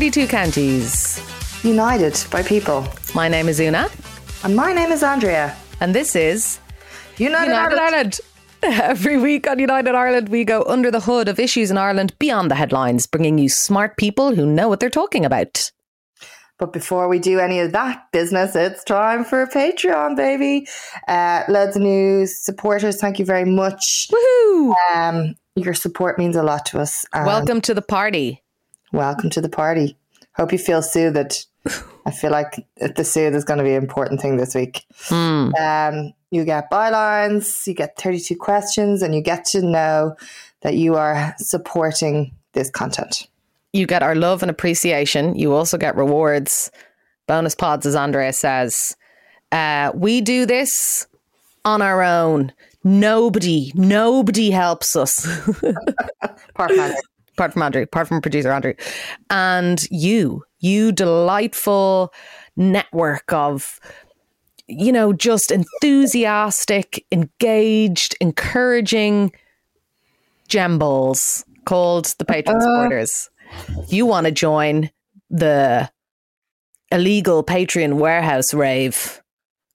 32 0.00 0.28
counties. 0.28 1.20
United 1.62 2.18
by 2.30 2.42
people. 2.42 2.88
My 3.14 3.28
name 3.28 3.50
is 3.50 3.60
Una. 3.60 3.90
And 4.42 4.56
my 4.56 4.72
name 4.72 4.92
is 4.92 5.02
Andrea. 5.02 5.54
And 5.78 5.94
this 5.94 6.16
is 6.16 6.58
United, 7.18 7.48
United 7.48 7.78
Ireland. 7.78 8.20
Ireland. 8.62 8.82
Every 8.82 9.18
week 9.18 9.46
on 9.46 9.58
United 9.58 9.94
Ireland, 9.94 10.30
we 10.30 10.46
go 10.46 10.62
under 10.62 10.90
the 10.90 11.00
hood 11.00 11.28
of 11.28 11.38
issues 11.38 11.70
in 11.70 11.76
Ireland 11.76 12.14
beyond 12.18 12.50
the 12.50 12.54
headlines, 12.54 13.06
bringing 13.06 13.36
you 13.36 13.50
smart 13.50 13.98
people 13.98 14.34
who 14.34 14.46
know 14.46 14.70
what 14.70 14.80
they're 14.80 14.88
talking 14.88 15.26
about. 15.26 15.70
But 16.58 16.72
before 16.72 17.06
we 17.06 17.18
do 17.18 17.38
any 17.38 17.60
of 17.60 17.72
that 17.72 18.10
business, 18.10 18.56
it's 18.56 18.82
time 18.84 19.22
for 19.22 19.46
Patreon, 19.48 20.16
baby. 20.16 20.66
Uh, 21.08 21.42
loads 21.46 21.76
of 21.76 21.82
new 21.82 22.26
supporters. 22.26 22.98
Thank 22.98 23.18
you 23.18 23.26
very 23.26 23.44
much. 23.44 24.08
Woohoo! 24.10 24.74
Um, 24.94 25.34
your 25.56 25.74
support 25.74 26.18
means 26.18 26.36
a 26.36 26.42
lot 26.42 26.64
to 26.66 26.80
us. 26.80 27.04
Welcome 27.12 27.60
to 27.60 27.74
the 27.74 27.82
party. 27.82 28.42
Welcome 28.92 29.30
to 29.30 29.40
the 29.40 29.48
party. 29.48 29.96
Hope 30.34 30.52
you 30.52 30.58
feel 30.58 30.82
soothed. 30.82 31.46
I 32.06 32.10
feel 32.10 32.30
like 32.30 32.66
the 32.76 33.04
soothe 33.04 33.34
is 33.34 33.44
going 33.44 33.58
to 33.58 33.64
be 33.64 33.74
an 33.74 33.82
important 33.82 34.20
thing 34.20 34.36
this 34.36 34.54
week. 34.54 34.84
Hmm. 35.04 35.50
Um, 35.58 36.12
you 36.30 36.44
get 36.44 36.70
bylines, 36.70 37.66
you 37.66 37.74
get 37.74 37.98
32 37.98 38.36
questions, 38.36 39.02
and 39.02 39.14
you 39.14 39.20
get 39.20 39.44
to 39.46 39.62
know 39.62 40.16
that 40.62 40.74
you 40.74 40.94
are 40.94 41.34
supporting 41.38 42.32
this 42.52 42.70
content. 42.70 43.28
You 43.72 43.86
get 43.86 44.02
our 44.02 44.14
love 44.14 44.42
and 44.42 44.50
appreciation. 44.50 45.34
You 45.34 45.52
also 45.52 45.76
get 45.76 45.96
rewards, 45.96 46.70
bonus 47.26 47.54
pods, 47.54 47.86
as 47.86 47.94
Andrea 47.94 48.32
says. 48.32 48.96
Uh, 49.52 49.92
we 49.94 50.20
do 50.20 50.46
this 50.46 51.06
on 51.64 51.82
our 51.82 52.02
own. 52.02 52.52
Nobody, 52.82 53.72
nobody 53.74 54.50
helps 54.50 54.96
us. 54.96 55.26
apart 57.40 57.54
from 57.54 57.62
Andrew, 57.62 57.82
apart 57.82 58.06
from 58.06 58.20
producer 58.20 58.52
Andrew, 58.52 58.74
and 59.30 59.86
you, 59.90 60.44
you 60.58 60.92
delightful 60.92 62.12
network 62.54 63.32
of, 63.32 63.80
you 64.66 64.92
know, 64.92 65.14
just 65.14 65.50
enthusiastic, 65.50 67.06
engaged, 67.10 68.14
encouraging 68.20 69.32
gemballs 70.50 71.44
called 71.64 72.14
the 72.18 72.26
Patreon 72.26 72.56
uh. 72.56 72.60
supporters. 72.60 73.30
If 73.68 73.92
you 73.92 74.04
want 74.04 74.26
to 74.26 74.32
join 74.32 74.90
the 75.30 75.90
illegal 76.92 77.42
Patreon 77.42 77.94
warehouse 77.94 78.52
rave 78.52 79.22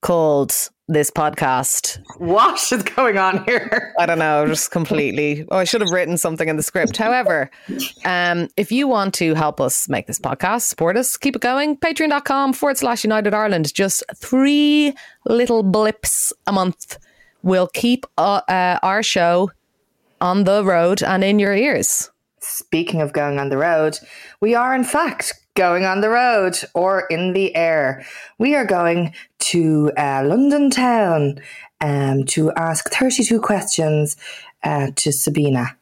called 0.03 0.53
this 0.87 1.09
podcast, 1.09 1.99
What 2.17 2.71
is 2.71 2.83
going 2.83 3.17
on 3.17 3.43
here? 3.45 3.93
I 3.97 4.05
don't 4.05 4.19
know, 4.19 4.45
just 4.45 4.69
completely. 4.71 5.45
Oh, 5.49 5.57
I 5.57 5.63
should 5.63 5.81
have 5.81 5.89
written 5.89 6.17
something 6.17 6.47
in 6.47 6.57
the 6.57 6.63
script. 6.63 6.95
However, 6.97 7.49
um, 8.05 8.49
if 8.55 8.71
you 8.71 8.87
want 8.87 9.13
to 9.15 9.33
help 9.33 9.59
us 9.59 9.89
make 9.89 10.05
this 10.05 10.19
podcast, 10.19 10.61
support 10.63 10.95
us, 10.95 11.17
keep 11.17 11.35
it 11.35 11.41
going, 11.41 11.77
patreon.com 11.77 12.53
forward 12.53 12.77
slash 12.77 13.03
United 13.03 13.33
Ireland. 13.33 13.73
Just 13.73 14.03
three 14.15 14.93
little 15.25 15.63
blips 15.63 16.31
a 16.45 16.51
month 16.51 16.97
will 17.41 17.67
keep 17.73 18.05
uh, 18.17 18.41
uh, 18.47 18.79
our 18.83 19.01
show 19.01 19.51
on 20.21 20.43
the 20.43 20.63
road 20.63 21.01
and 21.01 21.23
in 21.23 21.39
your 21.39 21.55
ears. 21.55 22.11
Speaking 22.41 23.01
of 23.01 23.11
going 23.11 23.39
on 23.39 23.49
the 23.49 23.57
road, 23.57 23.97
we 24.39 24.53
are 24.53 24.75
in 24.75 24.83
fact 24.83 25.33
going 25.55 25.85
on 25.85 26.01
the 26.01 26.09
road 26.09 26.57
or 26.73 27.07
in 27.09 27.33
the 27.33 27.55
air. 27.55 28.05
We 28.37 28.55
are 28.55 28.65
going 28.65 29.13
to 29.39 29.91
uh, 29.97 30.23
London 30.25 30.69
town 30.69 31.39
um, 31.81 32.25
to 32.25 32.51
ask 32.53 32.89
32 32.91 33.39
questions 33.39 34.17
uh, 34.63 34.91
to 34.95 35.11
Sabina. 35.11 35.77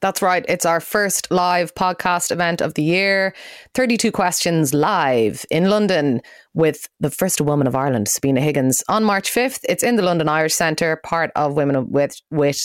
That's 0.00 0.20
right. 0.20 0.44
It's 0.48 0.66
our 0.66 0.80
first 0.80 1.30
live 1.30 1.74
podcast 1.74 2.30
event 2.30 2.60
of 2.60 2.74
the 2.74 2.82
year. 2.82 3.34
32 3.72 4.12
questions 4.12 4.74
live 4.74 5.46
in 5.50 5.70
London 5.70 6.20
with 6.52 6.90
the 7.00 7.10
first 7.10 7.40
woman 7.40 7.66
of 7.66 7.74
Ireland, 7.74 8.08
Sabina 8.08 8.42
Higgins, 8.42 8.82
on 8.88 9.02
March 9.02 9.30
5th. 9.32 9.60
It's 9.66 9.82
in 9.82 9.96
the 9.96 10.02
London 10.02 10.28
Irish 10.28 10.52
Centre, 10.52 10.96
part 10.96 11.30
of 11.36 11.54
Women 11.54 11.90
with, 11.90 12.20
Wit 12.30 12.58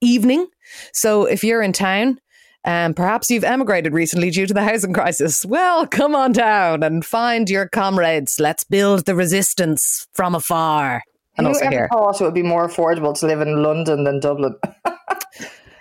Evening. 0.00 0.48
So 0.92 1.26
if 1.26 1.44
you're 1.44 1.62
in 1.62 1.72
town, 1.72 2.18
um, 2.64 2.94
perhaps 2.94 3.30
you've 3.30 3.44
emigrated 3.44 3.92
recently 3.92 4.30
due 4.30 4.46
to 4.46 4.54
the 4.54 4.62
housing 4.62 4.92
crisis. 4.92 5.44
Well, 5.44 5.86
come 5.86 6.14
on 6.14 6.32
down 6.32 6.82
and 6.82 7.04
find 7.04 7.48
your 7.48 7.68
comrades. 7.68 8.38
Let's 8.38 8.64
build 8.64 9.06
the 9.06 9.14
resistance 9.14 10.06
from 10.12 10.34
afar. 10.34 11.02
And 11.36 11.46
Who 11.46 11.52
also 11.52 11.64
ever 11.66 11.74
here. 11.74 11.88
thought 11.90 12.20
it 12.20 12.24
would 12.24 12.34
be 12.34 12.42
more 12.42 12.68
affordable 12.68 13.18
to 13.18 13.26
live 13.26 13.40
in 13.40 13.62
London 13.62 14.04
than 14.04 14.20
Dublin? 14.20 14.56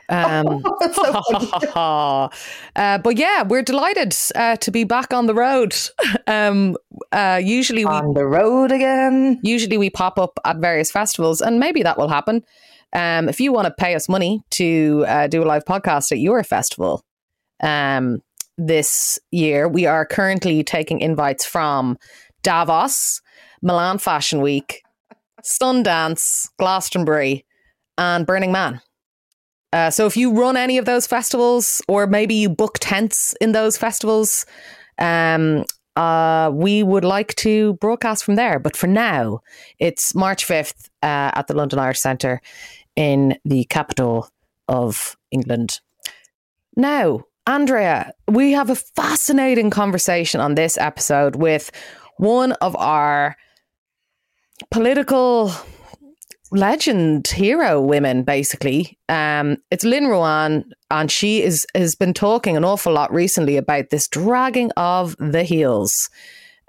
Um, 0.09 0.63
uh, 1.75 2.29
but 2.75 3.17
yeah, 3.17 3.43
we're 3.43 3.61
delighted 3.61 4.15
uh, 4.35 4.55
to 4.57 4.71
be 4.71 4.83
back 4.83 5.13
on 5.13 5.27
the 5.27 5.35
road. 5.35 5.75
Um, 6.27 6.75
uh, 7.11 7.39
usually, 7.43 7.85
we 7.85 7.91
on 7.91 8.13
the 8.15 8.25
road 8.25 8.71
again. 8.71 9.39
usually 9.43 9.77
we 9.77 9.89
pop 9.89 10.17
up 10.17 10.39
at 10.45 10.57
various 10.57 10.91
festivals, 10.91 11.41
and 11.41 11.59
maybe 11.59 11.83
that 11.83 11.97
will 11.97 12.09
happen. 12.09 12.43
Um, 12.93 13.29
if 13.29 13.39
you 13.39 13.51
want 13.51 13.65
to 13.67 13.73
pay 13.73 13.95
us 13.95 14.09
money 14.09 14.41
to 14.51 15.05
uh, 15.07 15.27
do 15.27 15.43
a 15.43 15.45
live 15.45 15.65
podcast 15.65 16.11
at 16.11 16.19
your 16.19 16.43
festival, 16.43 17.03
um, 17.61 18.21
this 18.57 19.19
year 19.31 19.67
we 19.67 19.85
are 19.85 20.05
currently 20.05 20.63
taking 20.63 20.99
invites 20.99 21.45
from 21.45 21.97
Davos, 22.43 23.21
Milan 23.61 23.97
Fashion 23.97 24.41
Week, 24.41 24.83
Sundance, 25.43 26.49
Glastonbury, 26.57 27.45
and 27.97 28.25
Burning 28.25 28.51
Man. 28.51 28.81
Uh, 29.71 29.91
so 29.91 30.05
if 30.07 30.17
you 30.17 30.33
run 30.33 30.57
any 30.57 30.77
of 30.77 30.85
those 30.85 31.05
festivals, 31.05 31.81
or 31.87 32.07
maybe 32.07 32.33
you 32.33 32.49
book 32.49 32.77
tents 32.79 33.35
in 33.39 33.51
those 33.51 33.77
festivals, 33.77 34.45
um, 34.97 35.63
uh, 35.95 36.49
we 36.53 36.81
would 36.81 37.03
like 37.03 37.35
to 37.35 37.73
broadcast 37.75 38.23
from 38.23 38.35
there. 38.35 38.57
But 38.57 38.75
for 38.75 38.87
now, 38.87 39.41
it's 39.77 40.15
March 40.15 40.47
5th 40.47 40.87
uh, 41.03 41.31
at 41.35 41.47
the 41.47 41.53
London 41.53 41.77
Irish 41.77 41.99
Centre 41.99 42.41
in 42.99 43.39
the 43.45 43.63
capital 43.63 44.29
of 44.67 45.15
England. 45.31 45.79
Now, 46.75 47.21
Andrea, 47.47 48.11
we 48.27 48.51
have 48.51 48.69
a 48.69 48.75
fascinating 48.75 49.69
conversation 49.69 50.41
on 50.41 50.55
this 50.55 50.77
episode 50.77 51.37
with 51.37 51.71
one 52.17 52.51
of 52.53 52.75
our 52.75 53.37
political 54.69 55.51
legend 56.51 57.27
hero 57.27 57.79
women 57.79 58.23
basically 58.23 58.97
um 59.07 59.55
it's 59.69 59.83
lynn 59.83 60.05
ruane 60.05 60.63
and 60.89 61.11
she 61.11 61.43
is 61.43 61.63
has 61.75 61.93
been 61.93 62.11
talking 62.11 62.57
an 62.57 62.65
awful 62.65 62.91
lot 62.91 63.13
recently 63.13 63.55
about 63.55 63.91
this 63.91 64.07
dragging 64.07 64.71
of 64.71 65.15
the 65.19 65.43
heels 65.43 65.93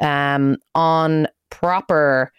um 0.03 0.59
on 0.75 1.27
proper 1.49 2.31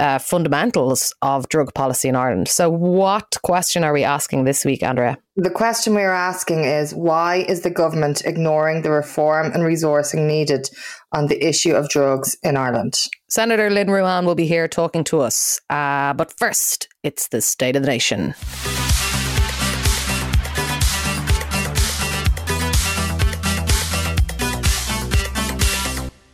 uh, 0.00 0.18
fundamentals 0.18 1.14
of 1.22 1.48
drug 1.48 1.72
policy 1.74 2.08
in 2.08 2.16
Ireland. 2.16 2.48
So, 2.48 2.70
what 2.70 3.36
question 3.42 3.84
are 3.84 3.92
we 3.92 4.02
asking 4.02 4.44
this 4.44 4.64
week, 4.64 4.82
Andrea? 4.82 5.18
The 5.36 5.50
question 5.50 5.94
we 5.94 6.02
are 6.02 6.14
asking 6.14 6.64
is 6.64 6.94
why 6.94 7.36
is 7.48 7.60
the 7.60 7.70
government 7.70 8.22
ignoring 8.24 8.82
the 8.82 8.90
reform 8.90 9.52
and 9.52 9.62
resourcing 9.62 10.26
needed 10.26 10.68
on 11.12 11.26
the 11.26 11.46
issue 11.46 11.74
of 11.74 11.88
drugs 11.90 12.36
in 12.42 12.56
Ireland? 12.56 12.94
Senator 13.28 13.70
Lynn 13.70 13.88
Ruane 13.88 14.24
will 14.24 14.34
be 14.34 14.46
here 14.46 14.66
talking 14.66 15.04
to 15.04 15.20
us. 15.20 15.60
Uh, 15.68 16.14
but 16.14 16.32
first, 16.38 16.88
it's 17.02 17.28
the 17.28 17.40
State 17.42 17.76
of 17.76 17.82
the 17.82 17.88
Nation. 17.88 18.34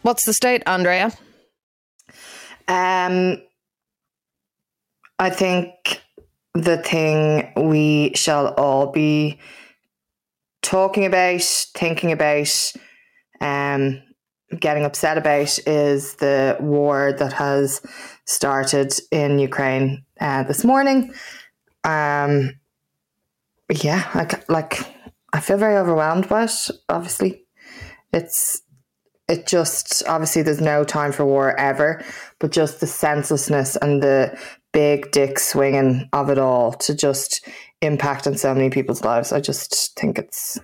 What's 0.02 0.24
the 0.24 0.34
state, 0.34 0.62
Andrea? 0.66 1.10
Um, 2.68 3.42
I 5.18 5.30
think 5.30 6.02
the 6.54 6.78
thing 6.78 7.52
we 7.56 8.12
shall 8.14 8.48
all 8.54 8.92
be 8.92 9.38
talking 10.62 11.04
about, 11.04 11.42
thinking 11.42 12.12
about, 12.12 12.72
um, 13.40 14.02
getting 14.58 14.84
upset 14.84 15.18
about 15.18 15.58
is 15.66 16.14
the 16.16 16.56
war 16.60 17.12
that 17.18 17.32
has 17.32 17.80
started 18.24 18.92
in 19.10 19.38
Ukraine 19.38 20.04
uh, 20.20 20.42
this 20.44 20.64
morning. 20.64 21.12
Um, 21.84 22.58
yeah, 23.70 24.08
like 24.14 24.48
like 24.48 24.80
I 25.32 25.40
feel 25.40 25.58
very 25.58 25.76
overwhelmed 25.76 26.28
by 26.28 26.44
it. 26.44 26.70
Obviously, 26.88 27.44
it's 28.12 28.62
it 29.28 29.46
just 29.46 30.02
obviously 30.06 30.42
there's 30.42 30.60
no 30.60 30.84
time 30.84 31.12
for 31.12 31.24
war 31.24 31.58
ever, 31.58 32.04
but 32.38 32.52
just 32.52 32.80
the 32.80 32.86
senselessness 32.86 33.76
and 33.76 34.02
the 34.02 34.38
big 34.76 35.10
dick 35.10 35.38
swinging 35.38 36.06
of 36.12 36.28
it 36.28 36.36
all 36.36 36.70
to 36.70 36.94
just 36.94 37.48
impact 37.80 38.26
on 38.26 38.36
so 38.36 38.52
many 38.54 38.68
people's 38.68 39.02
lives. 39.02 39.32
I 39.32 39.40
just 39.40 39.98
think 39.98 40.18
it's 40.18 40.60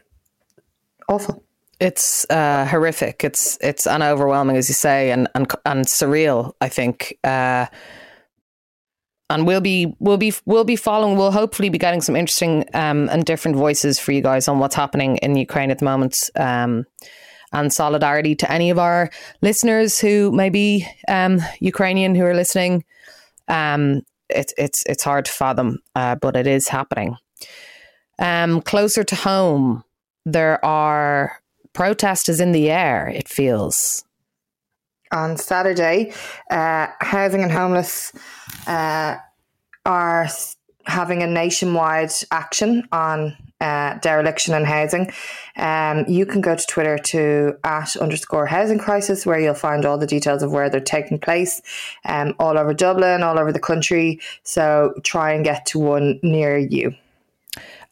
awful. 1.09 1.43
It's 1.81 2.27
uh, 2.29 2.67
horrific. 2.67 3.25
It's 3.25 3.57
it's 3.63 3.87
and 3.87 4.03
overwhelming, 4.03 4.59
as 4.59 4.69
you 4.69 4.75
say, 4.75 5.11
and 5.13 5.29
and 5.35 5.51
and 5.65 5.87
surreal. 5.87 6.53
I 6.61 6.69
think, 6.69 7.17
uh, 7.25 7.67
and 9.31 9.47
we'll 9.47 9.63
be 9.63 9.97
we'll 9.99 10.19
be 10.19 10.35
we'll 10.45 10.65
be 10.65 10.77
following. 10.77 11.17
We'll 11.17 11.33
hopefully 11.33 11.71
be 11.71 11.79
getting 11.79 12.03
some 12.03 12.15
interesting 12.15 12.67
um, 12.75 13.09
and 13.09 13.25
different 13.25 13.57
voices 13.57 13.99
for 13.99 14.13
you 14.13 14.21
guys 14.21 14.47
on 14.47 14.59
what's 14.59 14.75
happening 14.75 15.17
in 15.23 15.37
Ukraine 15.37 15.71
at 15.71 15.79
the 15.79 15.87
moment. 15.87 16.17
Um, 16.37 16.85
and 17.55 17.73
solidarity 17.73 18.35
to 18.35 18.51
any 18.51 18.71
of 18.71 18.79
our 18.79 19.11
listeners 19.43 19.99
who 19.99 20.33
may 20.33 20.49
be 20.49 20.87
um, 21.09 21.39
Ukrainian 21.61 22.15
who 22.15 22.25
are 22.25 22.35
listening. 22.35 22.83
Um, 23.49 24.03
it's 24.29 24.55
it's 24.57 24.83
it's 24.87 25.05
hard 25.05 25.27
to 25.27 25.33
fathom, 25.33 25.79
uh, 25.95 26.17
but 26.17 26.37
it 26.37 26.47
is 26.47 26.69
happening. 26.69 27.17
Um, 28.19 28.63
closer 28.63 29.05
to 29.05 29.15
home, 29.17 29.85
there 30.25 30.65
are 30.65 31.41
protesters 31.73 32.41
in 32.41 32.53
the 32.53 32.71
air. 32.71 33.09
It 33.09 33.29
feels 33.29 34.05
on 35.13 35.37
Saturday, 35.37 36.13
uh, 36.51 36.87
housing 37.01 37.43
and 37.43 37.53
homeless 37.53 38.13
uh, 38.67 39.17
are 39.85 40.29
having 40.87 41.23
a 41.23 41.27
nationwide 41.27 42.13
action 42.31 42.89
on 42.93 43.37
uh, 43.63 43.95
dereliction 44.01 44.55
and 44.55 44.67
housing. 44.67 45.11
Um, 45.57 46.05
you 46.09 46.27
can 46.27 46.41
go 46.41 46.57
to 46.57 46.67
Twitter 46.67 46.99
to 46.99 47.57
at 47.63 47.97
underscore 47.97 48.47
housing 48.47 48.79
crisis, 48.79 49.25
where 49.25 49.39
you'll 49.39 49.55
find 49.55 49.87
all 49.87 49.99
the 49.99 50.07
details 50.07 50.43
of 50.43 50.51
where 50.51 50.69
they're 50.69 50.81
taking 50.81 51.19
place, 51.19 51.63
um, 52.05 52.35
all 52.39 52.59
over 52.59 52.75
Dublin, 52.75 53.23
all 53.23 53.39
over 53.39 53.53
the 53.53 53.61
country. 53.61 54.21
So 54.43 54.95
try 55.05 55.33
and 55.33 55.45
get 55.45 55.65
to 55.67 55.79
one 55.79 56.19
near 56.23 56.59
you. 56.59 56.95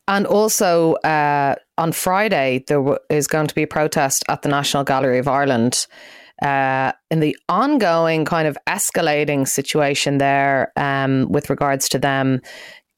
And 0.08 0.26
also 0.26 0.94
uh, 0.94 1.54
on 1.78 1.92
Friday, 1.92 2.64
there 2.66 2.98
is 3.08 3.28
going 3.28 3.46
to 3.46 3.54
be 3.54 3.62
a 3.62 3.68
protest 3.68 4.24
at 4.28 4.42
the 4.42 4.48
National 4.48 4.82
Gallery 4.82 5.18
of 5.18 5.28
Ireland. 5.28 5.86
Uh, 6.42 6.90
in 7.10 7.20
the 7.20 7.36
ongoing 7.50 8.24
kind 8.24 8.48
of 8.48 8.56
escalating 8.66 9.46
situation 9.46 10.16
there 10.16 10.72
um, 10.74 11.30
with 11.30 11.50
regards 11.50 11.86
to 11.86 11.98
them 11.98 12.40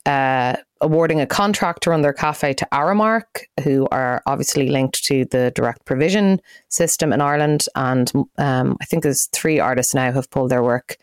uh, 0.07 0.57
awarding 0.81 1.21
a 1.21 1.27
contract 1.27 1.85
to 1.85 1.91
run 1.91 2.03
their 2.03 2.13
cafe 2.13 2.53
to 2.55 2.67
Aramark, 2.73 3.45
who 3.63 3.87
are 3.93 4.23
obviously 4.27 4.69
linked 4.69 5.03
to 5.05 5.25
the 5.27 5.53
direct 5.55 5.85
provision 5.85 6.41
system 6.69 7.13
in 7.13 7.21
Ireland. 7.21 7.65
And 7.77 8.11
um, 8.39 8.77
I 8.81 8.85
think 8.85 9.03
there's 9.03 9.29
three 9.33 9.61
artists 9.61 9.95
now 9.95 10.11
have 10.13 10.31
pulled 10.31 10.51
their 10.51 10.63
work 10.63 10.97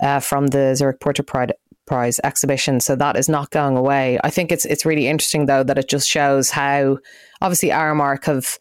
uh, 0.00 0.20
from 0.20 0.48
the 0.48 0.74
Zurich 0.74 1.00
Portrait 1.00 1.26
Pride 1.26 1.52
Prize 1.86 2.18
exhibition. 2.24 2.80
So 2.80 2.96
that 2.96 3.14
is 3.14 3.28
not 3.28 3.50
going 3.50 3.76
away. 3.76 4.18
I 4.24 4.30
think 4.30 4.50
it's 4.50 4.64
it's 4.64 4.86
really 4.86 5.06
interesting 5.06 5.44
though 5.44 5.62
that 5.62 5.76
it 5.76 5.86
just 5.86 6.08
shows 6.08 6.48
how 6.48 6.98
obviously 7.42 7.68
Aramark 7.68 8.24
have, 8.24 8.58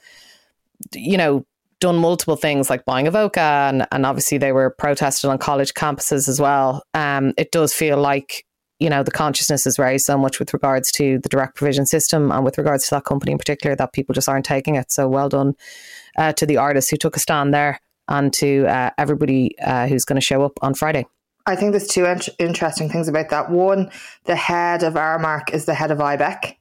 you 0.94 1.18
know, 1.18 1.46
done 1.80 1.96
multiple 1.96 2.36
things 2.36 2.70
like 2.70 2.84
buying 2.84 3.08
Avoca 3.08 3.40
and, 3.40 3.88
and 3.94 4.06
obviously 4.06 4.38
they 4.38 4.52
were 4.52 4.72
protested 4.72 5.30
on 5.30 5.38
college 5.38 5.74
campuses 5.74 6.28
as 6.28 6.42
well. 6.42 6.84
Um, 6.94 7.34
it 7.38 7.54
does 7.54 7.74
feel 7.74 7.98
like 7.98 8.46
you 8.84 8.90
know 8.90 9.02
the 9.02 9.12
consciousness 9.12 9.66
is 9.66 9.80
raised 9.80 10.04
so 10.04 10.18
much 10.18 10.40
with 10.40 10.54
regards 10.54 10.92
to 10.92 11.18
the 11.20 11.30
direct 11.30 11.56
provision 11.56 11.86
system 11.86 12.34
and 12.34 12.44
with 12.44 12.58
regards 12.58 12.84
to 12.84 12.96
that 12.96 13.06
company 13.06 13.32
in 13.32 13.38
particular 13.38 13.78
that 13.78 13.94
people 13.94 14.14
just 14.14 14.28
aren't 14.28 14.46
taking 14.46 14.76
it. 14.76 14.92
So 14.92 15.08
well 15.08 15.30
done 15.30 15.56
uh, 16.18 16.34
to 16.34 16.46
the 16.46 16.58
artists 16.58 16.92
who 16.92 16.98
took 16.98 17.16
a 17.16 17.20
stand 17.20 17.54
there 17.54 17.80
and 18.10 18.34
to 18.34 18.66
uh, 18.68 18.90
everybody 18.98 19.58
uh, 19.60 19.88
who's 19.88 20.04
going 20.04 20.20
to 20.20 20.26
show 20.26 20.44
up 20.44 20.60
on 20.62 20.74
Friday. 20.74 21.06
I 21.46 21.56
think 21.56 21.72
there's 21.72 21.88
two 21.88 22.04
int- 22.04 22.28
interesting 22.40 22.90
things 22.90 23.08
about 23.08 23.30
that. 23.30 23.50
One, 23.50 23.90
the 24.26 24.36
head 24.36 24.84
of 24.84 24.96
Aramark 24.96 25.54
is 25.54 25.64
the 25.64 25.74
head 25.74 25.92
of 25.92 26.00
IBEC, 26.00 26.58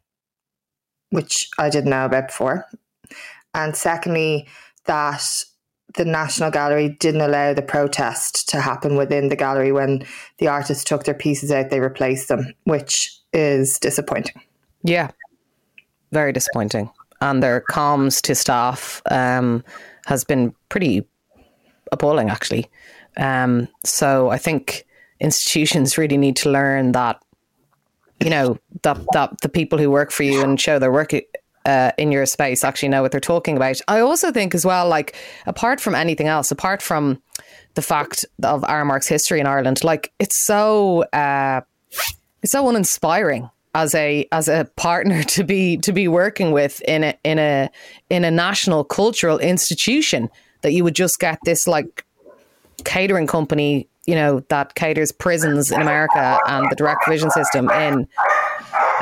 which 1.11 1.49
I 1.59 1.71
didn't 1.71 1.91
know 1.91 2.05
about 2.05 2.29
before. 2.29 2.67
And 3.53 3.77
secondly, 3.77 4.47
that 4.87 5.25
the 5.97 6.05
National 6.05 6.51
Gallery 6.51 6.91
didn't 7.01 7.21
allow 7.21 7.53
the 7.53 7.63
protest 7.63 8.49
to 8.51 8.61
happen 8.61 8.97
within 8.97 9.29
the 9.29 9.37
gallery 9.37 9.73
when 9.73 10.05
the 10.39 10.49
artists 10.49 10.85
took 10.85 11.05
their 11.05 11.15
pieces 11.15 11.51
out, 11.51 11.71
they 11.71 11.81
replaced 11.81 12.29
them, 12.29 12.53
which 12.65 13.19
is 13.33 13.79
disappointing. 13.79 14.41
Yeah, 14.83 15.11
very 16.11 16.33
disappointing. 16.33 16.91
And 17.21 17.43
their 17.43 17.63
comms 17.71 18.21
to 18.23 18.35
staff 18.35 19.03
um, 19.11 19.65
has 20.07 20.25
been 20.25 20.55
pretty 20.69 21.07
appalling, 21.93 22.31
actually. 22.31 22.67
Um, 23.17 23.69
so 23.85 24.31
I 24.31 24.39
think 24.39 24.85
institutions 25.21 25.99
really 25.99 26.17
need 26.17 26.37
to 26.37 26.51
learn 26.51 26.93
that, 26.93 27.23
you 28.21 28.31
know, 28.31 28.59
that, 28.83 28.99
that 29.13 29.41
the 29.41 29.49
people 29.49 29.79
who 29.79 29.91
work 29.91 30.11
for 30.11 30.23
you 30.23 30.43
and 30.43 30.61
show 30.61 30.79
their 30.79 30.93
work 30.93 31.13
uh, 31.65 31.93
in 31.99 32.13
your 32.13 32.27
space 32.27 32.65
actually 32.65 32.89
know 32.89 33.03
what 33.03 33.13
they're 33.13 33.21
talking 33.21 33.57
about. 33.57 33.81
I 33.89 34.01
also 34.01 34.33
think 34.33 34.55
as 34.55 34.65
well, 34.65 34.89
like 34.89 35.17
apart 35.47 35.81
from 35.81 35.95
anything 35.95 36.29
else, 36.29 36.51
apart 36.51 36.83
from 36.83 37.23
the 37.75 37.83
fact 37.83 38.25
of 38.43 38.63
Aramark's 38.63 39.09
history 39.09 39.41
in 39.41 39.47
Ireland, 39.47 39.83
like 39.85 40.13
it's 40.19 40.45
so 40.47 41.03
uh, 41.13 41.61
it's 42.43 42.53
so 42.53 42.69
uninspiring 42.69 43.49
as 43.75 43.95
a 43.95 44.27
as 44.33 44.49
a 44.49 44.69
partner 44.77 45.23
to 45.35 45.45
be 45.45 45.77
to 45.79 45.93
be 45.93 46.09
working 46.09 46.53
with 46.53 46.81
in 46.83 47.05
a 47.05 47.15
in 47.25 47.39
a 47.39 47.71
in 48.11 48.25
a 48.25 48.31
national 48.31 48.85
cultural 48.85 49.39
institution 49.39 50.29
that 50.63 50.73
you 50.73 50.85
would 50.85 50.95
just 50.95 51.19
get 51.19 51.39
this 51.45 51.67
like 51.67 52.05
catering 52.85 53.27
company 53.27 53.89
you 54.07 54.15
know 54.15 54.41
that 54.49 54.75
caters 54.75 55.13
prisons 55.13 55.71
in 55.71 55.81
America 55.81 56.39
and 56.47 56.69
the 56.71 56.77
direct 56.77 57.07
vision 57.09 57.31
system 57.31 57.71
in 57.71 58.07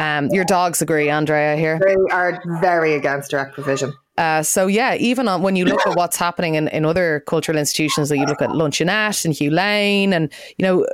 um, 0.00 0.28
your 0.28 0.44
dogs 0.44 0.80
agree, 0.80 1.10
Andrea, 1.10 1.56
here. 1.56 1.78
They 1.78 1.94
are 2.10 2.42
very 2.60 2.94
against 2.94 3.30
direct 3.30 3.54
provision. 3.54 3.92
Uh, 4.16 4.42
so 4.42 4.66
yeah, 4.66 4.94
even 4.96 5.28
on, 5.28 5.42
when 5.42 5.56
you 5.56 5.64
look 5.64 5.86
at 5.86 5.96
what's 5.96 6.16
happening 6.16 6.54
in, 6.54 6.68
in 6.68 6.84
other 6.84 7.22
cultural 7.26 7.56
institutions, 7.56 8.08
that 8.08 8.16
like 8.16 8.20
you 8.20 8.26
look 8.26 8.42
at 8.42 8.50
Luncheonette 8.50 9.24
and 9.24 9.34
Hugh 9.34 9.50
Lane, 9.50 10.12
and 10.12 10.32
you 10.58 10.62
know, 10.62 10.86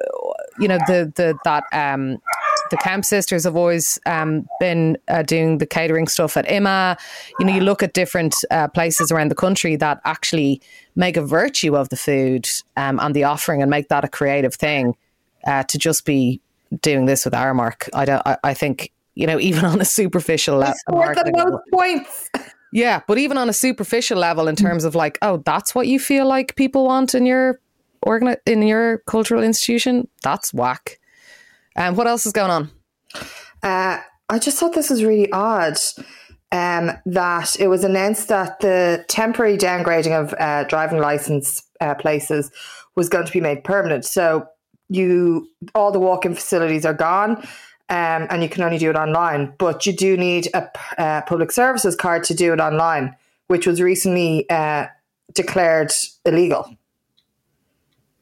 you 0.59 0.69
know 0.69 0.79
the 0.87 1.13
the 1.15 1.37
that 1.45 1.65
um, 1.73 2.19
the 2.71 2.77
Kemp 2.77 3.05
sisters 3.05 3.45
have 3.45 3.57
always 3.57 3.99
um, 4.07 4.47
been 4.59 4.99
uh, 5.09 5.23
doing 5.23 5.59
the 5.59 5.67
catering 5.67 6.09
stuff 6.09 6.37
at 6.37 6.51
Imma. 6.51 6.97
You 7.39 7.47
know, 7.47 7.55
you 7.55 7.61
look 7.61 7.83
at 7.83 7.95
different 7.95 8.35
uh, 8.51 8.69
places 8.69 9.13
around 9.13 9.31
the 9.31 9.37
country 9.37 9.77
that 9.77 10.01
actually 10.05 10.61
make 10.95 11.17
a 11.17 11.23
virtue 11.23 11.77
of 11.77 11.89
the 11.91 11.97
food 11.97 12.49
um, 12.77 12.99
and 13.01 13.15
the 13.15 13.25
offering 13.25 13.63
and 13.63 13.71
make 13.71 13.89
that 13.89 14.05
a 14.05 14.09
creative 14.09 14.55
thing. 14.55 14.97
Uh, 15.47 15.63
to 15.65 15.79
just 15.79 16.05
be 16.05 16.41
doing 16.81 17.07
this 17.07 17.25
with 17.25 17.35
Aramark, 17.35 17.89
I 17.95 18.05
don't. 18.05 18.23
I, 18.27 18.37
I 18.43 18.55
think 18.55 18.91
you 19.17 19.27
know, 19.27 19.41
even 19.41 19.65
on 19.65 19.81
a 19.81 19.85
superficial 19.85 20.59
level. 20.59 20.77
the 20.87 21.33
most 21.35 21.63
points. 21.73 22.31
Yeah, 22.73 23.01
but 23.09 23.19
even 23.19 23.39
on 23.39 23.49
a 23.49 23.53
superficial 23.53 24.19
level, 24.19 24.47
in 24.47 24.55
terms 24.55 24.85
of 24.85 24.95
like, 24.95 25.19
oh, 25.23 25.39
that's 25.39 25.75
what 25.75 25.89
you 25.89 25.99
feel 25.99 26.27
like 26.27 26.55
people 26.57 26.85
want 26.85 27.15
in 27.15 27.25
your 27.25 27.59
organ 28.03 28.37
in 28.45 28.63
your 28.63 28.99
cultural 29.07 29.43
institution. 29.43 30.07
That's 30.23 30.53
whack. 30.53 31.01
And 31.75 31.91
um, 31.91 31.97
what 31.97 32.07
else 32.07 32.27
is 32.27 32.33
going 32.33 32.51
on? 32.51 32.71
Uh, 33.63 33.99
I 34.29 34.39
just 34.39 34.59
thought 34.59 34.75
this 34.75 34.91
was 34.91 35.03
really 35.03 35.31
odd. 35.33 35.79
Um, 36.53 36.93
that 37.07 37.59
it 37.59 37.67
was 37.67 37.83
announced 37.83 38.29
that 38.29 38.61
the 38.61 39.05
temporary 39.09 39.59
downgrading 39.59 40.13
of 40.13 40.33
uh, 40.39 40.63
driving 40.65 41.01
license 41.01 41.63
uh, 41.81 41.95
places 41.95 42.53
was 42.95 43.09
going 43.09 43.27
to 43.27 43.33
be 43.33 43.41
made 43.41 43.65
permanent. 43.65 44.05
So 44.05 44.47
you 44.89 45.49
all 45.75 45.91
the 45.91 45.99
walk-in 45.99 46.35
facilities 46.35 46.85
are 46.85 46.95
gone 46.95 47.43
um, 47.89 48.27
and 48.31 48.43
you 48.43 48.49
can 48.49 48.63
only 48.63 48.79
do 48.79 48.91
it 48.91 48.97
online. 48.97 49.55
But 49.59 49.87
you 49.87 49.93
do 49.93 50.17
need 50.17 50.49
a, 50.55 50.69
a 50.99 51.23
public 51.27 51.53
services 51.53 51.95
card 51.95 52.25
to 52.25 52.35
do 52.35 52.53
it 52.53 52.61
online, 52.61 53.17
which 53.47 53.67
was 53.67 53.81
recently 53.81 54.49
uh, 54.51 54.87
declared 55.33 55.93
illegal. 56.25 56.77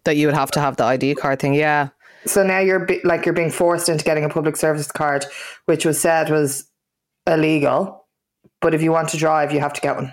That 0.04 0.16
you 0.16 0.26
would 0.26 0.34
have 0.34 0.50
to 0.52 0.60
have 0.60 0.76
the 0.76 0.84
ID 0.84 1.14
card 1.14 1.40
thing, 1.40 1.54
yeah. 1.54 1.88
So 2.26 2.42
now 2.42 2.58
you're 2.58 2.84
be- 2.84 3.00
like 3.04 3.24
you're 3.24 3.34
being 3.34 3.50
forced 3.50 3.88
into 3.88 4.04
getting 4.04 4.24
a 4.24 4.28
public 4.28 4.56
service 4.56 4.90
card, 4.90 5.24
which 5.66 5.84
was 5.84 6.00
said 6.00 6.30
was 6.30 6.66
illegal. 7.26 8.04
But 8.60 8.74
if 8.74 8.82
you 8.82 8.92
want 8.92 9.10
to 9.10 9.16
drive, 9.16 9.52
you 9.52 9.60
have 9.60 9.72
to 9.74 9.80
get 9.80 9.96
one. 9.96 10.12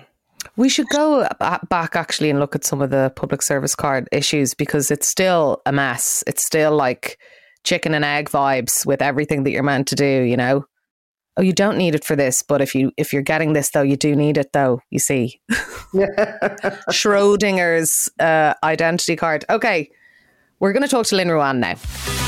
We 0.56 0.68
should 0.68 0.88
go 0.88 1.26
back 1.40 1.96
actually 1.96 2.28
and 2.28 2.38
look 2.38 2.54
at 2.54 2.64
some 2.64 2.82
of 2.82 2.90
the 2.90 3.12
public 3.16 3.42
service 3.42 3.74
card 3.74 4.08
issues 4.12 4.54
because 4.54 4.90
it's 4.90 5.06
still 5.06 5.62
a 5.64 5.72
mess. 5.72 6.22
It's 6.26 6.44
still 6.44 6.74
like 6.74 7.18
chicken 7.64 7.94
and 7.94 8.04
egg 8.04 8.28
vibes 8.28 8.84
with 8.84 9.02
everything 9.02 9.44
that 9.44 9.50
you're 9.50 9.62
meant 9.62 9.88
to 9.88 9.94
do, 9.94 10.22
you 10.22 10.36
know? 10.36 10.64
Oh, 11.36 11.42
you 11.42 11.52
don't 11.52 11.78
need 11.78 11.94
it 11.94 12.04
for 12.04 12.14
this, 12.14 12.42
but 12.42 12.60
if 12.60 12.74
you 12.74 12.92
if 12.98 13.12
you're 13.12 13.22
getting 13.22 13.54
this 13.54 13.70
though, 13.70 13.82
you 13.82 13.96
do 13.96 14.14
need 14.14 14.36
it 14.36 14.52
though, 14.52 14.80
you 14.90 14.98
see. 14.98 15.40
Schrodinger's 16.90 18.10
uh, 18.20 18.52
identity 18.62 19.16
card. 19.16 19.44
Okay. 19.48 19.90
We're 20.60 20.72
going 20.72 20.82
to 20.82 20.88
talk 20.88 21.06
to 21.06 21.16
Lynn 21.16 21.28
Ruane 21.28 21.58
now. 21.58 22.21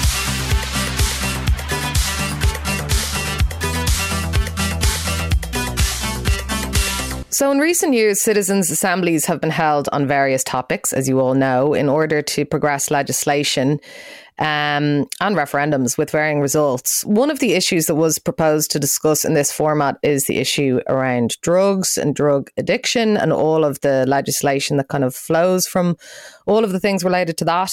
So, 7.34 7.50
in 7.50 7.58
recent 7.58 7.94
years, 7.94 8.22
citizens' 8.22 8.70
assemblies 8.70 9.24
have 9.24 9.40
been 9.40 9.50
held 9.50 9.88
on 9.90 10.06
various 10.06 10.44
topics, 10.44 10.92
as 10.92 11.08
you 11.08 11.18
all 11.18 11.34
know, 11.34 11.74
in 11.74 11.88
order 11.88 12.22
to 12.22 12.44
progress 12.44 12.92
legislation 12.92 13.80
um, 14.38 15.08
and 15.20 15.34
referendums 15.34 15.98
with 15.98 16.12
varying 16.12 16.40
results. 16.40 17.04
One 17.04 17.32
of 17.32 17.40
the 17.40 17.54
issues 17.54 17.86
that 17.86 17.96
was 17.96 18.20
proposed 18.20 18.70
to 18.70 18.78
discuss 18.78 19.24
in 19.24 19.34
this 19.34 19.50
format 19.50 19.96
is 20.04 20.26
the 20.26 20.36
issue 20.36 20.78
around 20.86 21.32
drugs 21.40 21.98
and 21.98 22.14
drug 22.14 22.50
addiction 22.56 23.16
and 23.16 23.32
all 23.32 23.64
of 23.64 23.80
the 23.80 24.06
legislation 24.06 24.76
that 24.76 24.86
kind 24.86 25.02
of 25.02 25.12
flows 25.12 25.66
from 25.66 25.96
all 26.46 26.62
of 26.62 26.70
the 26.70 26.78
things 26.78 27.02
related 27.02 27.36
to 27.38 27.44
that. 27.46 27.72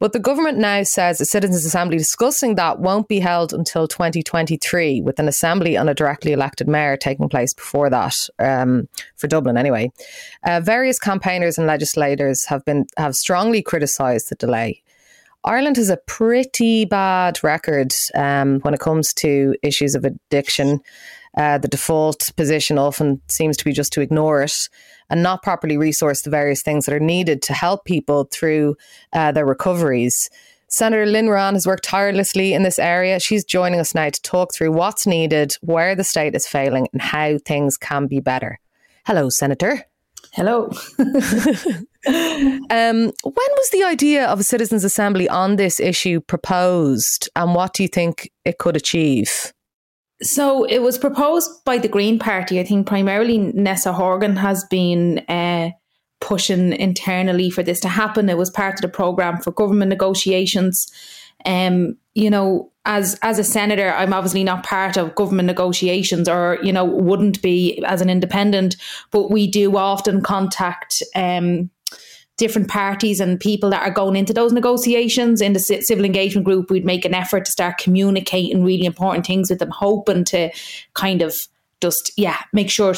But 0.00 0.12
the 0.12 0.20
government 0.20 0.58
now 0.58 0.84
says 0.84 1.20
a 1.20 1.24
citizens' 1.24 1.64
assembly 1.64 1.98
discussing 1.98 2.54
that 2.54 2.78
won't 2.78 3.08
be 3.08 3.18
held 3.18 3.52
until 3.52 3.88
2023, 3.88 5.00
with 5.00 5.18
an 5.18 5.26
assembly 5.26 5.76
on 5.76 5.88
a 5.88 5.94
directly 5.94 6.32
elected 6.32 6.68
mayor 6.68 6.96
taking 6.96 7.28
place 7.28 7.52
before 7.52 7.90
that, 7.90 8.14
um, 8.38 8.88
for 9.16 9.26
Dublin 9.26 9.56
anyway. 9.56 9.90
Uh, 10.44 10.60
various 10.60 11.00
campaigners 11.00 11.58
and 11.58 11.66
legislators 11.66 12.44
have 12.46 12.64
been 12.64 12.86
have 12.96 13.14
strongly 13.14 13.60
criticised 13.60 14.28
the 14.28 14.36
delay. 14.36 14.82
Ireland 15.44 15.76
has 15.76 15.90
a 15.90 15.96
pretty 15.96 16.84
bad 16.84 17.42
record 17.42 17.92
um, 18.14 18.60
when 18.60 18.74
it 18.74 18.80
comes 18.80 19.12
to 19.14 19.56
issues 19.62 19.94
of 19.94 20.04
addiction. 20.04 20.80
Uh, 21.36 21.58
the 21.58 21.68
default 21.68 22.30
position 22.36 22.78
often 22.78 23.20
seems 23.28 23.56
to 23.56 23.64
be 23.64 23.72
just 23.72 23.92
to 23.92 24.00
ignore 24.00 24.42
it 24.42 24.68
and 25.10 25.22
not 25.22 25.42
properly 25.42 25.76
resource 25.76 26.22
the 26.22 26.30
various 26.30 26.62
things 26.62 26.86
that 26.86 26.94
are 26.94 27.00
needed 27.00 27.42
to 27.42 27.52
help 27.52 27.84
people 27.84 28.28
through 28.30 28.76
uh, 29.12 29.32
their 29.32 29.46
recoveries. 29.46 30.28
Senator 30.70 31.06
Lynn 31.06 31.26
Ruane 31.26 31.54
has 31.54 31.66
worked 31.66 31.84
tirelessly 31.84 32.52
in 32.52 32.62
this 32.62 32.78
area. 32.78 33.18
She's 33.18 33.44
joining 33.44 33.80
us 33.80 33.94
now 33.94 34.10
to 34.10 34.22
talk 34.22 34.52
through 34.54 34.72
what's 34.72 35.06
needed, 35.06 35.54
where 35.62 35.94
the 35.94 36.04
state 36.04 36.34
is 36.34 36.46
failing, 36.46 36.88
and 36.92 37.00
how 37.00 37.38
things 37.38 37.78
can 37.78 38.06
be 38.06 38.20
better. 38.20 38.58
Hello, 39.06 39.30
Senator. 39.30 39.84
Hello. 40.34 40.70
um, 40.98 42.68
when 42.68 43.12
was 43.24 43.70
the 43.70 43.82
idea 43.84 44.26
of 44.26 44.40
a 44.40 44.44
citizens' 44.44 44.84
assembly 44.84 45.28
on 45.28 45.56
this 45.56 45.80
issue 45.80 46.20
proposed, 46.20 47.30
and 47.34 47.54
what 47.54 47.72
do 47.72 47.82
you 47.82 47.88
think 47.88 48.30
it 48.44 48.58
could 48.58 48.76
achieve? 48.76 49.52
So 50.22 50.64
it 50.64 50.80
was 50.80 50.98
proposed 50.98 51.64
by 51.64 51.78
the 51.78 51.88
Green 51.88 52.18
Party. 52.18 52.58
I 52.58 52.64
think 52.64 52.86
primarily 52.86 53.38
Neasa 53.38 53.94
Hourigan 53.94 54.36
has 54.36 54.64
been 54.64 55.20
uh, 55.28 55.70
pushing 56.20 56.72
internally 56.72 57.50
for 57.50 57.62
this 57.62 57.80
to 57.80 57.88
happen. 57.88 58.28
It 58.28 58.36
was 58.36 58.50
part 58.50 58.74
of 58.74 58.80
the 58.80 58.88
program 58.88 59.40
for 59.40 59.52
government 59.52 59.90
negotiations. 59.90 60.90
Um, 61.44 61.96
you 62.14 62.30
know, 62.30 62.72
as 62.84 63.16
as 63.22 63.38
a 63.38 63.44
senator, 63.44 63.92
I'm 63.92 64.12
obviously 64.12 64.42
not 64.42 64.64
part 64.64 64.96
of 64.96 65.14
government 65.14 65.46
negotiations, 65.46 66.28
or 66.28 66.58
you 66.62 66.72
know, 66.72 66.84
wouldn't 66.84 67.40
be 67.42 67.82
as 67.86 68.00
an 68.00 68.10
independent. 68.10 68.76
But 69.12 69.30
we 69.30 69.46
do 69.46 69.76
often 69.76 70.20
contact 70.22 71.00
um, 71.14 71.70
different 72.38 72.68
parties 72.68 73.20
and 73.20 73.38
people 73.38 73.68
that 73.68 73.82
are 73.82 73.92
going 73.92 74.16
into 74.16 74.32
those 74.32 74.52
negotiations 74.52 75.42
in 75.42 75.52
the 75.52 75.60
civil 75.60 76.04
engagement 76.04 76.44
group 76.44 76.70
we'd 76.70 76.84
make 76.84 77.04
an 77.04 77.12
effort 77.14 77.44
to 77.44 77.50
start 77.52 77.78
communicating 77.78 78.64
really 78.64 78.86
important 78.86 79.26
things 79.26 79.50
with 79.50 79.58
them 79.58 79.70
hoping 79.70 80.24
to 80.24 80.50
kind 80.94 81.20
of 81.20 81.34
just 81.82 82.12
yeah 82.16 82.38
make 82.52 82.70
sure 82.70 82.94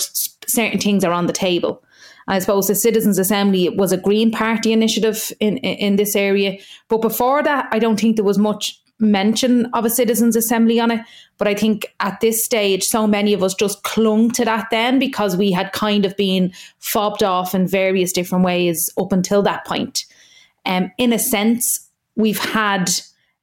certain 0.47 0.79
things 0.79 1.05
are 1.05 1.13
on 1.13 1.27
the 1.27 1.33
table 1.33 1.83
I 2.29 2.39
suppose 2.39 2.69
the 2.69 2.77
Citizens 2.77 3.19
Assembly 3.19 3.69
was 3.71 3.91
a 3.91 3.97
Green 3.97 4.31
Party 4.31 4.73
initiative 4.73 5.33
in, 5.41 5.57
in, 5.59 5.79
in 5.79 5.97
this 5.97 6.15
area. 6.15 6.59
But 6.89 7.03
before 7.03 7.43
that, 7.43 7.67
I 7.73 7.81
don't 7.81 7.99
think 7.99 8.15
there 8.15 8.25
was 8.25 8.39
much 8.39 8.80
mention 9.01 9.67
of 9.73 9.85
a 9.85 9.91
citizens 9.91 10.37
assembly 10.37 10.79
on 10.79 10.91
it 10.91 11.01
but 11.39 11.49
i 11.49 11.55
think 11.55 11.95
at 12.01 12.21
this 12.21 12.45
stage 12.45 12.85
so 12.85 13.07
many 13.07 13.33
of 13.33 13.43
us 13.43 13.55
just 13.55 13.83
clung 13.83 14.31
to 14.31 14.45
that 14.45 14.69
then 14.71 14.99
because 14.99 15.37
we 15.37 15.51
had 15.51 15.73
kind 15.73 16.05
of 16.05 16.17
been 16.17 16.53
fobbed 16.79 17.23
off 17.23 17.55
in 17.55 17.67
various 17.67 18.13
different 18.13 18.45
ways 18.45 18.91
up 18.99 19.13
until 19.13 19.43
that 19.43 19.67
point. 19.67 20.05
Um, 20.67 20.91
in 20.99 21.13
a 21.13 21.19
sense 21.19 21.89
we've 22.17 22.39
had 22.39 22.91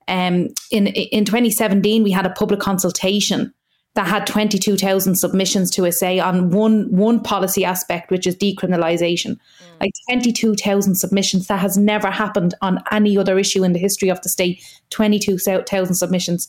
um, 0.08 0.50
in 0.72 0.88
in 0.88 1.26
2017 1.26 2.04
we 2.04 2.12
had 2.12 2.26
a 2.26 2.30
public 2.32 2.60
consultation 2.60 3.54
that 3.98 4.08
had 4.08 4.28
22,000 4.28 5.16
submissions 5.16 5.72
to 5.72 5.84
a 5.86 5.92
say 5.92 6.20
on 6.20 6.52
one 6.52 6.88
one 6.92 7.20
policy 7.20 7.66
aspect, 7.66 8.12
which 8.12 8.28
is 8.28 8.36
decriminalisation. 8.36 9.32
Mm. 9.32 9.82
Like 9.82 9.92
22,000 10.12 10.94
submissions. 10.94 11.48
That 11.48 11.60
has 11.60 11.80
never 11.80 12.12
happened 12.12 12.54
on 12.62 12.78
any 12.92 13.18
other 13.18 13.40
issue 13.40 13.64
in 13.64 13.74
the 13.74 13.80
history 13.80 14.10
of 14.10 14.22
the 14.22 14.30
state. 14.30 14.64
22,000 14.92 15.96
submissions. 15.96 16.48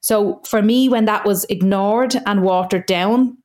So 0.00 0.42
for 0.44 0.60
me, 0.60 0.88
when 0.88 1.04
that 1.04 1.24
was 1.24 1.46
ignored 1.48 2.16
and 2.26 2.42
watered 2.42 2.86
down, 2.86 3.38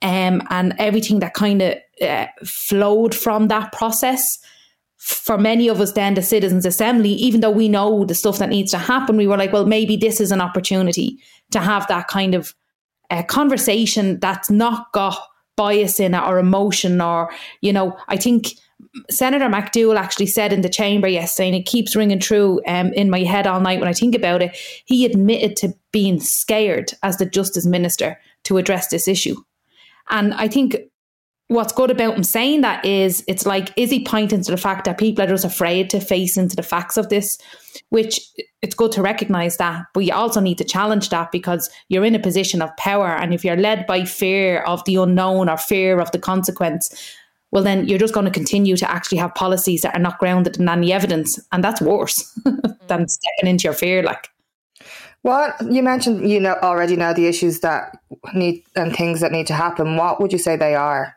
um, 0.00 0.42
and 0.48 0.74
everything 0.78 1.18
that 1.18 1.34
kind 1.34 1.60
of 1.60 1.76
uh, 2.00 2.26
flowed 2.42 3.14
from 3.14 3.48
that 3.48 3.72
process, 3.72 4.38
for 4.96 5.36
many 5.36 5.68
of 5.68 5.78
us 5.82 5.92
then 5.92 6.14
the 6.14 6.22
citizens 6.22 6.64
assembly 6.64 7.10
even 7.10 7.42
though 7.42 7.50
we 7.50 7.68
know 7.68 8.06
the 8.06 8.14
stuff 8.14 8.38
that 8.38 8.48
needs 8.48 8.70
to 8.70 8.78
happen 8.78 9.18
we 9.18 9.26
were 9.26 9.36
like 9.36 9.52
well 9.52 9.66
maybe 9.66 9.98
this 9.98 10.18
is 10.18 10.32
an 10.32 10.40
opportunity 10.40 11.18
to 11.50 11.60
have 11.60 11.86
that 11.88 12.08
kind 12.08 12.34
of 12.34 12.54
a 13.18 13.24
conversation 13.24 14.18
that's 14.20 14.50
not 14.50 14.92
got 14.92 15.18
bias 15.56 16.00
in 16.00 16.14
it 16.14 16.22
or 16.22 16.38
emotion 16.38 17.00
or 17.00 17.30
you 17.60 17.72
know 17.72 17.96
i 18.08 18.16
think 18.16 18.48
senator 19.08 19.46
mcdowell 19.46 19.96
actually 19.96 20.26
said 20.26 20.52
in 20.52 20.62
the 20.62 20.68
chamber 20.68 21.06
yesterday 21.06 21.48
and 21.48 21.56
it 21.56 21.66
keeps 21.66 21.94
ringing 21.94 22.18
true 22.18 22.60
um, 22.66 22.92
in 22.94 23.08
my 23.08 23.20
head 23.20 23.46
all 23.46 23.60
night 23.60 23.78
when 23.78 23.88
i 23.88 23.92
think 23.92 24.14
about 24.14 24.42
it 24.42 24.56
he 24.84 25.04
admitted 25.04 25.56
to 25.56 25.72
being 25.92 26.18
scared 26.18 26.92
as 27.02 27.16
the 27.18 27.26
justice 27.26 27.66
minister 27.66 28.18
to 28.42 28.58
address 28.58 28.88
this 28.88 29.06
issue. 29.08 29.36
And 30.10 30.34
i 30.34 30.48
think 30.48 30.76
what's 31.48 31.72
good 31.72 31.90
about 31.90 32.16
him 32.16 32.24
saying 32.24 32.62
that 32.62 32.84
is 32.84 33.22
it's 33.28 33.44
like 33.44 33.72
is 33.76 33.90
he 33.90 34.04
pointing 34.04 34.42
to 34.42 34.50
the 34.50 34.56
fact 34.56 34.84
that 34.84 34.98
people 34.98 35.24
are 35.24 35.28
just 35.28 35.44
afraid 35.44 35.90
to 35.90 36.00
face 36.00 36.36
into 36.36 36.56
the 36.56 36.62
facts 36.62 36.96
of 36.96 37.08
this? 37.08 37.36
Which 37.90 38.20
it's 38.62 38.74
good 38.74 38.92
to 38.92 39.02
recognize 39.02 39.56
that 39.58 39.84
but 39.92 40.04
you 40.04 40.12
also 40.12 40.40
need 40.40 40.58
to 40.58 40.64
challenge 40.64 41.10
that 41.10 41.30
because 41.30 41.70
you're 41.88 42.04
in 42.04 42.14
a 42.14 42.20
position 42.20 42.62
of 42.62 42.74
power 42.76 43.08
and 43.08 43.34
if 43.34 43.44
you're 43.44 43.56
led 43.56 43.86
by 43.86 44.04
fear 44.04 44.62
of 44.62 44.82
the 44.84 44.96
unknown 44.96 45.48
or 45.48 45.56
fear 45.56 46.00
of 46.00 46.10
the 46.12 46.18
consequence 46.18 46.88
well 47.50 47.62
then 47.62 47.86
you're 47.86 47.98
just 47.98 48.14
going 48.14 48.24
to 48.24 48.32
continue 48.32 48.76
to 48.76 48.90
actually 48.90 49.18
have 49.18 49.34
policies 49.34 49.82
that 49.82 49.94
are 49.94 50.00
not 50.00 50.18
grounded 50.18 50.58
in 50.58 50.68
any 50.68 50.92
evidence 50.92 51.38
and 51.52 51.62
that's 51.62 51.80
worse 51.80 52.32
than 52.44 53.04
mm. 53.04 53.10
stepping 53.10 53.50
into 53.50 53.64
your 53.64 53.74
fear 53.74 54.02
like. 54.02 54.28
What 55.22 55.54
you 55.70 55.82
mentioned 55.82 56.28
you 56.30 56.40
know 56.40 56.56
already 56.62 56.96
know 56.96 57.12
the 57.12 57.26
issues 57.26 57.60
that 57.60 57.96
need 58.34 58.62
and 58.76 58.94
things 58.94 59.20
that 59.20 59.32
need 59.32 59.46
to 59.48 59.54
happen. 59.54 59.96
What 59.96 60.20
would 60.20 60.32
you 60.32 60.38
say 60.38 60.56
they 60.56 60.74
are 60.74 61.14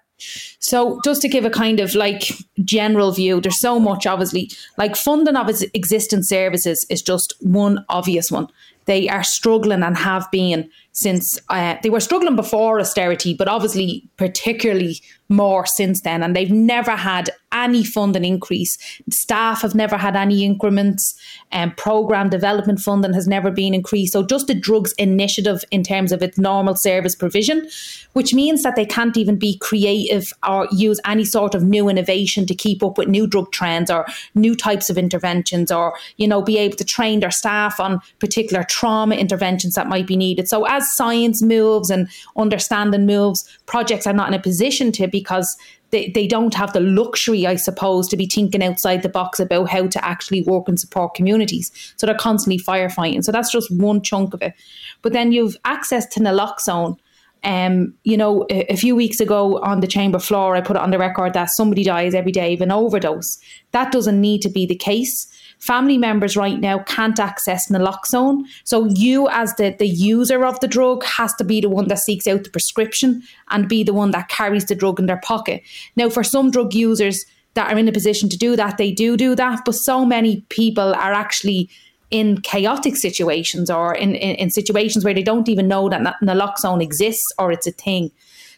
so 0.59 1.00
just 1.03 1.21
to 1.21 1.29
give 1.29 1.45
a 1.45 1.50
kind 1.50 1.79
of 1.79 1.95
like 1.95 2.24
general 2.63 3.12
view, 3.12 3.39
there's 3.39 3.59
so 3.59 3.79
much 3.79 4.05
obviously 4.05 4.50
like 4.77 4.95
funding 4.95 5.36
of 5.36 5.50
its 5.50 5.63
existing 5.74 6.24
services 6.24 6.86
is 6.89 7.01
just 7.01 7.33
one 7.41 7.86
obvious 7.89 8.31
one. 8.31 8.47
They 8.86 9.09
are 9.09 9.24
struggling 9.24 9.83
and 9.83 9.97
have 9.97 10.29
been 10.31 10.69
since 10.98 11.39
uh, 11.50 11.75
they 11.84 11.92
were 11.92 12.00
struggling 12.00 12.36
before 12.36 12.80
austerity, 12.80 13.36
but 13.36 13.48
obviously 13.48 14.04
particularly 14.18 15.00
more 15.30 15.66
since 15.66 16.01
then. 16.01 16.24
And 16.24 16.36
they've 16.36 16.50
never 16.50 16.92
had 16.92 17.30
any 17.51 17.84
funding 17.84 18.25
increase. 18.25 18.77
Staff 19.10 19.62
have 19.62 19.75
never 19.75 19.96
had 19.98 20.16
any 20.16 20.44
increments, 20.44 21.18
and 21.51 21.72
um, 21.72 21.75
program 21.75 22.30
development 22.30 22.80
funding 22.80 23.13
has 23.13 23.27
never 23.27 23.51
been 23.51 23.74
increased. 23.74 24.13
So 24.13 24.25
just 24.25 24.48
the 24.48 24.56
drugs 24.56 24.94
initiative 24.94 25.63
in 25.72 25.84
terms 25.84 26.12
of 26.12 26.22
its 26.22 26.38
normal 26.38 26.75
service 26.75 27.16
provision, 27.16 27.68
which 28.13 28.34
means 28.34 28.63
that 28.63 28.75
they 28.75 28.86
can't 28.86 29.18
even 29.18 29.38
be 29.38 29.58
creative 29.60 30.34
or 30.48 30.68
use 30.72 31.00
any 31.06 31.25
sort 31.25 31.56
of 31.56 31.63
new 31.63 31.89
innovation 31.89 32.46
to 32.48 32.56
keep 32.56 32.84
up 32.84 32.98
with 32.98 33.08
new 33.08 33.27
drug 33.27 33.51
trends 33.51 33.92
or 33.92 34.06
new 34.36 34.56
types 34.56 34.89
of 34.89 34.98
interventions, 34.98 35.72
or 35.72 35.94
you 36.18 36.27
know 36.27 36.42
be 36.42 36.58
able 36.58 36.75
to 36.75 36.86
train 36.86 37.20
their 37.20 37.32
staff 37.32 37.80
on 37.80 38.01
particular 38.20 38.63
trauma 38.63 39.16
interventions 39.16 39.75
that 39.75 39.88
might 39.88 40.08
be 40.08 40.18
needed. 40.18 40.48
So 40.48 40.66
as 40.66 40.87
science 40.88 41.41
moves 41.41 41.89
and 41.89 42.08
understanding 42.36 43.06
moves, 43.06 43.48
projects 43.65 44.08
are 44.08 44.13
not 44.13 44.27
in 44.27 44.34
a 44.34 44.41
position 44.41 44.91
to 44.94 45.08
because 45.08 45.58
they, 45.91 46.10
they 46.10 46.27
don't 46.27 46.53
have 46.53 46.74
the 46.74 46.79
luxury, 46.79 47.48
I 47.48 47.56
suppose, 47.56 48.08
to 48.10 48.17
be 48.17 48.25
thinking 48.25 48.63
outside 48.63 49.03
the 49.03 49.10
box 49.10 49.39
about 49.39 49.70
how 49.70 49.88
to 49.88 50.06
actually 50.06 50.44
work 50.44 50.67
and 50.67 50.79
support 50.79 51.13
communities. 51.13 51.72
So 51.98 52.06
they're 52.06 52.15
constantly 52.15 52.62
firefighting. 52.62 53.24
So 53.24 53.32
that's 53.32 53.51
just 53.51 53.72
one 53.72 54.01
chunk 54.01 54.34
of 54.34 54.41
it. 54.41 54.53
But 55.01 55.13
then 55.13 55.32
you've 55.32 55.56
access 55.65 56.06
to 56.08 56.20
naloxone. 56.20 56.98
Um, 57.44 57.94
you 58.03 58.17
know, 58.17 58.46
a, 58.50 58.74
a, 58.74 58.75
few 58.75 58.96
weeks 58.96 59.20
ago 59.20 59.60
on 59.60 59.79
the 59.79 59.88
chamber 59.88 60.20
floor, 60.20 60.56
I 60.56 60.62
put 60.62 60.75
it 60.75 60.82
on 60.82 60.91
the 60.91 60.98
record 60.98 61.34
that 61.34 61.50
somebody 61.51 61.84
dies 61.84 62.13
every 62.13 62.32
day 62.32 62.53
of 62.53 62.62
an 62.62 62.72
overdose. 62.72 63.38
That 63.72 63.91
doesn't 63.91 64.20
need 64.20 64.41
to 64.41 64.50
be 64.50 64.65
the 64.65 64.75
case 64.75 65.27
family 65.60 65.98
members 65.98 66.38
right 66.38 66.60
now 66.60 66.79
can't 66.79 67.20
access 67.20 67.70
naloxone. 67.70 68.44
So 68.63 68.86
you, 68.96 69.27
as 69.29 69.53
the, 69.56 69.75
the 69.77 69.88
user 69.88 70.46
of 70.46 70.60
the 70.60 70.67
drug, 70.67 71.03
has 71.03 71.34
to 71.36 71.44
be 71.44 71.62
the 71.62 71.70
one 71.70 71.88
that 71.88 72.00
seeks 72.00 72.27
out 72.27 72.44
the 72.44 72.50
prescription 72.50 73.24
and 73.50 73.70
be 73.70 73.84
the 73.84 73.94
one 73.94 74.12
that 74.12 74.29
carries 74.29 74.65
the 74.65 74.75
drug 74.75 75.00
in 75.00 75.08
their 75.08 75.22
pocket. 75.24 75.62
Now, 75.96 76.10
for 76.10 76.24
some 76.24 76.51
drug 76.51 76.74
users 76.74 77.25
that 77.56 77.72
are 77.72 77.77
in 77.77 77.88
a 77.88 77.91
position 77.91 78.29
to 78.29 78.38
do 78.38 78.56
that, 78.56 78.77
they 78.77 78.91
do 78.91 79.17
do 79.17 79.36
that. 79.36 79.62
But 79.65 79.74
so 79.74 80.06
many 80.06 80.41
people 80.50 80.94
are 80.94 81.13
actually 81.13 81.70
in 82.10 82.40
chaotic 82.42 82.96
situations 82.96 83.70
or 83.70 83.94
in, 83.94 84.16
in, 84.16 84.36
in 84.36 84.50
situations 84.50 85.04
where 85.04 85.14
they 85.14 85.24
don't 85.24 85.50
even 85.50 85.68
know 85.68 85.90
that 85.90 86.16
naloxone 86.24 86.82
exists 86.82 87.32
or 87.38 87.52
it's 87.52 87.68
a 87.68 87.72
thing. 87.72 88.12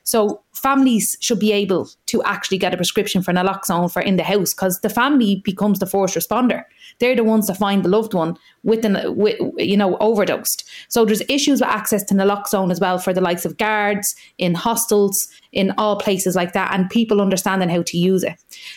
So 0.03 0.41
families 0.59 1.17
should 1.21 1.39
be 1.39 1.51
able 1.51 1.89
to 2.07 2.23
actually 2.23 2.57
get 2.57 2.73
a 2.73 2.77
prescription 2.77 3.21
for 3.21 3.33
naloxone 3.33 3.91
for 3.91 4.01
in 4.01 4.17
the 4.17 4.23
house 4.23 4.53
because 4.53 4.79
the 4.81 4.89
family 4.89 5.41
becomes 5.45 5.79
the 5.79 5.85
first 5.85 6.15
responder. 6.15 6.63
They're 6.99 7.15
the 7.15 7.23
ones 7.23 7.47
to 7.47 7.53
find 7.53 7.83
the 7.83 7.89
loved 7.89 8.13
one 8.13 8.37
with 8.63 8.83
an 8.83 9.15
with, 9.15 9.39
you 9.57 9.77
know 9.77 9.97
overdosed. 9.97 10.67
So 10.89 11.05
there's 11.05 11.21
issues 11.29 11.61
with 11.61 11.69
access 11.69 12.03
to 12.05 12.13
naloxone 12.13 12.71
as 12.71 12.79
well 12.79 12.97
for 12.97 13.13
the 13.13 13.21
likes 13.21 13.45
of 13.45 13.57
guards 13.57 14.15
in 14.37 14.53
hostels 14.53 15.27
in 15.51 15.73
all 15.77 15.97
places 15.97 16.35
like 16.35 16.53
that, 16.53 16.71
and 16.73 16.89
people 16.89 17.21
understanding 17.21 17.69
how 17.69 17.81
to 17.81 17.97
use 17.97 18.23
it. 18.23 18.35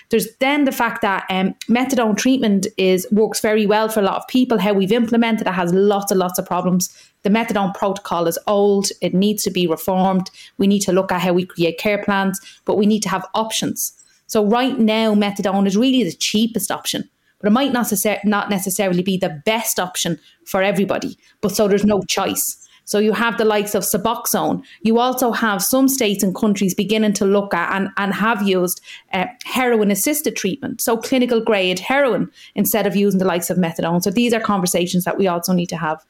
There's 0.08 0.28
then 0.36 0.64
the 0.64 0.72
fact 0.72 1.02
that 1.02 1.26
um, 1.28 1.54
methadone 1.68 2.16
treatment 2.16 2.66
is 2.78 3.06
works 3.12 3.40
very 3.40 3.66
well 3.66 3.88
for 3.88 4.00
a 4.00 4.04
lot 4.04 4.16
of 4.16 4.28
people. 4.28 4.58
How 4.58 4.72
we've 4.72 4.92
implemented 4.92 5.46
it 5.46 5.52
has 5.52 5.72
lots 5.74 6.10
and 6.10 6.20
lots 6.20 6.38
of 6.38 6.46
problems. 6.46 6.88
The 7.24 7.30
methadone 7.30 7.74
protocol 7.74 8.26
is 8.26 8.38
old; 8.46 8.86
it 9.00 9.14
needs 9.14 9.42
to 9.42 9.50
be 9.50 9.66
reformed. 9.66 10.30
We 10.58 10.66
need 10.66 10.80
to 10.80 10.92
look 10.92 11.12
at 11.12 11.20
how 11.20 11.32
we 11.32 11.44
create 11.44 11.71
care 11.72 12.02
plans, 12.02 12.40
but 12.64 12.76
we 12.76 12.86
need 12.86 13.02
to 13.02 13.08
have 13.08 13.26
options. 13.34 13.92
So 14.26 14.44
right 14.44 14.78
now, 14.78 15.14
methadone 15.14 15.66
is 15.66 15.76
really 15.76 16.04
the 16.04 16.12
cheapest 16.12 16.70
option 16.70 17.08
but 17.42 17.48
it 17.48 17.52
might 17.52 17.72
not, 17.72 17.86
necessar- 17.86 18.24
not 18.24 18.48
necessarily 18.48 19.02
be 19.02 19.18
the 19.18 19.42
best 19.44 19.80
option 19.80 20.18
for 20.46 20.62
everybody. 20.62 21.18
But 21.40 21.50
so 21.50 21.66
there's 21.66 21.84
no 21.84 22.00
choice. 22.08 22.58
So 22.84 22.98
you 22.98 23.12
have 23.12 23.38
the 23.38 23.44
likes 23.44 23.74
of 23.74 23.84
Suboxone. 23.84 24.64
You 24.82 24.98
also 24.98 25.30
have 25.30 25.62
some 25.62 25.88
states 25.88 26.22
and 26.22 26.34
countries 26.34 26.74
beginning 26.74 27.12
to 27.14 27.24
look 27.24 27.54
at 27.54 27.74
and, 27.74 27.88
and 27.96 28.12
have 28.12 28.46
used 28.46 28.80
uh, 29.12 29.26
heroin 29.44 29.90
assisted 29.90 30.36
treatment. 30.36 30.80
So 30.80 30.96
clinical 30.96 31.40
grade 31.40 31.78
heroin 31.78 32.30
instead 32.54 32.86
of 32.86 32.96
using 32.96 33.18
the 33.18 33.24
likes 33.24 33.50
of 33.50 33.56
methadone. 33.56 34.02
So 34.02 34.10
these 34.10 34.32
are 34.32 34.40
conversations 34.40 35.04
that 35.04 35.18
we 35.18 35.28
also 35.28 35.52
need 35.52 35.68
to 35.68 35.76
have. 35.76 36.04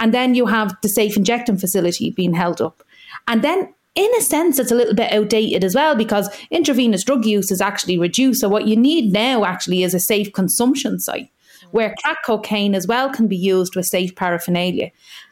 And 0.00 0.12
then 0.12 0.34
you 0.34 0.46
have 0.46 0.76
the 0.82 0.88
safe 0.88 1.16
injecting 1.16 1.56
facility 1.56 2.10
being 2.10 2.34
held 2.34 2.60
up. 2.60 2.82
And 3.26 3.42
then 3.42 3.72
in 3.98 4.10
a 4.16 4.22
sense, 4.22 4.60
it's 4.60 4.70
a 4.70 4.76
little 4.76 4.94
bit 4.94 5.12
outdated 5.12 5.64
as 5.64 5.74
well 5.74 5.96
because 5.96 6.30
intravenous 6.52 7.02
drug 7.02 7.24
use 7.24 7.50
is 7.50 7.60
actually 7.60 7.98
reduced. 7.98 8.40
So, 8.40 8.48
what 8.48 8.68
you 8.68 8.76
need 8.76 9.12
now 9.12 9.44
actually 9.44 9.82
is 9.82 9.92
a 9.92 9.98
safe 9.98 10.32
consumption 10.32 11.00
site 11.00 11.30
where 11.72 11.94
crack 12.02 12.18
cocaine 12.24 12.76
as 12.76 12.86
well 12.86 13.10
can 13.10 13.26
be 13.26 13.36
used 13.36 13.74
with 13.74 13.84
safe 13.84 14.14
paraphernalia. 14.14 14.90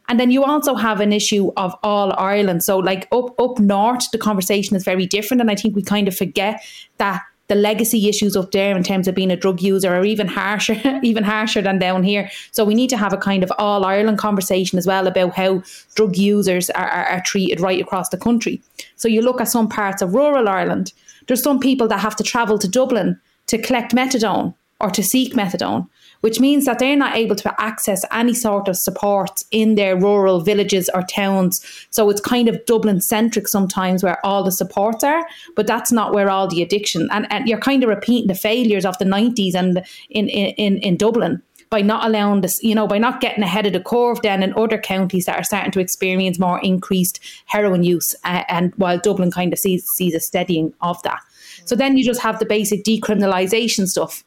And 0.08 0.18
then 0.20 0.30
you 0.30 0.44
also 0.44 0.74
have 0.74 1.00
an 1.00 1.12
issue 1.12 1.52
of 1.56 1.74
all 1.84 2.12
Ireland. 2.18 2.64
So, 2.64 2.78
like 2.78 3.06
up 3.12 3.40
up 3.40 3.60
north, 3.60 4.10
the 4.10 4.18
conversation 4.18 4.74
is 4.74 4.84
very 4.84 5.06
different, 5.06 5.40
and 5.40 5.50
I 5.50 5.54
think 5.54 5.76
we 5.76 5.82
kind 5.82 6.08
of 6.08 6.16
forget 6.16 6.60
that 6.98 7.22
the 7.48 7.54
legacy 7.54 8.08
issues 8.08 8.36
up 8.36 8.50
there 8.50 8.76
in 8.76 8.82
terms 8.82 9.06
of 9.06 9.14
being 9.14 9.30
a 9.30 9.36
drug 9.36 9.60
user 9.62 9.94
are 9.94 10.04
even 10.04 10.26
harsher, 10.26 10.80
even 11.02 11.24
harsher 11.24 11.62
than 11.62 11.78
down 11.78 12.02
here. 12.02 12.30
So 12.50 12.64
we 12.64 12.74
need 12.74 12.90
to 12.90 12.96
have 12.96 13.12
a 13.12 13.18
kind 13.18 13.42
of 13.42 13.52
all 13.58 13.84
Ireland 13.84 14.18
conversation 14.18 14.78
as 14.78 14.86
well 14.86 15.06
about 15.06 15.34
how 15.34 15.62
drug 15.94 16.16
users 16.16 16.70
are, 16.70 16.88
are, 16.88 17.06
are 17.06 17.22
treated 17.22 17.60
right 17.60 17.80
across 17.80 18.08
the 18.08 18.18
country. 18.18 18.60
So 18.96 19.08
you 19.08 19.22
look 19.22 19.40
at 19.40 19.48
some 19.48 19.68
parts 19.68 20.02
of 20.02 20.14
rural 20.14 20.48
Ireland, 20.48 20.92
there's 21.26 21.42
some 21.42 21.60
people 21.60 21.88
that 21.88 22.00
have 22.00 22.16
to 22.16 22.24
travel 22.24 22.58
to 22.58 22.68
Dublin 22.68 23.20
to 23.46 23.58
collect 23.58 23.92
methadone 23.92 24.54
or 24.80 24.90
to 24.90 25.02
seek 25.02 25.34
methadone 25.34 25.88
which 26.20 26.40
means 26.40 26.64
that 26.64 26.78
they're 26.78 26.96
not 26.96 27.16
able 27.16 27.36
to 27.36 27.60
access 27.60 28.02
any 28.10 28.34
sort 28.34 28.68
of 28.68 28.76
support 28.76 29.30
in 29.50 29.74
their 29.74 29.96
rural 29.96 30.40
villages 30.40 30.90
or 30.94 31.02
towns. 31.02 31.60
So 31.90 32.10
it's 32.10 32.20
kind 32.20 32.48
of 32.48 32.64
Dublin 32.66 33.00
centric 33.00 33.48
sometimes 33.48 34.02
where 34.02 34.24
all 34.24 34.42
the 34.42 34.52
supports 34.52 35.04
are, 35.04 35.24
but 35.54 35.66
that's 35.66 35.92
not 35.92 36.12
where 36.12 36.28
all 36.30 36.48
the 36.48 36.62
addiction 36.62 37.08
and, 37.12 37.26
and 37.30 37.46
you're 37.46 37.60
kind 37.60 37.82
of 37.82 37.88
repeating 37.88 38.28
the 38.28 38.34
failures 38.34 38.84
of 38.84 38.98
the 38.98 39.04
90s 39.04 39.54
and 39.54 39.84
in, 40.10 40.28
in, 40.28 40.78
in 40.78 40.96
Dublin 40.96 41.42
by 41.68 41.80
not 41.80 42.04
allowing 42.04 42.42
this, 42.42 42.60
you 42.62 42.74
know, 42.74 42.86
by 42.86 42.98
not 42.98 43.20
getting 43.20 43.42
ahead 43.42 43.66
of 43.66 43.72
the 43.72 43.80
curve 43.80 44.20
then 44.22 44.42
in 44.42 44.52
other 44.56 44.78
counties 44.78 45.26
that 45.26 45.36
are 45.36 45.44
starting 45.44 45.72
to 45.72 45.80
experience 45.80 46.38
more 46.38 46.60
increased 46.60 47.20
heroin 47.46 47.82
use, 47.82 48.14
uh, 48.24 48.44
and 48.48 48.72
while 48.76 48.98
Dublin 48.98 49.32
kind 49.32 49.52
of 49.52 49.58
sees 49.58 49.84
sees 49.96 50.14
a 50.14 50.20
steadying 50.20 50.72
of 50.80 51.02
that. 51.02 51.20
So 51.64 51.74
then 51.74 51.96
you 51.96 52.04
just 52.04 52.20
have 52.20 52.38
the 52.38 52.46
basic 52.46 52.84
decriminalisation 52.84 53.86
stuff 53.86 54.22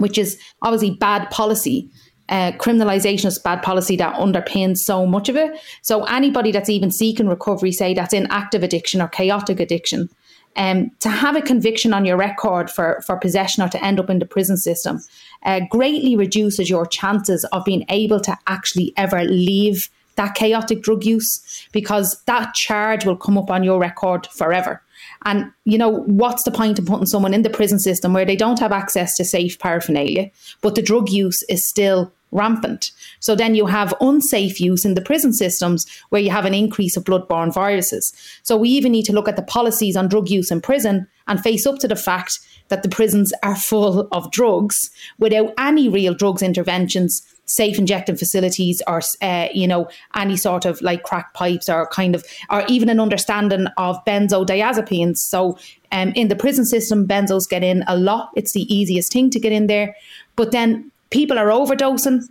which 0.00 0.18
is 0.18 0.38
obviously 0.62 0.90
bad 0.90 1.30
policy. 1.30 1.88
Uh, 2.28 2.52
criminalization 2.52 3.26
is 3.26 3.38
bad 3.38 3.60
policy 3.62 3.96
that 3.96 4.14
underpins 4.14 4.78
so 4.78 5.04
much 5.04 5.28
of 5.28 5.36
it. 5.36 5.58
So 5.82 6.04
anybody 6.04 6.52
that's 6.52 6.68
even 6.68 6.90
seeking 6.92 7.28
recovery, 7.28 7.72
say 7.72 7.92
that's 7.92 8.14
in 8.14 8.28
active 8.30 8.62
addiction 8.62 9.02
or 9.02 9.08
chaotic 9.08 9.58
addiction, 9.58 10.08
um, 10.56 10.90
to 11.00 11.08
have 11.08 11.36
a 11.36 11.42
conviction 11.42 11.92
on 11.92 12.04
your 12.04 12.16
record 12.16 12.70
for, 12.70 13.02
for 13.06 13.16
possession 13.16 13.62
or 13.62 13.68
to 13.68 13.84
end 13.84 14.00
up 14.00 14.10
in 14.10 14.18
the 14.18 14.26
prison 14.26 14.56
system 14.56 15.00
uh, 15.44 15.60
greatly 15.70 16.16
reduces 16.16 16.68
your 16.68 16.86
chances 16.86 17.44
of 17.46 17.64
being 17.64 17.84
able 17.88 18.20
to 18.20 18.36
actually 18.46 18.92
ever 18.96 19.24
leave 19.24 19.88
that 20.16 20.34
chaotic 20.34 20.82
drug 20.82 21.04
use 21.04 21.66
because 21.72 22.20
that 22.26 22.52
charge 22.54 23.06
will 23.06 23.16
come 23.16 23.38
up 23.38 23.50
on 23.50 23.64
your 23.64 23.78
record 23.78 24.26
forever. 24.26 24.82
And, 25.24 25.50
you 25.64 25.76
know, 25.76 25.88
what's 25.88 26.44
the 26.44 26.50
point 26.50 26.78
of 26.78 26.86
putting 26.86 27.06
someone 27.06 27.34
in 27.34 27.42
the 27.42 27.50
prison 27.50 27.78
system 27.78 28.12
where 28.12 28.24
they 28.24 28.36
don't 28.36 28.58
have 28.58 28.72
access 28.72 29.16
to 29.16 29.24
safe 29.24 29.58
paraphernalia, 29.58 30.30
but 30.62 30.74
the 30.74 30.82
drug 30.82 31.10
use 31.10 31.42
is 31.48 31.68
still 31.68 32.10
rampant? 32.32 32.90
So 33.18 33.34
then 33.34 33.54
you 33.54 33.66
have 33.66 33.92
unsafe 34.00 34.60
use 34.60 34.84
in 34.84 34.94
the 34.94 35.02
prison 35.02 35.32
systems 35.32 35.86
where 36.08 36.22
you 36.22 36.30
have 36.30 36.46
an 36.46 36.54
increase 36.54 36.96
of 36.96 37.04
bloodborne 37.04 37.52
viruses. 37.52 38.12
So 38.44 38.56
we 38.56 38.70
even 38.70 38.92
need 38.92 39.04
to 39.06 39.12
look 39.12 39.28
at 39.28 39.36
the 39.36 39.42
policies 39.42 39.96
on 39.96 40.08
drug 40.08 40.30
use 40.30 40.50
in 40.50 40.62
prison 40.62 41.06
and 41.28 41.40
face 41.40 41.66
up 41.66 41.78
to 41.80 41.88
the 41.88 41.96
fact 41.96 42.38
that 42.68 42.82
the 42.82 42.88
prisons 42.88 43.32
are 43.42 43.56
full 43.56 44.08
of 44.12 44.30
drugs 44.30 44.90
without 45.18 45.52
any 45.58 45.88
real 45.88 46.14
drugs 46.14 46.42
interventions 46.42 47.22
safe 47.50 47.78
injecting 47.78 48.16
facilities 48.16 48.82
or 48.86 49.00
uh, 49.22 49.48
you 49.52 49.66
know 49.66 49.88
any 50.14 50.36
sort 50.36 50.64
of 50.64 50.80
like 50.82 51.02
crack 51.02 51.34
pipes 51.34 51.68
or 51.68 51.86
kind 51.88 52.14
of 52.14 52.24
or 52.50 52.64
even 52.68 52.88
an 52.88 53.00
understanding 53.00 53.66
of 53.76 54.02
benzodiazepines. 54.04 55.18
So 55.18 55.58
um, 55.92 56.12
in 56.14 56.28
the 56.28 56.36
prison 56.36 56.64
system 56.64 57.06
benzos 57.06 57.48
get 57.48 57.62
in 57.62 57.84
a 57.86 57.96
lot. 57.96 58.30
It's 58.36 58.52
the 58.52 58.72
easiest 58.72 59.12
thing 59.12 59.30
to 59.30 59.40
get 59.40 59.52
in 59.52 59.66
there. 59.66 59.94
But 60.36 60.52
then 60.52 60.90
people 61.10 61.38
are 61.38 61.48
overdosing 61.48 62.22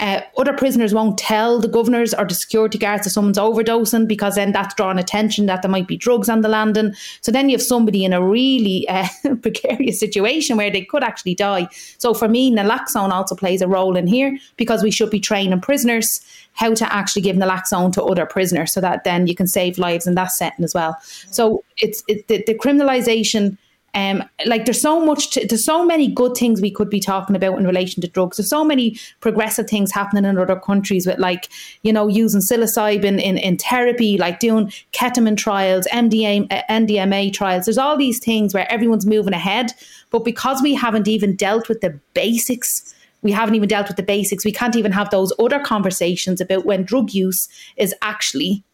uh, 0.00 0.22
other 0.38 0.54
prisoners 0.54 0.94
won't 0.94 1.18
tell 1.18 1.60
the 1.60 1.68
governors 1.68 2.14
or 2.14 2.24
the 2.24 2.34
security 2.34 2.78
guards 2.78 3.04
that 3.04 3.10
someone's 3.10 3.38
overdosing 3.38 4.08
because 4.08 4.34
then 4.34 4.50
that's 4.50 4.74
drawing 4.74 4.98
attention 4.98 5.44
that 5.46 5.60
there 5.60 5.70
might 5.70 5.86
be 5.86 5.96
drugs 5.96 6.28
on 6.30 6.40
the 6.40 6.48
landing. 6.48 6.94
So 7.20 7.30
then 7.30 7.50
you 7.50 7.54
have 7.54 7.62
somebody 7.62 8.04
in 8.04 8.14
a 8.14 8.24
really 8.24 8.88
uh, 8.88 9.06
precarious 9.42 10.00
situation 10.00 10.56
where 10.56 10.70
they 10.70 10.82
could 10.82 11.04
actually 11.04 11.34
die. 11.34 11.68
So 11.98 12.14
for 12.14 12.28
me, 12.28 12.50
naloxone 12.50 13.10
also 13.10 13.36
plays 13.36 13.60
a 13.60 13.68
role 13.68 13.94
in 13.94 14.06
here 14.06 14.38
because 14.56 14.82
we 14.82 14.90
should 14.90 15.10
be 15.10 15.20
training 15.20 15.60
prisoners 15.60 16.20
how 16.54 16.74
to 16.74 16.92
actually 16.92 17.22
give 17.22 17.36
naloxone 17.36 17.92
to 17.92 18.02
other 18.02 18.26
prisoners 18.26 18.72
so 18.72 18.80
that 18.80 19.04
then 19.04 19.26
you 19.26 19.34
can 19.34 19.46
save 19.46 19.78
lives 19.78 20.06
in 20.06 20.14
that 20.14 20.32
setting 20.32 20.64
as 20.64 20.74
well. 20.74 20.96
So 21.02 21.62
it's 21.76 22.02
it, 22.08 22.26
the, 22.28 22.42
the 22.46 22.54
criminalization 22.54 23.58
um, 23.94 24.22
like 24.46 24.64
there's 24.64 24.80
so 24.80 25.04
much, 25.04 25.30
to, 25.30 25.46
there's 25.46 25.64
so 25.64 25.84
many 25.84 26.08
good 26.08 26.36
things 26.36 26.60
we 26.60 26.70
could 26.70 26.90
be 26.90 27.00
talking 27.00 27.34
about 27.34 27.58
in 27.58 27.66
relation 27.66 28.00
to 28.02 28.08
drugs. 28.08 28.36
There's 28.36 28.50
so 28.50 28.64
many 28.64 28.98
progressive 29.20 29.68
things 29.68 29.92
happening 29.92 30.24
in 30.24 30.38
other 30.38 30.58
countries 30.58 31.06
with 31.06 31.18
like, 31.18 31.48
you 31.82 31.92
know, 31.92 32.06
using 32.06 32.40
psilocybin 32.40 33.20
in, 33.20 33.36
in 33.36 33.56
therapy, 33.56 34.16
like 34.16 34.38
doing 34.38 34.72
ketamine 34.92 35.36
trials, 35.36 35.86
MDMA 35.92 37.32
trials. 37.32 37.64
There's 37.64 37.78
all 37.78 37.96
these 37.96 38.20
things 38.20 38.54
where 38.54 38.70
everyone's 38.70 39.06
moving 39.06 39.34
ahead. 39.34 39.72
But 40.10 40.24
because 40.24 40.62
we 40.62 40.74
haven't 40.74 41.08
even 41.08 41.34
dealt 41.34 41.68
with 41.68 41.80
the 41.80 41.98
basics, 42.14 42.94
we 43.22 43.32
haven't 43.32 43.54
even 43.54 43.68
dealt 43.68 43.88
with 43.88 43.96
the 43.96 44.02
basics. 44.02 44.44
We 44.44 44.52
can't 44.52 44.76
even 44.76 44.92
have 44.92 45.10
those 45.10 45.32
other 45.38 45.60
conversations 45.60 46.40
about 46.40 46.64
when 46.64 46.84
drug 46.84 47.12
use 47.12 47.48
is 47.76 47.94
actually 48.02 48.64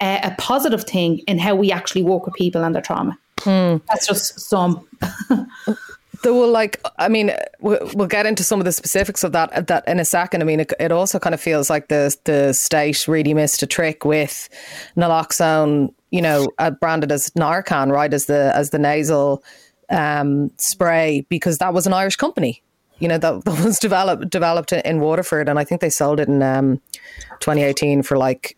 a, 0.00 0.20
a 0.22 0.34
positive 0.38 0.84
thing 0.84 1.18
in 1.20 1.38
how 1.38 1.54
we 1.54 1.72
actually 1.72 2.02
work 2.02 2.26
with 2.26 2.34
people 2.34 2.62
and 2.62 2.74
their 2.74 2.82
trauma. 2.82 3.18
Mm. 3.40 3.82
That's 3.88 4.06
just 4.06 4.40
some. 4.40 4.86
There 6.22 6.32
will 6.32 6.50
like, 6.50 6.82
I 6.98 7.08
mean, 7.08 7.30
we'll, 7.60 7.78
we'll 7.94 8.06
get 8.06 8.26
into 8.26 8.42
some 8.42 8.58
of 8.58 8.64
the 8.64 8.72
specifics 8.72 9.22
of 9.22 9.32
that 9.32 9.66
that 9.68 9.86
in 9.86 10.00
a 10.00 10.04
second. 10.04 10.42
I 10.42 10.44
mean, 10.44 10.60
it, 10.60 10.72
it 10.80 10.90
also 10.90 11.18
kind 11.18 11.34
of 11.34 11.40
feels 11.40 11.70
like 11.70 11.88
the 11.88 12.16
the 12.24 12.52
state 12.52 13.06
really 13.06 13.34
missed 13.34 13.62
a 13.62 13.66
trick 13.66 14.04
with 14.04 14.48
naloxone. 14.96 15.92
You 16.10 16.22
know, 16.22 16.48
uh, 16.58 16.70
branded 16.70 17.12
as 17.12 17.30
Narcan, 17.30 17.92
right, 17.92 18.12
as 18.12 18.26
the 18.26 18.50
as 18.54 18.70
the 18.70 18.78
nasal 18.78 19.44
um, 19.90 20.50
spray, 20.58 21.26
because 21.28 21.58
that 21.58 21.74
was 21.74 21.86
an 21.86 21.92
Irish 21.92 22.16
company. 22.16 22.62
You 22.98 23.08
know 23.08 23.18
that, 23.18 23.44
that 23.44 23.64
was 23.64 23.78
developed 23.78 24.30
developed 24.30 24.72
in 24.72 25.00
Waterford, 25.00 25.48
and 25.48 25.58
I 25.58 25.64
think 25.64 25.80
they 25.80 25.90
sold 25.90 26.18
it 26.18 26.28
in 26.28 26.42
um, 26.42 26.80
2018 27.40 28.02
for 28.02 28.16
like 28.16 28.56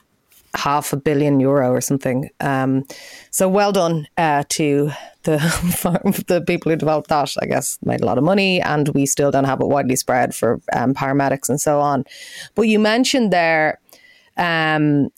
half 0.58 0.92
a 0.92 0.96
billion 0.96 1.38
euro 1.40 1.70
or 1.70 1.80
something. 1.80 2.28
Um, 2.40 2.84
so 3.30 3.48
well 3.48 3.72
done 3.72 4.08
uh, 4.18 4.42
to 4.50 4.90
the 5.22 5.36
the 6.26 6.42
people 6.42 6.70
who 6.70 6.76
developed 6.76 7.08
that. 7.08 7.34
I 7.40 7.46
guess 7.46 7.78
made 7.82 8.00
a 8.00 8.06
lot 8.06 8.18
of 8.18 8.24
money, 8.24 8.60
and 8.60 8.88
we 8.88 9.06
still 9.06 9.30
don't 9.30 9.44
have 9.44 9.60
it 9.60 9.68
widely 9.68 9.96
spread 9.96 10.34
for 10.34 10.60
um, 10.72 10.94
paramedics 10.94 11.48
and 11.48 11.60
so 11.60 11.80
on. 11.80 12.04
But 12.54 12.62
you 12.62 12.78
mentioned 12.78 13.32
there 13.32 13.80
um, 14.36 15.08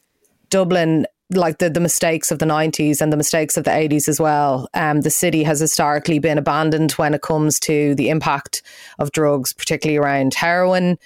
Dublin. 0.51 1.07
Like 1.33 1.59
the, 1.59 1.71
the 1.71 1.79
mistakes 1.79 2.33
of 2.33 2.41
the 2.41 2.45
90s 2.45 3.01
and 3.01 3.13
the 3.13 3.17
mistakes 3.17 3.57
of 3.57 3.63
the 3.63 3.71
80s 3.71 4.09
as 4.09 4.19
well. 4.19 4.67
Um, 4.75 5.03
the 5.03 5.11
city 5.11 5.45
has 5.45 5.61
historically 5.61 6.19
been 6.19 6.39
abandoned 6.39 6.91
when 6.95 7.15
it 7.15 7.23
comes 7.23 7.61
to 7.61 7.95
the 7.95 8.09
impact 8.09 8.63
of 8.99 9.13
drugs, 9.13 9.53
particularly 9.53 9.97
around 9.97 10.35
heroin 10.35 10.99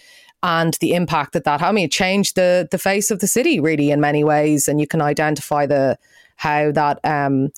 and 0.44 0.76
the 0.80 0.92
impact 0.92 1.32
that 1.32 1.44
that 1.44 1.60
had. 1.60 1.70
I 1.70 1.72
mean, 1.72 1.86
it 1.86 1.90
changed 1.90 2.36
the 2.36 2.68
the 2.70 2.78
face 2.78 3.10
of 3.10 3.18
the 3.18 3.26
city 3.26 3.58
really 3.58 3.90
in 3.90 4.00
many 4.00 4.22
ways, 4.22 4.68
and 4.68 4.78
you 4.78 4.86
can 4.86 5.00
identify 5.00 5.66
the 5.66 5.98
how 6.36 6.70
that 6.70 7.00
um, 7.02 7.48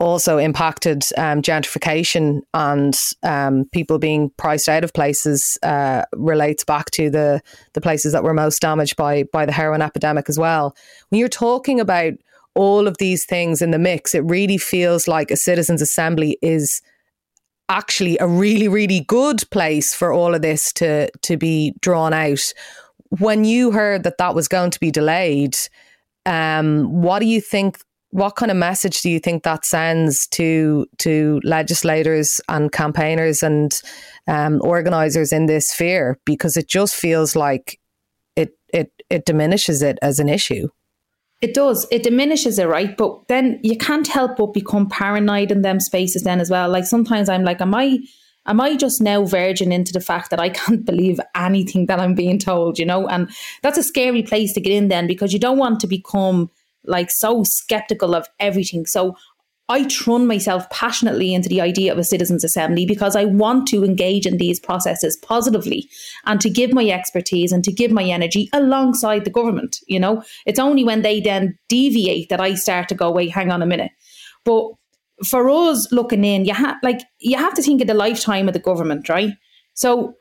also 0.00 0.38
impacted 0.38 1.02
um, 1.18 1.42
gentrification 1.42 2.40
and 2.54 2.94
um, 3.22 3.66
people 3.72 3.98
being 3.98 4.30
priced 4.38 4.68
out 4.68 4.84
of 4.84 4.92
places 4.94 5.58
uh, 5.62 6.02
relates 6.14 6.64
back 6.64 6.90
to 6.92 7.10
the 7.10 7.42
the 7.74 7.80
places 7.80 8.12
that 8.12 8.24
were 8.24 8.34
most 8.34 8.58
damaged 8.60 8.96
by 8.96 9.24
by 9.24 9.44
the 9.44 9.52
heroin 9.52 9.82
epidemic 9.82 10.28
as 10.28 10.38
well. 10.38 10.74
When 11.10 11.18
you're 11.18 11.28
talking 11.28 11.78
about 11.78 12.14
all 12.54 12.88
of 12.88 12.96
these 12.98 13.26
things 13.26 13.60
in 13.60 13.70
the 13.70 13.78
mix, 13.78 14.14
it 14.14 14.24
really 14.24 14.58
feels 14.58 15.06
like 15.06 15.30
a 15.30 15.36
citizens' 15.36 15.82
assembly 15.82 16.38
is 16.40 16.80
actually 17.68 18.18
a 18.18 18.26
really 18.26 18.68
really 18.68 19.00
good 19.00 19.42
place 19.50 19.94
for 19.94 20.12
all 20.12 20.34
of 20.34 20.42
this 20.42 20.72
to 20.74 21.10
to 21.22 21.36
be 21.36 21.74
drawn 21.80 22.12
out. 22.12 22.52
When 23.18 23.44
you 23.44 23.70
heard 23.70 24.02
that 24.02 24.18
that 24.18 24.34
was 24.34 24.48
going 24.48 24.70
to 24.72 24.80
be 24.80 24.90
delayed, 24.90 25.56
um, 26.26 27.02
what 27.02 27.20
do 27.20 27.26
you 27.26 27.40
think 27.40 27.78
what 28.10 28.36
kind 28.36 28.52
of 28.52 28.56
message 28.56 29.00
do 29.00 29.10
you 29.10 29.18
think 29.18 29.42
that 29.42 29.66
sends 29.66 30.28
to 30.28 30.86
to 30.98 31.40
legislators 31.42 32.40
and 32.48 32.70
campaigners 32.70 33.42
and 33.42 33.80
um, 34.28 34.60
organizers 34.62 35.32
in 35.32 35.46
this 35.46 35.68
sphere? 35.68 36.18
Because 36.24 36.56
it 36.56 36.68
just 36.68 36.94
feels 36.94 37.34
like 37.34 37.80
it 38.36 38.50
it 38.72 38.92
it 39.10 39.24
diminishes 39.24 39.82
it 39.82 39.98
as 40.00 40.20
an 40.20 40.28
issue. 40.28 40.68
It 41.40 41.54
does. 41.54 41.86
It 41.90 42.02
diminishes 42.02 42.58
it, 42.58 42.66
right? 42.66 42.96
But 42.96 43.28
then 43.28 43.60
you 43.62 43.76
can't 43.76 44.06
help 44.06 44.36
but 44.36 44.54
become 44.54 44.88
paranoid 44.88 45.50
in 45.50 45.62
them 45.62 45.80
spaces 45.80 46.22
then 46.22 46.40
as 46.40 46.50
well. 46.50 46.68
Like 46.70 46.84
sometimes 46.84 47.28
I'm 47.28 47.44
like, 47.44 47.60
am 47.60 47.74
I 47.74 47.98
am 48.46 48.60
I 48.60 48.76
just 48.76 49.00
now 49.00 49.24
verging 49.24 49.72
into 49.72 49.92
the 49.92 50.00
fact 50.00 50.30
that 50.30 50.40
I 50.40 50.48
can't 50.60 50.84
believe 50.84 51.20
anything 51.34 51.86
that 51.86 52.00
I'm 52.00 52.14
being 52.14 52.38
told, 52.38 52.78
you 52.78 52.86
know? 52.86 53.08
And 53.08 53.30
that's 53.62 53.78
a 53.78 53.82
scary 53.82 54.22
place 54.22 54.52
to 54.54 54.60
get 54.60 54.72
in 54.72 54.88
then 54.88 55.06
because 55.06 55.32
you 55.32 55.38
don't 55.38 55.58
want 55.58 55.80
to 55.80 55.86
become 55.86 56.50
like 56.86 57.10
so 57.10 57.42
skeptical 57.44 58.14
of 58.14 58.28
everything. 58.38 58.86
So 58.86 59.16
I 59.68 59.84
thrown 59.84 60.26
myself 60.26 60.68
passionately 60.68 61.32
into 61.32 61.48
the 61.48 61.62
idea 61.62 61.90
of 61.90 61.98
a 61.98 62.04
citizens' 62.04 62.44
assembly 62.44 62.84
because 62.84 63.16
I 63.16 63.24
want 63.24 63.66
to 63.68 63.82
engage 63.82 64.26
in 64.26 64.36
these 64.36 64.60
processes 64.60 65.16
positively 65.22 65.88
and 66.26 66.38
to 66.42 66.50
give 66.50 66.74
my 66.74 66.86
expertise 66.86 67.50
and 67.50 67.64
to 67.64 67.72
give 67.72 67.90
my 67.90 68.04
energy 68.04 68.50
alongside 68.52 69.24
the 69.24 69.30
government. 69.30 69.78
You 69.86 70.00
know, 70.00 70.22
it's 70.44 70.58
only 70.58 70.84
when 70.84 71.00
they 71.00 71.20
then 71.20 71.58
deviate 71.68 72.28
that 72.28 72.42
I 72.42 72.54
start 72.54 72.88
to 72.90 72.94
go, 72.94 73.10
wait, 73.10 73.30
hang 73.30 73.50
on 73.50 73.62
a 73.62 73.66
minute. 73.66 73.92
But 74.44 74.72
for 75.24 75.48
us 75.48 75.90
looking 75.90 76.24
in, 76.24 76.44
you 76.44 76.52
have 76.52 76.76
like 76.82 77.00
you 77.20 77.38
have 77.38 77.54
to 77.54 77.62
think 77.62 77.80
of 77.80 77.86
the 77.86 77.94
lifetime 77.94 78.48
of 78.48 78.54
the 78.54 78.60
government, 78.60 79.08
right? 79.08 79.30
So 79.72 80.14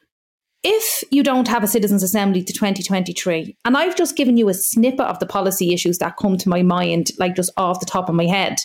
if 0.64 1.04
you 1.12 1.22
don't 1.22 1.50
have 1.50 1.64
a 1.64 1.68
citizens 1.68 2.04
assembly 2.04 2.42
to 2.42 2.54
2023 2.54 3.58
and 3.66 3.76
i've 3.76 3.98
just 3.98 4.16
given 4.16 4.38
you 4.38 4.48
a 4.48 4.54
snippet 4.54 5.02
of 5.02 5.20
the 5.20 5.26
policy 5.26 5.74
issues 5.74 5.98
that 5.98 6.16
come 6.16 6.38
to 6.38 6.48
my 6.48 6.64
mind 6.64 7.12
like 7.20 7.36
just 7.36 7.52
off 7.58 7.82
the 7.82 7.86
top 7.86 8.08
of 8.08 8.16
my 8.16 8.26
head 8.26 8.56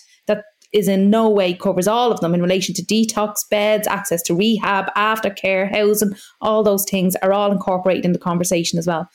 is 0.72 0.88
in 0.88 1.10
no 1.10 1.28
way 1.28 1.54
covers 1.54 1.88
all 1.88 2.12
of 2.12 2.20
them 2.20 2.34
in 2.34 2.42
relation 2.42 2.74
to 2.74 2.84
detox 2.84 3.36
beds 3.50 3.86
access 3.86 4.22
to 4.22 4.34
rehab 4.34 4.92
aftercare 4.94 5.70
housing 5.70 6.12
all 6.40 6.62
those 6.62 6.84
things 6.90 7.16
are 7.16 7.32
all 7.32 7.52
incorporated 7.52 8.04
in 8.04 8.12
the 8.12 8.18
conversation 8.18 8.78
as 8.78 8.86
well. 8.86 9.08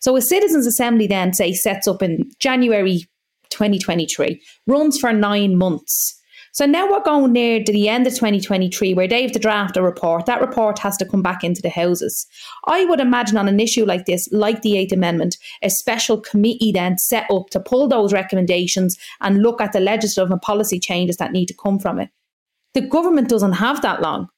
So 0.00 0.16
a 0.16 0.22
citizens 0.22 0.66
assembly 0.66 1.06
then 1.06 1.32
say 1.32 1.52
sets 1.52 1.88
up 1.88 2.02
in 2.02 2.30
january 2.38 3.00
2023 3.50 4.40
runs 4.66 4.98
for 4.98 5.12
nine 5.12 5.56
months 5.56 6.19
so 6.52 6.66
now 6.66 6.90
we're 6.90 7.02
going 7.02 7.32
near 7.32 7.62
to 7.62 7.72
the 7.72 7.88
end 7.88 8.06
of 8.06 8.14
2023 8.14 8.94
where 8.94 9.06
they 9.06 9.22
have 9.22 9.32
to 9.32 9.38
draft 9.38 9.76
a 9.76 9.82
report. 9.82 10.26
That 10.26 10.40
report 10.40 10.78
has 10.80 10.96
to 10.98 11.06
come 11.06 11.22
back 11.22 11.44
into 11.44 11.62
the 11.62 11.70
houses. 11.70 12.26
I 12.66 12.84
would 12.86 13.00
imagine 13.00 13.36
on 13.36 13.48
an 13.48 13.60
issue 13.60 13.84
like 13.84 14.06
this, 14.06 14.28
like 14.32 14.62
the 14.62 14.76
Eighth 14.76 14.92
Amendment, 14.92 15.36
a 15.62 15.70
special 15.70 16.20
committee 16.20 16.72
then 16.72 16.98
set 16.98 17.30
up 17.30 17.50
to 17.50 17.60
pull 17.60 17.88
those 17.88 18.12
recommendations 18.12 18.98
and 19.20 19.42
look 19.42 19.60
at 19.60 19.72
the 19.72 19.80
legislative 19.80 20.32
and 20.32 20.42
policy 20.42 20.80
changes 20.80 21.16
that 21.18 21.32
need 21.32 21.46
to 21.46 21.54
come 21.54 21.78
from 21.78 22.00
it. 22.00 22.10
The 22.74 22.80
government 22.80 23.28
doesn't 23.28 23.52
have 23.54 23.82
that 23.82 24.02
long. 24.02 24.28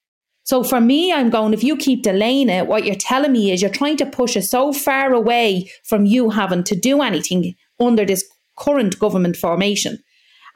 So 0.45 0.65
for 0.65 0.81
me, 0.81 1.13
I'm 1.13 1.31
going, 1.31 1.55
if 1.55 1.63
you 1.63 1.77
keep 1.77 2.03
delaying 2.03 2.49
it, 2.49 2.67
what 2.67 2.85
you're 2.85 2.97
telling 2.97 3.33
me 3.33 3.53
is 3.53 3.63
you're 3.63 3.71
trying 3.71 3.97
to 3.99 4.07
push 4.07 4.37
us 4.37 4.51
so 4.51 4.73
far 4.73 5.13
away 5.13 5.71
from 5.85 6.05
you 6.05 6.31
having 6.31 6.65
to 6.65 6.75
do 6.75 7.01
anything 7.01 7.55
under 7.79 8.05
this 8.05 8.25
current 8.59 8.99
government 8.99 9.37
formation. 9.37 9.99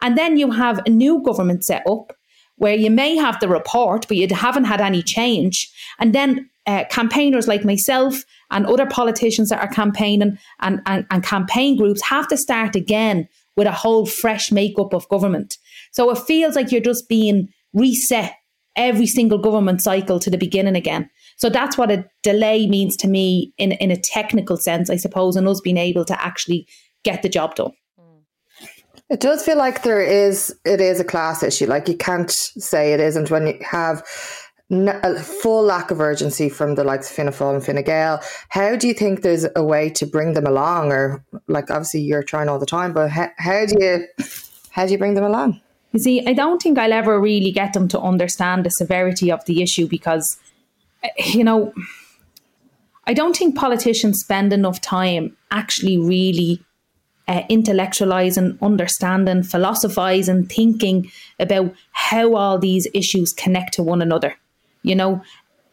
And 0.00 0.16
then 0.16 0.36
you 0.36 0.50
have 0.50 0.80
a 0.86 0.90
new 0.90 1.22
government 1.22 1.64
set 1.64 1.82
up 1.86 2.12
where 2.56 2.74
you 2.74 2.90
may 2.90 3.16
have 3.16 3.38
the 3.40 3.48
report, 3.48 4.06
but 4.08 4.16
you 4.16 4.26
haven't 4.34 4.64
had 4.64 4.80
any 4.80 5.02
change. 5.02 5.70
And 5.98 6.14
then 6.14 6.48
uh, 6.66 6.84
campaigners 6.90 7.46
like 7.46 7.64
myself 7.64 8.24
and 8.50 8.66
other 8.66 8.86
politicians 8.86 9.50
that 9.50 9.60
are 9.60 9.68
campaigning 9.68 10.38
and, 10.60 10.80
and, 10.86 11.06
and 11.10 11.22
campaign 11.22 11.76
groups 11.76 12.02
have 12.02 12.26
to 12.28 12.36
start 12.36 12.74
again 12.74 13.28
with 13.56 13.66
a 13.66 13.72
whole 13.72 14.06
fresh 14.06 14.50
makeup 14.50 14.92
of 14.92 15.08
government. 15.08 15.58
So 15.92 16.10
it 16.10 16.18
feels 16.18 16.56
like 16.56 16.72
you're 16.72 16.80
just 16.80 17.08
being 17.08 17.48
reset 17.72 18.34
every 18.74 19.06
single 19.06 19.38
government 19.38 19.82
cycle 19.82 20.18
to 20.20 20.30
the 20.30 20.38
beginning 20.38 20.76
again. 20.76 21.08
So 21.38 21.48
that's 21.48 21.78
what 21.78 21.90
a 21.90 22.04
delay 22.22 22.66
means 22.66 22.96
to 22.98 23.08
me 23.08 23.52
in, 23.58 23.72
in 23.72 23.90
a 23.90 23.96
technical 23.96 24.56
sense, 24.56 24.90
I 24.90 24.96
suppose, 24.96 25.36
and 25.36 25.48
us 25.48 25.60
being 25.60 25.78
able 25.78 26.04
to 26.06 26.22
actually 26.22 26.66
get 27.04 27.22
the 27.22 27.28
job 27.28 27.54
done. 27.54 27.72
It 29.08 29.20
does 29.20 29.44
feel 29.44 29.56
like 29.56 29.82
there 29.82 30.02
is 30.02 30.54
it 30.64 30.80
is 30.80 30.98
a 30.98 31.04
class 31.04 31.42
issue. 31.42 31.66
Like 31.66 31.88
you 31.88 31.96
can't 31.96 32.30
say 32.30 32.92
it 32.92 33.00
isn't 33.00 33.30
when 33.30 33.46
you 33.46 33.58
have 33.62 34.04
a 34.70 35.20
full 35.20 35.62
lack 35.62 35.92
of 35.92 36.00
urgency 36.00 36.48
from 36.48 36.74
the 36.74 36.82
likes 36.82 37.08
of 37.08 37.14
Fianna 37.14 37.30
Fáil 37.30 37.54
and 37.54 37.64
Fine 37.64 37.84
Gael. 37.84 38.20
How 38.48 38.74
do 38.74 38.88
you 38.88 38.94
think 38.94 39.22
there's 39.22 39.46
a 39.54 39.62
way 39.62 39.90
to 39.90 40.06
bring 40.06 40.32
them 40.32 40.46
along, 40.46 40.90
or 40.90 41.24
like 41.46 41.70
obviously 41.70 42.00
you're 42.00 42.24
trying 42.24 42.48
all 42.48 42.58
the 42.58 42.66
time, 42.66 42.92
but 42.92 43.10
how, 43.10 43.30
how 43.38 43.64
do 43.64 43.76
you 43.78 44.06
how 44.70 44.86
do 44.86 44.92
you 44.92 44.98
bring 44.98 45.14
them 45.14 45.24
along? 45.24 45.60
You 45.92 46.00
see, 46.00 46.26
I 46.26 46.32
don't 46.32 46.60
think 46.60 46.76
I'll 46.76 46.92
ever 46.92 47.20
really 47.20 47.52
get 47.52 47.72
them 47.74 47.86
to 47.88 48.00
understand 48.00 48.66
the 48.66 48.70
severity 48.70 49.30
of 49.30 49.44
the 49.46 49.62
issue 49.62 49.86
because, 49.86 50.36
eh, 51.04 51.08
you 51.24 51.44
know, 51.44 51.72
I 53.06 53.14
don't 53.14 53.36
think 53.36 53.56
politicians 53.56 54.18
spend 54.18 54.52
enough 54.52 54.80
time 54.80 55.36
actually 55.52 55.96
really 55.96 56.65
uh, 57.28 57.42
intellectualizing, 57.50 58.60
understanding, 58.62 59.42
philosophizing, 59.42 60.46
thinking 60.46 61.10
about 61.38 61.74
how 61.92 62.34
all 62.34 62.58
these 62.58 62.86
issues 62.94 63.32
connect 63.32 63.74
to 63.74 63.82
one 63.82 64.02
another. 64.02 64.36
You 64.82 64.94
know, 64.94 65.22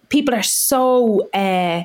people 0.10 0.34
are 0.34 0.44
so 0.44 1.30
uh, 1.32 1.84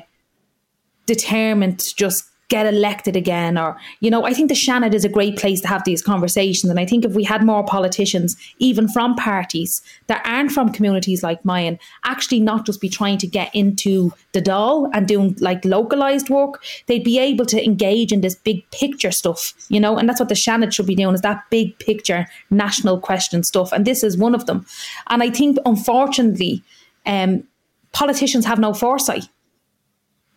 determined 1.05 1.79
to 1.79 1.95
just 1.95 2.28
get 2.49 2.65
elected 2.65 3.15
again 3.15 3.57
or 3.57 3.77
you 3.99 4.09
know 4.09 4.25
i 4.25 4.33
think 4.33 4.49
the 4.49 4.55
Seanad 4.55 4.93
is 4.93 5.05
a 5.05 5.09
great 5.09 5.37
place 5.37 5.61
to 5.61 5.67
have 5.67 5.83
these 5.85 6.01
conversations. 6.01 6.69
And 6.69 6.79
i 6.79 6.85
think 6.85 7.05
if 7.05 7.13
we 7.13 7.23
had 7.23 7.43
more 7.43 7.63
politicians 7.63 8.35
even 8.57 8.87
from 8.87 9.15
parties 9.15 9.81
that 10.07 10.21
aren't 10.25 10.51
from 10.51 10.71
communities 10.71 11.23
like 11.23 11.43
mine 11.45 11.79
actually 12.03 12.39
not 12.39 12.65
just 12.65 12.81
be 12.81 12.89
trying 12.89 13.17
to 13.19 13.27
get 13.27 13.53
into 13.53 14.11
the 14.33 14.41
Dáil 14.41 14.89
and 14.93 15.07
doing 15.07 15.35
like 15.39 15.63
localized 15.63 16.29
work 16.29 16.63
they'd 16.87 17.03
be 17.03 17.19
able 17.19 17.45
to 17.45 17.63
engage 17.63 18.11
in 18.11 18.21
this 18.21 18.35
big 18.35 18.69
picture 18.71 19.11
stuff 19.11 19.53
you 19.69 19.79
know? 19.79 19.97
And 19.97 20.09
that's 20.09 20.19
what 20.19 20.29
the 20.29 20.35
Seanad 20.35 20.73
should 20.73 20.87
be 20.87 20.95
doing 20.95 21.15
is 21.15 21.21
that 21.21 21.43
big 21.49 21.77
picture 21.79 22.27
national 22.49 22.99
question 22.99 23.43
stuff. 23.43 23.71
And 23.71 23.85
this 23.85 24.03
is 24.03 24.17
one 24.17 24.35
of 24.35 24.45
them. 24.45 24.65
And 25.07 25.23
i 25.23 25.29
think 25.29 25.57
unfortunately 25.65 26.63
um, 27.05 27.43
politicians 27.91 28.45
have 28.45 28.59
no 28.59 28.73
foresight 28.73 29.27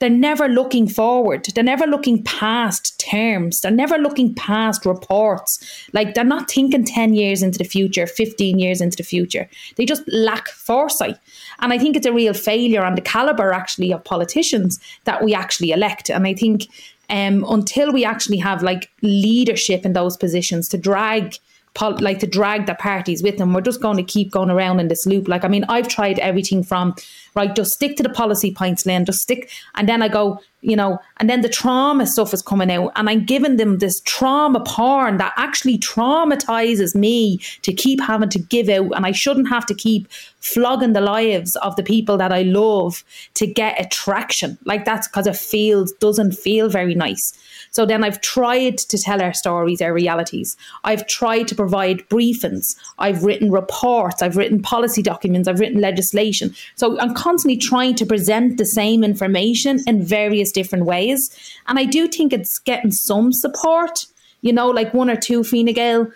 they're 0.03 0.11
never 0.11 0.49
looking 0.49 0.88
forward. 0.88 1.47
They're 1.55 1.62
never 1.62 1.87
looking 1.87 2.25
past 2.25 2.99
terms. 2.99 3.61
They're 3.61 3.71
never 3.71 3.99
looking 3.99 4.35
past 4.35 4.85
reports. 4.85 5.87
Like 5.93 6.15
they're 6.15 6.25
not 6.25 6.51
thinking 6.51 6.85
10 6.85 7.15
years 7.15 7.41
into 7.41 7.59
the 7.59 7.65
future, 7.65 8.09
15 8.09 8.59
years 8.59 8.81
into 8.81 8.97
the 8.97 9.05
future. 9.05 9.49
They 9.77 9.85
just 9.85 10.03
lack 10.09 10.49
foresight. 10.49 11.19
And 11.61 11.73
I 11.73 11.79
think 11.79 11.95
it's 11.95 12.05
a 12.05 12.12
real 12.12 12.35
failure 12.35 12.85
on 12.85 12.97
the 12.97 13.01
caliber 13.01 13.53
actually 13.53 13.93
of 13.93 14.03
politicians 14.03 14.81
that 15.05 15.23
we 15.23 15.35
actually 15.35 15.71
elect. 15.71 16.11
And 16.11 16.27
I 16.27 16.35
think 16.35 16.67
um, 17.09 17.47
until 17.49 17.93
we 17.93 18.05
actually 18.05 18.38
have 18.38 18.61
like 18.61 18.91
leadership 19.03 19.87
in 19.87 19.93
those 19.93 20.17
positions 20.17 20.69
to 20.71 20.79
drag 20.79 21.37
like 21.81 22.19
to 22.21 22.27
drag 22.27 22.67
the 22.67 22.75
parties 22.75 23.23
with 23.23 23.39
them. 23.39 23.53
We're 23.53 23.61
just 23.61 23.81
going 23.81 23.97
to 23.97 24.03
keep 24.03 24.31
going 24.31 24.51
around 24.51 24.81
in 24.81 24.89
this 24.89 25.07
loop. 25.07 25.29
Like, 25.29 25.45
I 25.45 25.49
mean, 25.49 25.65
I've 25.69 25.89
tried 25.89 26.19
everything 26.19 26.63
from 26.63 26.95
right, 27.35 27.55
just 27.55 27.73
stick 27.73 27.97
to 27.97 28.03
the 28.03 28.11
policy 28.11 28.53
points, 28.53 28.85
Lynn, 28.85 29.05
just 29.05 29.21
stick, 29.21 29.51
and 29.75 29.89
then 29.89 30.03
I 30.03 30.09
go, 30.09 30.41
you 30.61 30.77
know, 30.77 30.99
and 31.17 31.29
then 31.29 31.41
the 31.41 31.49
trauma 31.49 32.07
stuff 32.07 32.35
is 32.35 32.43
coming 32.43 32.71
out, 32.71 32.93
and 32.95 33.09
I'm 33.09 33.25
giving 33.25 33.57
them 33.57 33.79
this 33.79 34.01
trauma 34.01 34.61
porn 34.61 35.17
that 35.17 35.33
actually 35.37 35.79
traumatizes 35.79 36.95
me 36.95 37.39
to 37.63 37.73
keep 37.73 38.01
having 38.01 38.29
to 38.31 38.39
give 38.39 38.69
out, 38.69 38.93
and 38.95 39.07
I 39.07 39.13
shouldn't 39.13 39.49
have 39.49 39.67
to 39.67 39.75
keep 39.75 40.09
flogging 40.41 40.93
the 40.93 41.01
lives 41.01 41.57
of 41.57 41.77
the 41.77 41.83
people 41.83 42.17
that 42.19 42.33
I 42.33 42.43
love 42.43 43.03
to 43.35 43.47
get 43.47 43.81
attraction. 43.81 44.59
Like 44.65 44.85
that's 44.85 45.09
because 45.09 45.27
it 45.27 45.37
feels 45.37 45.93
doesn't 45.93 46.33
feel 46.33 46.69
very 46.69 46.95
nice. 46.95 47.33
So 47.73 47.85
then 47.85 48.05
I've 48.05 48.21
tried 48.21 48.79
to 48.79 48.99
tell 48.99 49.21
our 49.21 49.33
stories, 49.33 49.83
our 49.83 49.93
realities. 49.93 50.57
I've 50.85 51.07
tried 51.07 51.49
to 51.49 51.55
provide 51.55 52.09
briefings. 52.09 52.77
I've 52.99 53.25
written 53.25 53.51
reports. 53.51 54.23
I've 54.23 54.37
written 54.37 54.63
policy 54.63 55.03
documents. 55.03 55.49
I've 55.49 55.59
written 55.59 55.81
legislation. 55.81 56.55
So 56.77 57.01
I'm 57.01 57.15
constantly 57.15 57.59
trying 57.59 57.95
to 57.97 58.07
present 58.07 58.59
the 58.59 58.67
same 58.67 59.03
information 59.03 59.81
in 59.87 60.05
various 60.05 60.53
different 60.53 60.85
ways. 60.85 61.31
And 61.67 61.79
I 61.79 61.85
do 61.85 62.07
think 62.07 62.33
it's 62.33 62.59
getting 62.59 62.93
some 62.93 63.33
support. 63.33 64.07
You 64.43 64.53
know, 64.53 64.69
like 64.69 64.93
one 64.93 65.11
or 65.11 65.17
two 65.17 65.43
Fine 65.43 65.73
Gael 65.73 66.09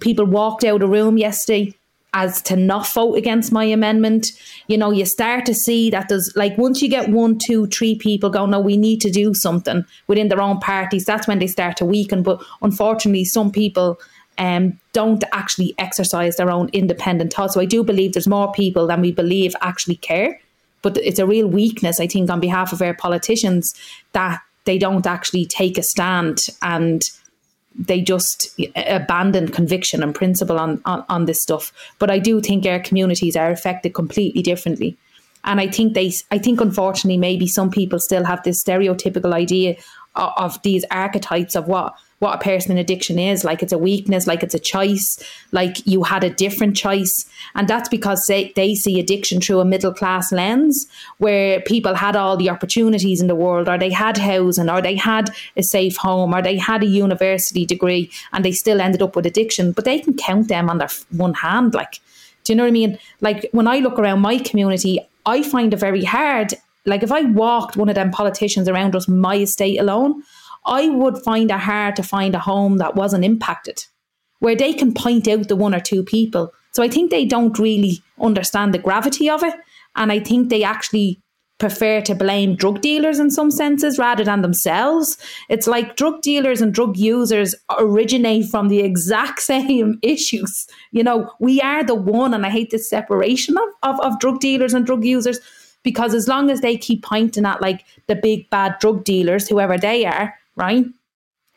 people 0.00 0.24
walked 0.24 0.64
out 0.64 0.82
of 0.82 0.90
room 0.90 1.18
yesterday 1.18 1.74
as 2.12 2.42
to 2.42 2.56
not 2.56 2.88
vote 2.88 3.14
against 3.14 3.52
my 3.52 3.64
amendment. 3.64 4.28
You 4.66 4.78
know, 4.78 4.90
you 4.90 5.06
start 5.06 5.46
to 5.46 5.54
see 5.54 5.90
that 5.90 6.08
there's 6.08 6.32
like 6.34 6.56
once 6.58 6.82
you 6.82 6.88
get 6.88 7.10
one, 7.10 7.38
two, 7.38 7.66
three 7.66 7.96
people 7.96 8.30
go, 8.30 8.46
no, 8.46 8.60
we 8.60 8.76
need 8.76 9.00
to 9.02 9.10
do 9.10 9.34
something 9.34 9.84
within 10.06 10.28
their 10.28 10.40
own 10.40 10.58
parties, 10.58 11.04
that's 11.04 11.28
when 11.28 11.38
they 11.38 11.46
start 11.46 11.76
to 11.78 11.84
weaken. 11.84 12.22
But 12.22 12.42
unfortunately, 12.62 13.24
some 13.24 13.52
people 13.52 14.00
um, 14.38 14.78
don't 14.92 15.22
actually 15.32 15.74
exercise 15.78 16.36
their 16.36 16.50
own 16.50 16.70
independent 16.72 17.32
thought. 17.32 17.52
So 17.52 17.60
I 17.60 17.66
do 17.66 17.84
believe 17.84 18.14
there's 18.14 18.26
more 18.26 18.52
people 18.52 18.86
than 18.86 19.02
we 19.02 19.12
believe 19.12 19.54
actually 19.60 19.96
care. 19.96 20.40
But 20.82 20.96
it's 20.96 21.18
a 21.18 21.26
real 21.26 21.46
weakness, 21.46 22.00
I 22.00 22.06
think, 22.06 22.30
on 22.30 22.40
behalf 22.40 22.72
of 22.72 22.80
our 22.80 22.94
politicians 22.94 23.74
that 24.12 24.40
they 24.64 24.78
don't 24.78 25.06
actually 25.06 25.44
take 25.44 25.76
a 25.76 25.82
stand 25.82 26.38
and 26.62 27.02
they 27.74 28.00
just 28.00 28.58
abandon 28.74 29.48
conviction 29.48 30.02
and 30.02 30.14
principle 30.14 30.58
on, 30.58 30.82
on, 30.84 31.04
on 31.08 31.24
this 31.24 31.40
stuff. 31.40 31.72
But 31.98 32.10
I 32.10 32.18
do 32.18 32.40
think 32.40 32.66
our 32.66 32.80
communities 32.80 33.36
are 33.36 33.50
affected 33.50 33.94
completely 33.94 34.42
differently. 34.42 34.96
And 35.44 35.60
I 35.60 35.68
think 35.68 35.94
they, 35.94 36.12
I 36.30 36.38
think 36.38 36.60
unfortunately, 36.60 37.16
maybe 37.16 37.46
some 37.46 37.70
people 37.70 37.98
still 37.98 38.24
have 38.24 38.42
this 38.42 38.62
stereotypical 38.62 39.32
idea 39.32 39.76
of, 40.14 40.32
of 40.36 40.62
these 40.62 40.84
archetypes 40.90 41.54
of 41.54 41.66
what 41.66 41.94
what 42.20 42.34
a 42.34 42.38
person 42.38 42.72
in 42.72 42.78
addiction 42.78 43.18
is. 43.18 43.44
Like 43.44 43.62
it's 43.62 43.72
a 43.72 43.78
weakness 43.78 44.26
like 44.26 44.42
it's 44.42 44.54
a 44.54 44.58
choice. 44.58 45.18
Like 45.52 45.84
you 45.86 46.02
had 46.04 46.22
a 46.22 46.30
different 46.30 46.76
choice. 46.76 47.24
And 47.54 47.66
that's 47.66 47.88
because 47.88 48.26
they, 48.26 48.52
they 48.56 48.74
see 48.74 49.00
addiction 49.00 49.40
through 49.40 49.60
a 49.60 49.64
middle 49.64 49.92
class 49.92 50.30
lens 50.30 50.86
where 51.16 51.62
people 51.62 51.94
had 51.94 52.16
all 52.16 52.36
the 52.36 52.50
opportunities 52.50 53.22
in 53.22 53.26
the 53.26 53.34
world 53.34 53.68
or 53.68 53.78
they 53.78 53.90
had 53.90 54.18
housing 54.18 54.68
or 54.68 54.82
they 54.82 54.96
had 54.96 55.30
a 55.56 55.62
safe 55.62 55.96
home 55.96 56.34
or 56.34 56.42
they 56.42 56.58
had 56.58 56.82
a 56.82 56.86
university 56.86 57.64
degree 57.64 58.10
and 58.34 58.44
they 58.44 58.52
still 58.52 58.82
ended 58.82 59.00
up 59.00 59.16
with 59.16 59.24
addiction. 59.24 59.72
But 59.72 59.86
they 59.86 59.98
can 59.98 60.14
count 60.14 60.48
them 60.48 60.68
on 60.68 60.76
their 60.76 60.90
one 61.10 61.34
hand 61.34 61.74
like 61.74 62.00
do 62.44 62.54
you 62.54 62.56
know 62.56 62.62
what 62.62 62.68
i 62.68 62.72
mean? 62.72 62.98
Like 63.20 63.48
when 63.52 63.66
i 63.66 63.78
look 63.78 63.98
around 63.98 64.20
my 64.20 64.38
community 64.38 65.00
i 65.24 65.42
find 65.42 65.72
it 65.72 65.78
very 65.78 66.04
hard. 66.04 66.52
Like 66.84 67.02
if 67.02 67.12
i 67.12 67.22
walked 67.22 67.78
one 67.78 67.88
of 67.88 67.94
them 67.94 68.10
politicians 68.10 68.68
around 68.68 68.94
us 68.94 69.08
my 69.08 69.36
estate 69.36 69.78
alone 69.78 70.22
I 70.66 70.88
would 70.88 71.18
find 71.18 71.50
it 71.50 71.58
hard 71.58 71.96
to 71.96 72.02
find 72.02 72.34
a 72.34 72.38
home 72.38 72.78
that 72.78 72.94
wasn't 72.94 73.24
impacted, 73.24 73.84
where 74.40 74.56
they 74.56 74.72
can 74.72 74.94
point 74.94 75.28
out 75.28 75.48
the 75.48 75.56
one 75.56 75.74
or 75.74 75.80
two 75.80 76.02
people. 76.04 76.52
So 76.72 76.82
I 76.82 76.88
think 76.88 77.10
they 77.10 77.24
don't 77.24 77.58
really 77.58 78.00
understand 78.20 78.74
the 78.74 78.78
gravity 78.78 79.28
of 79.28 79.42
it. 79.42 79.54
And 79.96 80.12
I 80.12 80.20
think 80.20 80.48
they 80.48 80.62
actually 80.62 81.20
prefer 81.58 82.00
to 82.00 82.14
blame 82.14 82.56
drug 82.56 82.80
dealers 82.80 83.18
in 83.18 83.30
some 83.30 83.50
senses 83.50 83.98
rather 83.98 84.24
than 84.24 84.40
themselves. 84.40 85.18
It's 85.48 85.66
like 85.66 85.96
drug 85.96 86.22
dealers 86.22 86.60
and 86.62 86.72
drug 86.72 86.96
users 86.96 87.54
originate 87.78 88.46
from 88.46 88.68
the 88.68 88.80
exact 88.80 89.40
same 89.42 89.98
issues. 90.02 90.66
You 90.90 91.04
know, 91.04 91.30
we 91.38 91.60
are 91.60 91.84
the 91.84 91.94
one, 91.94 92.34
and 92.34 92.44
I 92.44 92.50
hate 92.50 92.70
this 92.70 92.88
separation 92.88 93.56
of, 93.58 93.68
of, 93.82 94.00
of 94.00 94.18
drug 94.18 94.40
dealers 94.40 94.74
and 94.74 94.86
drug 94.86 95.04
users 95.04 95.38
because 95.82 96.14
as 96.14 96.28
long 96.28 96.50
as 96.50 96.60
they 96.60 96.76
keep 96.76 97.02
pointing 97.02 97.46
at 97.46 97.62
like 97.62 97.84
the 98.06 98.16
big 98.16 98.50
bad 98.50 98.76
drug 98.80 99.04
dealers, 99.04 99.48
whoever 99.48 99.78
they 99.78 100.04
are, 100.04 100.34
right? 100.60 100.84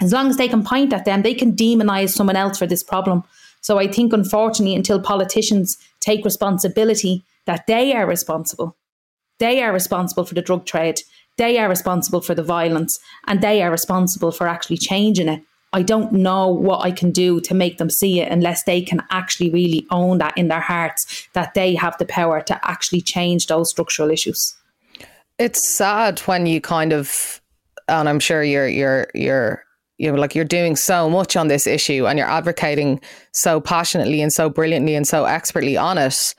As 0.02 0.12
long 0.12 0.30
as 0.30 0.38
they 0.38 0.48
can 0.48 0.64
point 0.64 0.94
at 0.94 1.06
them, 1.06 1.22
they 1.22 1.34
can 1.36 1.56
demonize 1.56 2.10
someone 2.10 2.36
else 2.36 2.58
for 2.58 2.66
this 2.66 2.84
problem. 2.84 3.24
So 3.62 3.78
I 3.78 3.88
think, 3.88 4.12
unfortunately, 4.12 4.76
until 4.76 5.00
politicians 5.00 5.78
take 6.00 6.26
responsibility 6.26 7.24
that 7.46 7.68
they 7.68 7.94
are 7.94 8.08
responsible, 8.08 8.76
they 9.40 9.62
are 9.62 9.72
responsible 9.72 10.26
for 10.26 10.34
the 10.34 10.42
drug 10.42 10.66
trade, 10.66 11.02
they 11.38 11.58
are 11.58 11.70
responsible 11.70 12.22
for 12.22 12.36
the 12.36 12.44
violence, 12.44 13.00
and 13.28 13.42
they 13.42 13.62
are 13.62 13.72
responsible 13.72 14.32
for 14.32 14.48
actually 14.48 14.78
changing 14.78 15.28
it. 15.28 15.42
I 15.74 15.82
don't 15.82 16.12
know 16.12 16.50
what 16.50 16.86
I 16.86 16.92
can 16.92 17.12
do 17.12 17.42
to 17.42 17.54
make 17.56 17.80
them 17.80 17.90
see 17.90 18.20
it 18.20 18.32
unless 18.32 18.64
they 18.64 18.82
can 18.82 19.02
actually 19.10 19.50
really 19.50 19.88
own 19.90 20.20
that 20.20 20.38
in 20.38 20.48
their 20.48 20.60
hearts 20.60 21.28
that 21.34 21.56
they 21.56 21.74
have 21.76 21.98
the 21.98 22.06
power 22.06 22.42
to 22.42 22.60
actually 22.70 23.02
change 23.02 23.48
those 23.48 23.72
structural 23.72 24.12
issues. 24.12 24.56
It's 25.40 25.76
sad 25.76 26.20
when 26.22 26.46
you 26.46 26.62
kind 26.62 26.94
of 26.94 27.42
and 27.88 28.10
I'm 28.10 28.20
sure 28.20 28.44
you're 28.44 28.68
you're 28.68 29.08
you're 29.14 29.64
you 29.98 30.16
like 30.16 30.36
you're 30.36 30.46
doing 30.46 30.76
so 30.76 31.10
much 31.10 31.36
on 31.36 31.48
this 31.48 31.68
issue 31.68 32.08
and 32.08 32.18
you're 32.18 32.30
advocating 32.30 33.00
so 33.32 33.62
passionately 33.62 34.22
and 34.22 34.34
so 34.34 34.50
brilliantly 34.50 34.96
and 34.96 35.08
so 35.08 35.26
expertly 35.26 35.78
on 35.78 35.98
it 35.98 36.36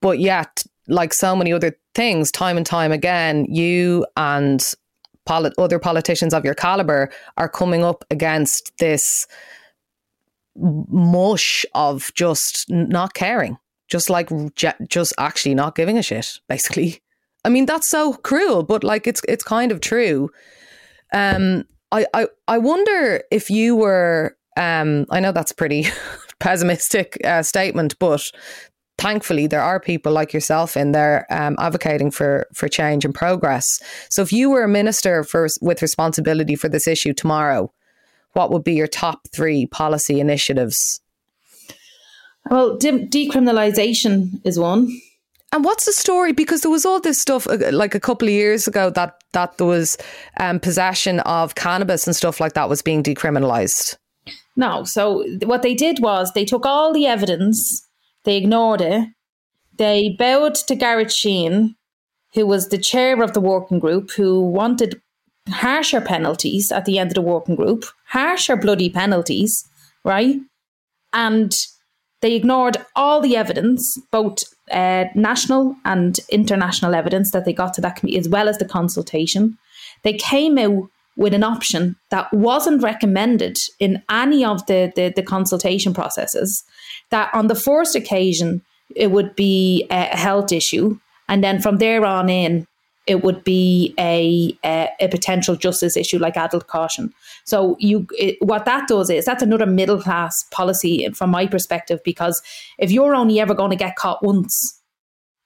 but 0.00 0.18
yet 0.18 0.64
like 0.88 1.14
so 1.14 1.34
many 1.36 1.52
other 1.52 1.76
things 1.94 2.30
time 2.30 2.56
and 2.56 2.66
time 2.66 2.92
again 2.92 3.46
you 3.48 4.04
and 4.16 4.74
polit- 5.24 5.54
other 5.56 5.78
politicians 5.78 6.34
of 6.34 6.44
your 6.44 6.54
caliber 6.54 7.10
are 7.36 7.48
coming 7.48 7.84
up 7.84 8.04
against 8.10 8.72
this 8.80 9.26
mush 10.56 11.64
of 11.74 12.12
just 12.14 12.66
not 12.68 13.14
caring 13.14 13.56
just 13.88 14.10
like 14.10 14.30
just 14.88 15.12
actually 15.18 15.54
not 15.54 15.74
giving 15.74 15.96
a 15.96 16.02
shit 16.02 16.40
basically 16.48 17.00
I 17.44 17.50
mean, 17.50 17.66
that's 17.66 17.88
so 17.88 18.14
cruel, 18.14 18.62
but 18.62 18.82
like 18.82 19.06
it's 19.06 19.20
it's 19.28 19.44
kind 19.44 19.70
of 19.70 19.80
true. 19.80 20.30
Um, 21.14 21.64
I 21.92 22.06
I 22.12 22.26
I 22.48 22.58
wonder 22.58 23.22
if 23.30 23.48
you 23.48 23.76
were. 23.76 24.36
Um, 24.56 25.06
I 25.10 25.20
know 25.20 25.32
that's 25.32 25.52
a 25.52 25.54
pretty 25.54 25.86
pessimistic 26.40 27.18
uh, 27.24 27.42
statement, 27.42 27.98
but 27.98 28.22
thankfully 28.98 29.46
there 29.46 29.62
are 29.62 29.80
people 29.80 30.12
like 30.12 30.32
yourself 30.32 30.76
in 30.76 30.92
there 30.92 31.26
um, 31.30 31.56
advocating 31.58 32.10
for 32.10 32.46
for 32.52 32.68
change 32.68 33.04
and 33.04 33.14
progress. 33.14 33.80
So 34.10 34.22
if 34.22 34.32
you 34.32 34.50
were 34.50 34.64
a 34.64 34.68
minister 34.68 35.24
for 35.24 35.48
with 35.60 35.82
responsibility 35.82 36.56
for 36.56 36.68
this 36.68 36.86
issue 36.86 37.12
tomorrow, 37.14 37.72
what 38.32 38.50
would 38.50 38.64
be 38.64 38.74
your 38.74 38.88
top 38.88 39.28
three 39.32 39.66
policy 39.66 40.20
initiatives? 40.20 41.00
Well, 42.50 42.76
de- 42.76 43.06
decriminalisation 43.06 44.40
is 44.44 44.58
one. 44.58 44.90
And 45.54 45.64
what's 45.64 45.86
the 45.86 45.92
story? 45.92 46.32
Because 46.32 46.62
there 46.62 46.70
was 46.70 46.84
all 46.84 46.98
this 46.98 47.20
stuff 47.20 47.46
uh, 47.46 47.56
like 47.70 47.94
a 47.94 48.00
couple 48.00 48.26
of 48.26 48.34
years 48.34 48.66
ago 48.66 48.90
that 48.90 49.22
that 49.34 49.56
there 49.56 49.68
was 49.68 49.96
um, 50.40 50.58
possession 50.58 51.20
of 51.20 51.54
cannabis 51.54 52.08
and 52.08 52.16
stuff 52.16 52.40
like 52.40 52.54
that 52.54 52.68
was 52.68 52.82
being 52.82 53.04
decriminalised. 53.04 53.96
No, 54.56 54.82
so 54.82 55.24
what 55.44 55.62
they 55.62 55.74
did 55.74 56.00
was 56.00 56.32
they 56.32 56.44
took 56.44 56.66
all 56.66 56.92
the 56.92 57.06
evidence, 57.06 57.86
they 58.24 58.36
ignored 58.36 58.80
it, 58.80 59.08
they 59.78 60.16
bowed 60.18 60.56
to 60.56 60.74
Garrett 60.74 61.12
Sheehan, 61.12 61.76
who 62.34 62.46
was 62.46 62.68
the 62.68 62.78
chair 62.78 63.22
of 63.22 63.32
the 63.32 63.40
working 63.40 63.78
group, 63.78 64.10
who 64.10 64.40
wanted 64.40 65.00
harsher 65.48 66.00
penalties 66.00 66.72
at 66.72 66.84
the 66.84 66.98
end 66.98 67.10
of 67.12 67.14
the 67.14 67.22
working 67.22 67.54
group, 67.54 67.84
harsher 68.08 68.56
bloody 68.56 68.90
penalties, 68.90 69.68
right? 70.04 70.36
And 71.12 71.52
they 72.24 72.36
ignored 72.36 72.78
all 72.96 73.20
the 73.20 73.36
evidence, 73.36 73.98
both 74.10 74.38
uh, 74.70 75.04
national 75.14 75.76
and 75.84 76.18
international 76.30 76.94
evidence 76.94 77.32
that 77.32 77.44
they 77.44 77.52
got 77.52 77.74
to 77.74 77.82
that 77.82 77.96
committee, 77.96 78.16
as 78.16 78.30
well 78.30 78.48
as 78.48 78.56
the 78.56 78.64
consultation. 78.64 79.58
They 80.04 80.14
came 80.14 80.56
out 80.56 80.88
with 81.18 81.34
an 81.34 81.44
option 81.44 81.96
that 82.08 82.32
wasn't 82.32 82.82
recommended 82.82 83.58
in 83.78 84.02
any 84.10 84.42
of 84.42 84.64
the, 84.64 84.90
the, 84.96 85.12
the 85.14 85.22
consultation 85.22 85.92
processes. 85.92 86.64
That 87.10 87.28
on 87.34 87.48
the 87.48 87.54
first 87.54 87.94
occasion, 87.94 88.62
it 88.96 89.10
would 89.10 89.36
be 89.36 89.86
a 89.90 90.16
health 90.16 90.50
issue. 90.50 90.98
And 91.28 91.44
then 91.44 91.60
from 91.60 91.76
there 91.76 92.06
on 92.06 92.30
in, 92.30 92.66
it 93.06 93.22
would 93.22 93.44
be 93.44 93.94
a, 93.98 94.56
a, 94.64 94.88
a 95.00 95.08
potential 95.08 95.56
justice 95.56 95.96
issue 95.96 96.18
like 96.18 96.36
adult 96.36 96.66
caution. 96.66 97.12
So 97.44 97.76
you, 97.78 98.06
it, 98.12 98.38
what 98.40 98.64
that 98.64 98.88
does 98.88 99.10
is 99.10 99.24
that's 99.24 99.42
another 99.42 99.66
middle 99.66 100.00
class 100.00 100.44
policy 100.50 101.08
from 101.14 101.30
my 101.30 101.46
perspective 101.46 102.00
because 102.04 102.42
if 102.78 102.90
you're 102.90 103.14
only 103.14 103.40
ever 103.40 103.54
going 103.54 103.70
to 103.70 103.76
get 103.76 103.96
caught 103.96 104.22
once, 104.22 104.80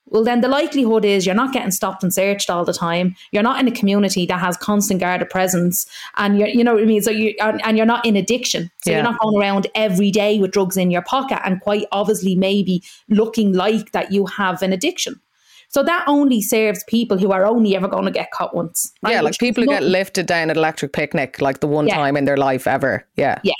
well 0.06 0.24
then 0.24 0.40
the 0.40 0.48
likelihood 0.48 1.04
is 1.04 1.26
you're 1.26 1.34
not 1.34 1.52
getting 1.52 1.72
stopped 1.72 2.02
and 2.02 2.14
searched 2.14 2.48
all 2.48 2.64
the 2.64 2.72
time. 2.72 3.16
You're 3.32 3.42
not 3.42 3.60
in 3.60 3.68
a 3.68 3.72
community 3.72 4.24
that 4.26 4.40
has 4.40 4.56
constant 4.56 5.00
guarded 5.00 5.28
presence, 5.28 5.84
and 6.16 6.38
you're, 6.38 6.48
you 6.48 6.64
know 6.64 6.74
what 6.74 6.82
I 6.82 6.86
mean. 6.86 7.02
So 7.02 7.10
you 7.10 7.34
and 7.40 7.76
you're 7.76 7.84
not 7.84 8.06
in 8.06 8.16
addiction. 8.16 8.70
So 8.84 8.90
yeah. 8.90 8.98
you're 8.98 9.04
not 9.04 9.20
going 9.20 9.36
around 9.36 9.66
every 9.74 10.10
day 10.10 10.38
with 10.38 10.52
drugs 10.52 10.76
in 10.76 10.90
your 10.90 11.02
pocket 11.02 11.40
and 11.44 11.60
quite 11.60 11.84
obviously 11.92 12.36
maybe 12.36 12.82
looking 13.10 13.52
like 13.52 13.92
that 13.92 14.12
you 14.12 14.24
have 14.26 14.62
an 14.62 14.72
addiction. 14.72 15.20
So 15.68 15.82
that 15.82 16.04
only 16.06 16.40
serves 16.40 16.82
people 16.88 17.18
who 17.18 17.30
are 17.30 17.44
only 17.44 17.76
ever 17.76 17.88
going 17.88 18.06
to 18.06 18.10
get 18.10 18.30
caught 18.30 18.54
once. 18.54 18.92
Right? 19.02 19.12
Yeah, 19.12 19.20
like 19.20 19.32
Which 19.32 19.38
people 19.38 19.62
who 19.62 19.68
get 19.68 19.82
lifted 19.82 20.26
down 20.26 20.50
at 20.50 20.56
electric 20.56 20.92
picnic, 20.92 21.40
like 21.40 21.60
the 21.60 21.66
one 21.66 21.86
yeah. 21.86 21.96
time 21.96 22.16
in 22.16 22.24
their 22.24 22.38
life 22.38 22.66
ever. 22.66 23.06
Yeah. 23.16 23.38
Yeah. 23.42 23.52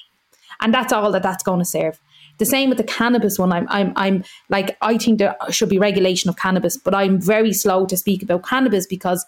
And 0.60 0.72
that's 0.72 0.92
all 0.92 1.12
that 1.12 1.22
that's 1.22 1.42
going 1.42 1.60
to 1.60 1.64
serve. 1.64 2.00
The 2.38 2.46
same 2.46 2.68
with 2.68 2.78
the 2.78 2.84
cannabis 2.84 3.38
one. 3.38 3.52
I'm, 3.52 3.66
I'm, 3.68 3.92
I'm 3.96 4.24
like, 4.48 4.76
I 4.80 4.96
think 4.96 5.18
there 5.18 5.36
should 5.50 5.68
be 5.68 5.78
regulation 5.78 6.30
of 6.30 6.36
cannabis, 6.36 6.76
but 6.76 6.94
I'm 6.94 7.20
very 7.20 7.52
slow 7.52 7.84
to 7.86 7.96
speak 7.96 8.22
about 8.22 8.44
cannabis 8.44 8.86
because 8.86 9.24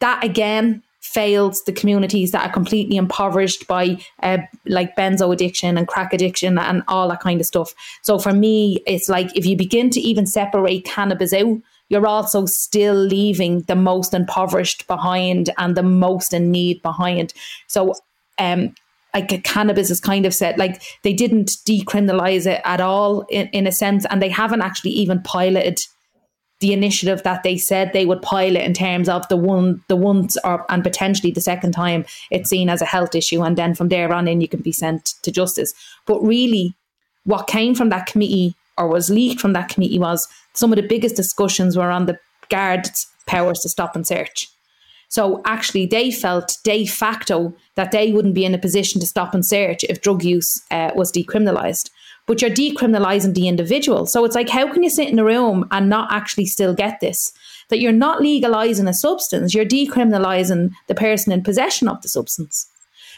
that 0.00 0.22
again 0.24 0.82
fails 1.16 1.62
the 1.64 1.72
communities 1.72 2.30
that 2.32 2.46
are 2.46 2.52
completely 2.52 2.98
impoverished 2.98 3.66
by 3.66 3.98
uh, 4.22 4.36
like 4.66 4.94
benzo 4.96 5.32
addiction 5.32 5.78
and 5.78 5.88
crack 5.88 6.12
addiction 6.12 6.58
and 6.58 6.82
all 6.88 7.08
that 7.08 7.20
kind 7.20 7.40
of 7.40 7.46
stuff. 7.46 7.72
So 8.02 8.18
for 8.18 8.34
me, 8.34 8.82
it's 8.86 9.08
like 9.08 9.34
if 9.34 9.46
you 9.46 9.56
begin 9.56 9.88
to 9.90 10.00
even 10.00 10.26
separate 10.26 10.84
cannabis 10.84 11.32
out, 11.32 11.56
you're 11.88 12.06
also 12.06 12.44
still 12.44 12.94
leaving 12.94 13.62
the 13.62 13.74
most 13.74 14.12
impoverished 14.12 14.86
behind 14.86 15.48
and 15.56 15.74
the 15.74 15.82
most 15.82 16.34
in 16.34 16.50
need 16.50 16.82
behind. 16.82 17.32
So 17.66 17.94
um, 18.38 18.74
like 19.14 19.42
cannabis 19.42 19.90
is 19.90 20.00
kind 20.00 20.26
of 20.26 20.34
said 20.34 20.58
like 20.58 20.82
they 21.02 21.14
didn't 21.14 21.52
decriminalize 21.66 22.46
it 22.46 22.60
at 22.66 22.82
all 22.82 23.22
in, 23.30 23.46
in 23.54 23.66
a 23.66 23.72
sense 23.72 24.04
and 24.10 24.20
they 24.20 24.28
haven't 24.28 24.60
actually 24.60 24.90
even 24.90 25.22
piloted 25.22 25.78
the 26.60 26.72
initiative 26.72 27.22
that 27.22 27.42
they 27.42 27.56
said 27.56 27.92
they 27.92 28.06
would 28.06 28.22
pilot 28.22 28.62
in 28.62 28.72
terms 28.72 29.08
of 29.08 29.26
the 29.28 29.36
one 29.36 29.82
the 29.88 29.96
once 29.96 30.36
or 30.44 30.64
and 30.70 30.82
potentially 30.82 31.30
the 31.30 31.40
second 31.40 31.72
time 31.72 32.04
it's 32.30 32.50
seen 32.50 32.68
as 32.68 32.80
a 32.80 32.86
health 32.86 33.14
issue 33.14 33.42
and 33.42 33.56
then 33.56 33.74
from 33.74 33.88
there 33.88 34.12
on 34.12 34.26
in 34.26 34.40
you 34.40 34.48
can 34.48 34.62
be 34.62 34.72
sent 34.72 35.10
to 35.22 35.30
justice 35.30 35.72
but 36.06 36.20
really 36.22 36.74
what 37.24 37.46
came 37.46 37.74
from 37.74 37.90
that 37.90 38.06
committee 38.06 38.54
or 38.78 38.88
was 38.88 39.10
leaked 39.10 39.40
from 39.40 39.52
that 39.52 39.68
committee 39.68 39.98
was 39.98 40.26
some 40.54 40.72
of 40.72 40.76
the 40.76 40.88
biggest 40.88 41.16
discussions 41.16 41.76
were 41.76 41.90
on 41.90 42.06
the 42.06 42.18
guards 42.48 43.06
powers 43.26 43.60
to 43.60 43.68
stop 43.68 43.94
and 43.94 44.06
search 44.06 44.46
so 45.08 45.40
actually, 45.44 45.86
they 45.86 46.10
felt 46.10 46.58
de 46.64 46.86
facto 46.86 47.54
that 47.76 47.92
they 47.92 48.12
wouldn't 48.12 48.34
be 48.34 48.44
in 48.44 48.54
a 48.54 48.58
position 48.58 49.00
to 49.00 49.06
stop 49.06 49.34
and 49.34 49.46
search 49.46 49.84
if 49.84 50.02
drug 50.02 50.24
use 50.24 50.60
uh, 50.70 50.90
was 50.94 51.12
decriminalised. 51.12 51.90
But 52.26 52.42
you're 52.42 52.50
decriminalising 52.50 53.34
the 53.34 53.48
individual. 53.48 54.06
So 54.06 54.24
it's 54.24 54.34
like, 54.34 54.48
how 54.48 54.72
can 54.72 54.82
you 54.82 54.90
sit 54.90 55.08
in 55.08 55.18
a 55.18 55.24
room 55.24 55.66
and 55.70 55.88
not 55.88 56.12
actually 56.12 56.46
still 56.46 56.74
get 56.74 57.00
this? 57.00 57.32
That 57.68 57.78
you're 57.78 57.92
not 57.92 58.20
legalising 58.20 58.88
a 58.88 58.94
substance, 58.94 59.54
you're 59.54 59.64
decriminalising 59.64 60.72
the 60.88 60.94
person 60.94 61.32
in 61.32 61.42
possession 61.42 61.88
of 61.88 62.02
the 62.02 62.08
substance. 62.08 62.68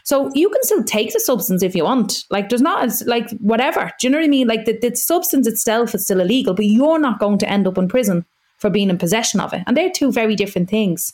So 0.05 0.31
you 0.35 0.49
can 0.49 0.63
still 0.63 0.85
take 0.85 1.13
the 1.13 1.21
substance 1.21 1.63
if 1.63 1.75
you 1.75 1.85
want. 1.85 2.25
Like 2.31 2.49
there's 2.49 2.63
not 2.63 2.89
like 3.07 3.31
whatever. 3.41 3.93
Do 4.01 4.07
you 4.07 4.11
know 4.11 4.19
what 4.19 4.25
I 4.25 4.29
mean? 4.29 4.47
Like 4.47 4.65
the, 4.65 4.79
the 4.79 4.95
substance 4.95 5.47
itself 5.47 5.95
is 5.95 6.05
still 6.05 6.21
illegal, 6.21 6.55
but 6.55 6.65
you're 6.65 6.99
not 6.99 7.19
going 7.19 7.39
to 7.39 7.51
end 7.51 7.67
up 7.67 7.77
in 7.77 7.89
prison 7.89 8.25
for 8.59 8.71
being 8.71 8.91
in 8.91 8.99
possession 8.99 9.39
of 9.41 9.53
it. 9.53 9.63
And 9.67 9.77
they're 9.77 9.91
two 9.91 10.11
very 10.11 10.35
different 10.35 10.71
things. 10.71 11.13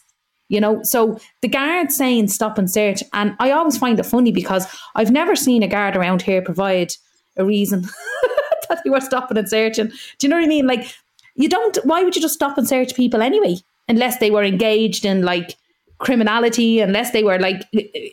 You 0.49 0.61
know, 0.61 0.81
so 0.85 1.19
the 1.41 1.49
guard 1.49 1.91
saying 1.91 2.29
stop 2.29 2.59
and 2.59 2.71
search, 2.71 3.03
and 3.13 3.35
I 3.41 3.51
always 3.51 3.79
find 3.79 3.99
it 3.99 4.07
funny 4.07 4.31
because 4.31 4.67
I've 4.95 5.11
never 5.11 5.35
seen 5.35 5.63
a 5.63 5.69
guard 5.69 5.97
around 5.97 6.23
here 6.23 6.43
provide 6.43 6.93
a 7.37 7.45
reason 7.45 7.83
that 8.69 8.81
they 8.85 8.91
were 8.91 9.01
stopping 9.01 9.39
and 9.39 9.49
searching. 9.49 9.89
Do 9.89 9.95
you 10.23 10.29
know 10.29 10.37
what 10.37 10.45
I 10.45 10.49
mean? 10.49 10.67
Like, 10.67 10.95
you 11.37 11.49
don't, 11.49 11.77
why 11.85 12.03
would 12.03 12.15
you 12.15 12.23
just 12.23 12.35
stop 12.35 12.59
and 12.59 12.69
search 12.69 12.95
people 12.95 13.23
anyway? 13.23 13.57
Unless 13.89 14.19
they 14.19 14.31
were 14.31 14.45
engaged 14.45 15.05
in 15.05 15.23
like 15.23 15.57
criminality, 15.99 16.81
unless 16.81 17.11
they 17.13 17.23
were 17.23 17.39
like, 17.39 17.65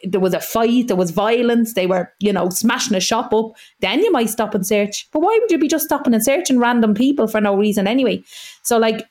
there 0.03 0.19
was 0.19 0.33
a 0.33 0.39
fight, 0.39 0.87
there 0.87 0.97
was 0.97 1.11
violence, 1.11 1.73
they 1.73 1.87
were, 1.87 2.11
you 2.19 2.33
know, 2.33 2.49
smashing 2.49 2.95
a 2.95 2.99
shop 2.99 3.33
up, 3.33 3.51
then 3.79 3.99
you 3.99 4.11
might 4.11 4.29
stop 4.29 4.53
and 4.53 4.65
search. 4.65 5.07
But 5.11 5.21
why 5.21 5.37
would 5.39 5.51
you 5.51 5.57
be 5.57 5.67
just 5.67 5.85
stopping 5.85 6.13
and 6.13 6.23
searching 6.23 6.59
random 6.59 6.93
people 6.93 7.27
for 7.27 7.41
no 7.41 7.55
reason 7.55 7.87
anyway? 7.87 8.23
So, 8.63 8.77
like, 8.77 9.07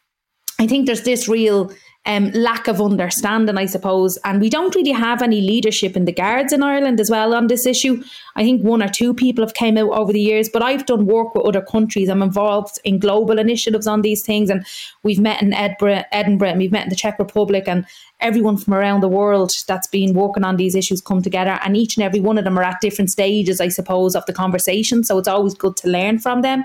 I 0.59 0.67
think 0.67 0.87
there's 0.87 1.03
this 1.03 1.29
real 1.29 1.73
um, 2.07 2.31
lack 2.31 2.67
of 2.67 2.81
understanding, 2.81 3.59
I 3.59 3.67
suppose. 3.67 4.17
And 4.25 4.41
we 4.41 4.49
don't 4.49 4.75
really 4.75 4.93
have 4.93 5.21
any 5.21 5.41
leadership 5.41 5.97
in 5.97 6.07
the 6.07 6.13
guards 6.13 6.53
in 6.53 6.63
Ireland 6.63 6.99
as 6.99 7.11
well 7.11 7.35
on 7.35 7.49
this 7.49 7.67
issue. 7.67 8.03
I 8.37 8.43
think 8.43 8.63
one 8.63 8.83
or 8.83 8.89
two 8.89 9.13
people 9.13 9.45
have 9.45 9.55
came 9.55 9.77
out 9.77 9.91
over 9.91 10.13
the 10.13 10.21
years, 10.21 10.49
but 10.49 10.63
I've 10.63 10.87
done 10.87 11.05
work 11.05 11.35
with 11.35 11.45
other 11.45 11.61
countries. 11.61 12.09
I'm 12.09 12.23
involved 12.23 12.79
in 12.85 12.99
global 12.99 13.39
initiatives 13.39 13.87
on 13.87 14.01
these 14.01 14.25
things, 14.25 14.49
and 14.49 14.65
we've 15.03 15.21
met 15.21 15.43
in 15.43 15.53
Edinburgh, 15.53 16.05
Edinburgh, 16.11 16.49
and 16.49 16.59
we've 16.59 16.73
met 16.73 16.85
in 16.85 16.89
the 16.89 16.97
Czech 16.97 17.19
Republic, 17.19 17.65
and 17.67 17.85
everyone 18.21 18.57
from 18.57 18.75
around 18.75 19.03
the 19.03 19.09
world 19.09 19.53
that's 19.69 19.89
been 19.89 20.15
working 20.15 20.45
on 20.45 20.57
these 20.57 20.75
issues 20.75 21.03
come 21.03 21.21
together, 21.21 21.59
and 21.63 21.77
each 21.77 21.97
and 21.97 22.05
every 22.05 22.21
one 22.21 22.39
of 22.39 22.45
them 22.45 22.59
are 22.59 22.63
at 22.63 22.81
different 22.81 23.11
stages, 23.11 23.61
I 23.61 23.69
suppose, 23.69 24.17
of 24.17 24.25
the 24.25 24.33
conversation. 24.33 25.05
So 25.05 25.19
it's 25.19 25.29
always 25.29 25.55
good 25.55 25.77
to 25.79 25.89
learn 25.89 26.19
from 26.19 26.41
them. 26.41 26.65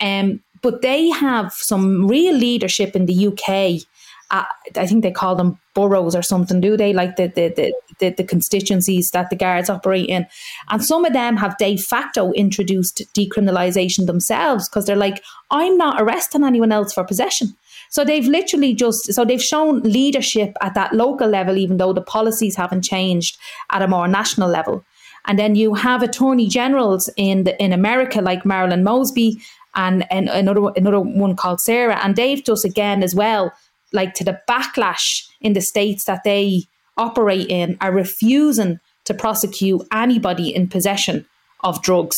Um, 0.00 0.42
but 0.60 0.82
they 0.82 1.08
have 1.10 1.52
some 1.52 2.08
real 2.08 2.34
leadership 2.34 2.96
in 2.96 3.06
the 3.06 3.28
UK 3.28 3.86
uh, 4.30 4.44
I 4.74 4.86
think 4.86 5.02
they 5.02 5.12
call 5.12 5.36
them 5.36 5.58
boroughs 5.74 6.16
or 6.16 6.22
something, 6.22 6.60
do 6.60 6.76
they? 6.76 6.92
Like 6.92 7.16
the, 7.16 7.28
the, 7.28 7.48
the, 7.54 7.74
the, 8.00 8.10
the 8.10 8.24
constituencies 8.24 9.10
that 9.12 9.30
the 9.30 9.36
guards 9.36 9.70
operate 9.70 10.08
in. 10.08 10.26
And 10.70 10.84
some 10.84 11.04
of 11.04 11.12
them 11.12 11.36
have 11.36 11.56
de 11.58 11.76
facto 11.76 12.32
introduced 12.32 13.02
decriminalisation 13.14 14.06
themselves 14.06 14.68
because 14.68 14.86
they're 14.86 14.96
like, 14.96 15.22
I'm 15.50 15.76
not 15.76 16.00
arresting 16.00 16.44
anyone 16.44 16.72
else 16.72 16.92
for 16.92 17.04
possession. 17.04 17.56
So 17.90 18.04
they've 18.04 18.26
literally 18.26 18.74
just 18.74 19.12
so 19.12 19.24
they've 19.24 19.42
shown 19.42 19.80
leadership 19.82 20.56
at 20.60 20.74
that 20.74 20.92
local 20.92 21.28
level, 21.28 21.56
even 21.56 21.76
though 21.76 21.92
the 21.92 22.02
policies 22.02 22.56
haven't 22.56 22.82
changed 22.82 23.38
at 23.70 23.82
a 23.82 23.88
more 23.88 24.08
national 24.08 24.48
level. 24.48 24.84
And 25.26 25.38
then 25.38 25.54
you 25.54 25.74
have 25.74 26.02
attorney 26.02 26.48
generals 26.48 27.10
in 27.16 27.44
the, 27.44 27.62
in 27.62 27.72
America 27.72 28.20
like 28.20 28.44
Marilyn 28.44 28.82
Mosby 28.82 29.40
and, 29.76 30.10
and 30.10 30.28
another 30.28 30.72
another 30.76 31.00
one 31.00 31.36
called 31.36 31.60
Sarah, 31.60 32.00
and 32.02 32.16
they've 32.16 32.42
just 32.42 32.64
again 32.64 33.02
as 33.04 33.14
well 33.14 33.52
like 33.92 34.14
to 34.14 34.24
the 34.24 34.40
backlash 34.48 35.28
in 35.40 35.52
the 35.52 35.60
states 35.60 36.04
that 36.04 36.22
they 36.24 36.62
operate 36.96 37.48
in 37.48 37.76
are 37.80 37.92
refusing 37.92 38.78
to 39.04 39.14
prosecute 39.14 39.86
anybody 39.92 40.54
in 40.54 40.68
possession 40.68 41.26
of 41.62 41.82
drugs. 41.82 42.16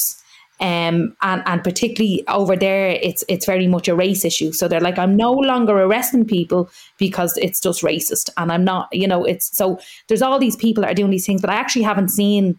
Um, 0.61 1.17
and, 1.23 1.43
and 1.47 1.63
particularly 1.63 2.27
over 2.27 2.57
there, 2.57 2.89
it's 2.89 3.23
it's 3.29 3.47
very 3.47 3.69
much 3.69 3.87
a 3.87 3.95
race 3.95 4.25
issue. 4.25 4.51
So 4.53 4.67
they're 4.67 4.81
like, 4.81 4.99
I'm 4.99 5.15
no 5.15 5.33
longer 5.33 5.79
arresting 5.79 6.25
people 6.25 6.69
because 6.99 7.37
it's 7.37 7.61
just 7.61 7.83
racist, 7.83 8.31
and 8.37 8.51
I'm 8.51 8.65
not, 8.65 8.89
you 8.91 9.07
know, 9.07 9.25
it's 9.25 9.57
so 9.57 9.79
there's 10.09 10.23
all 10.23 10.41
these 10.41 10.57
people 10.57 10.83
that 10.83 10.91
are 10.91 10.95
doing 10.95 11.13
these 11.13 11.27
things, 11.27 11.41
but 11.41 11.51
I 11.51 11.55
actually 11.55 11.83
haven't 11.83 12.09
seen 12.11 12.59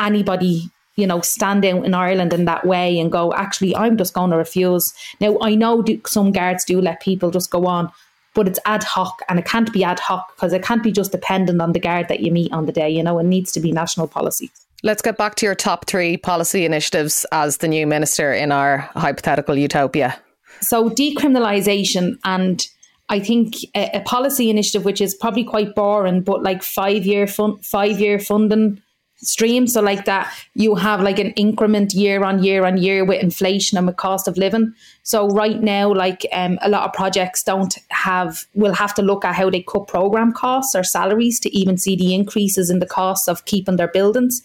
anybody, 0.00 0.70
you 0.96 1.06
know, 1.06 1.20
stand 1.20 1.64
out 1.64 1.84
in 1.84 1.94
Ireland 1.94 2.32
in 2.32 2.46
that 2.46 2.66
way 2.66 2.98
and 2.98 3.12
go, 3.12 3.32
actually, 3.32 3.76
I'm 3.76 3.96
just 3.96 4.12
going 4.12 4.30
to 4.30 4.36
refuse. 4.36 4.92
Now 5.20 5.38
I 5.40 5.54
know 5.54 5.84
some 6.06 6.32
guards 6.32 6.64
do 6.64 6.80
let 6.80 7.00
people 7.00 7.30
just 7.30 7.50
go 7.52 7.66
on, 7.66 7.92
but 8.34 8.46
it's 8.46 8.58
ad 8.64 8.82
hoc 8.84 9.20
and 9.28 9.38
it 9.38 9.44
can't 9.44 9.72
be 9.72 9.84
ad 9.84 10.00
hoc 10.00 10.34
because 10.34 10.52
it 10.52 10.62
can't 10.62 10.82
be 10.82 10.92
just 10.92 11.12
dependent 11.12 11.60
on 11.60 11.72
the 11.72 11.80
guard 11.80 12.08
that 12.08 12.20
you 12.20 12.30
meet 12.30 12.52
on 12.52 12.66
the 12.66 12.72
day. 12.72 12.88
You 12.88 13.02
know, 13.02 13.18
it 13.18 13.24
needs 13.24 13.52
to 13.52 13.60
be 13.60 13.72
national 13.72 14.08
policy. 14.08 14.50
Let's 14.82 15.02
get 15.02 15.18
back 15.18 15.34
to 15.36 15.46
your 15.46 15.54
top 15.54 15.86
three 15.86 16.16
policy 16.16 16.64
initiatives 16.64 17.26
as 17.32 17.58
the 17.58 17.68
new 17.68 17.86
minister 17.86 18.32
in 18.32 18.50
our 18.50 18.78
hypothetical 18.94 19.56
utopia. 19.56 20.18
So, 20.62 20.88
decriminalisation 20.90 22.18
and 22.24 22.66
I 23.08 23.18
think 23.18 23.54
a, 23.74 23.90
a, 23.98 24.00
policy 24.00 24.50
initiative 24.50 24.84
which 24.84 25.00
is 25.00 25.14
probably 25.14 25.44
quite 25.44 25.74
boring, 25.74 26.22
but 26.22 26.42
like 26.42 26.62
five 26.62 27.04
year 27.04 27.26
fun, 27.26 27.58
five 27.58 27.98
year 27.98 28.18
funding 28.18 28.80
stream. 29.22 29.66
So 29.66 29.80
like 29.80 30.04
that, 30.06 30.32
you 30.54 30.74
have 30.74 31.00
like 31.00 31.18
an 31.18 31.30
increment 31.32 31.92
year 31.92 32.24
on 32.24 32.42
year 32.42 32.64
on 32.64 32.78
year 32.78 33.04
with 33.04 33.22
inflation 33.22 33.76
and 33.76 33.86
with 33.86 33.96
cost 33.96 34.26
of 34.26 34.36
living. 34.36 34.72
So 35.02 35.28
right 35.28 35.60
now, 35.60 35.92
like 35.92 36.26
um, 36.32 36.58
a 36.62 36.68
lot 36.68 36.84
of 36.84 36.92
projects 36.92 37.42
don't 37.42 37.76
have, 37.90 38.44
will 38.54 38.74
have 38.74 38.94
to 38.94 39.02
look 39.02 39.24
at 39.24 39.34
how 39.34 39.50
they 39.50 39.62
cut 39.62 39.88
program 39.88 40.32
costs 40.32 40.74
or 40.74 40.82
salaries 40.82 41.38
to 41.40 41.56
even 41.56 41.76
see 41.76 41.96
the 41.96 42.14
increases 42.14 42.70
in 42.70 42.78
the 42.78 42.86
costs 42.86 43.28
of 43.28 43.44
keeping 43.44 43.76
their 43.76 43.88
buildings. 43.88 44.42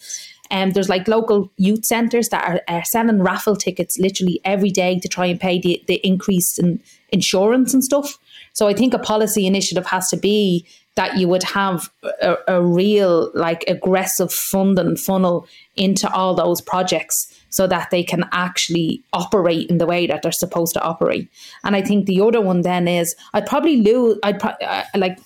And 0.51 0.69
um, 0.69 0.73
there's 0.73 0.89
like 0.89 1.07
local 1.07 1.51
youth 1.57 1.85
centres 1.85 2.29
that 2.29 2.47
are, 2.47 2.61
are, 2.67 2.85
selling 2.85 3.23
raffle 3.23 3.55
tickets 3.55 3.97
literally 3.97 4.39
every 4.45 4.69
day 4.69 4.99
to 4.99 5.07
try 5.07 5.25
and 5.25 5.39
pay 5.39 5.59
the, 5.59 5.83
the 5.87 5.95
increase 6.05 6.59
in 6.59 6.81
insurance 7.11 7.73
and 7.73 7.83
stuff. 7.83 8.19
So 8.53 8.67
I 8.67 8.73
think 8.73 8.93
a 8.93 8.99
policy 8.99 9.47
initiative 9.47 9.87
has 9.87 10.07
to 10.09 10.17
be 10.17 10.67
that 10.95 11.17
you 11.17 11.27
would 11.27 11.43
have 11.43 11.89
a, 12.21 12.37
a 12.47 12.61
real 12.61 13.31
like 13.33 13.63
aggressive 13.67 14.31
funding 14.31 14.95
funnel 14.95 15.47
into 15.75 16.11
all 16.13 16.33
those 16.33 16.61
projects 16.61 17.27
so 17.49 17.67
that 17.67 17.89
they 17.91 18.03
can 18.03 18.25
actually 18.31 19.03
operate 19.13 19.69
in 19.69 19.77
the 19.77 19.85
way 19.85 20.07
that 20.07 20.21
they're 20.21 20.31
supposed 20.31 20.73
to 20.73 20.81
operate. 20.81 21.29
And 21.63 21.75
I 21.75 21.81
think 21.81 22.05
the 22.05 22.21
other 22.21 22.41
one 22.41 22.61
then 22.61 22.87
is 22.87 23.15
I'd 23.33 23.45
probably 23.45 23.77
lose. 23.77 24.17
I'd 24.23 24.39
pro- 24.39 24.51
uh, 24.51 24.83
like 24.95 25.19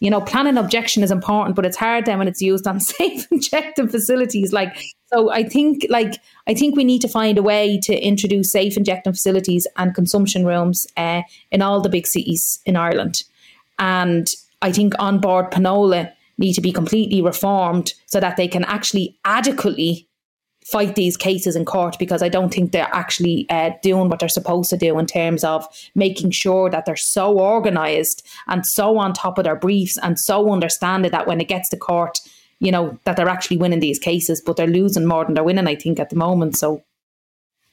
you 0.00 0.10
know 0.10 0.20
planning 0.20 0.58
objection 0.58 1.02
is 1.02 1.10
important, 1.10 1.56
but 1.56 1.66
it's 1.66 1.76
hard 1.76 2.06
then 2.06 2.18
when 2.18 2.28
it's 2.28 2.42
used 2.42 2.66
on 2.66 2.80
safe 2.98 3.26
injecting 3.32 3.88
facilities. 3.88 4.52
Like 4.52 4.80
so, 5.12 5.30
I 5.32 5.42
think 5.42 5.86
like 5.88 6.14
I 6.46 6.54
think 6.54 6.76
we 6.76 6.84
need 6.84 7.00
to 7.02 7.08
find 7.08 7.36
a 7.36 7.42
way 7.42 7.80
to 7.84 7.94
introduce 7.96 8.52
safe 8.52 8.76
injecting 8.76 9.12
facilities 9.12 9.66
and 9.76 9.94
consumption 9.94 10.46
rooms 10.46 10.86
uh, 10.96 11.22
in 11.50 11.62
all 11.62 11.80
the 11.80 11.88
big 11.88 12.06
cities 12.06 12.60
in 12.64 12.76
Ireland. 12.76 13.24
And 13.78 14.28
I 14.66 14.72
think 14.72 14.94
An 14.98 15.18
Bord 15.18 15.52
Pleanála 15.52 16.12
need 16.38 16.54
to 16.54 16.60
be 16.60 16.72
completely 16.72 17.22
reformed 17.22 17.94
so 18.06 18.18
that 18.18 18.36
they 18.36 18.48
can 18.48 18.64
actually 18.64 19.16
adequately 19.24 20.08
fight 20.64 20.96
these 20.96 21.16
cases 21.16 21.54
in 21.54 21.64
court 21.64 21.96
because 22.00 22.20
I 22.20 22.28
don't 22.28 22.52
think 22.52 22.72
they're 22.72 22.90
actually 22.92 23.46
uh, 23.48 23.70
doing 23.80 24.08
what 24.08 24.18
they're 24.18 24.28
supposed 24.28 24.68
to 24.70 24.76
do 24.76 24.98
in 24.98 25.06
terms 25.06 25.44
of 25.44 25.64
making 25.94 26.32
sure 26.32 26.68
that 26.68 26.84
they're 26.84 26.96
so 26.96 27.38
organised 27.38 28.26
and 28.48 28.66
so 28.66 28.98
on 28.98 29.12
top 29.12 29.38
of 29.38 29.44
their 29.44 29.54
briefs 29.54 29.96
and 30.02 30.18
so 30.18 30.50
understanding 30.50 31.12
that 31.12 31.28
when 31.28 31.40
it 31.40 31.46
gets 31.46 31.68
to 31.68 31.76
court, 31.76 32.18
you 32.58 32.72
know, 32.72 32.98
that 33.04 33.16
they're 33.16 33.28
actually 33.28 33.58
winning 33.58 33.78
these 33.78 34.00
cases, 34.00 34.42
but 34.44 34.56
they're 34.56 34.66
losing 34.66 35.06
more 35.06 35.24
than 35.24 35.34
they're 35.34 35.44
winning, 35.44 35.68
I 35.68 35.76
think, 35.76 36.00
at 36.00 36.10
the 36.10 36.16
moment. 36.16 36.56
So, 36.56 36.82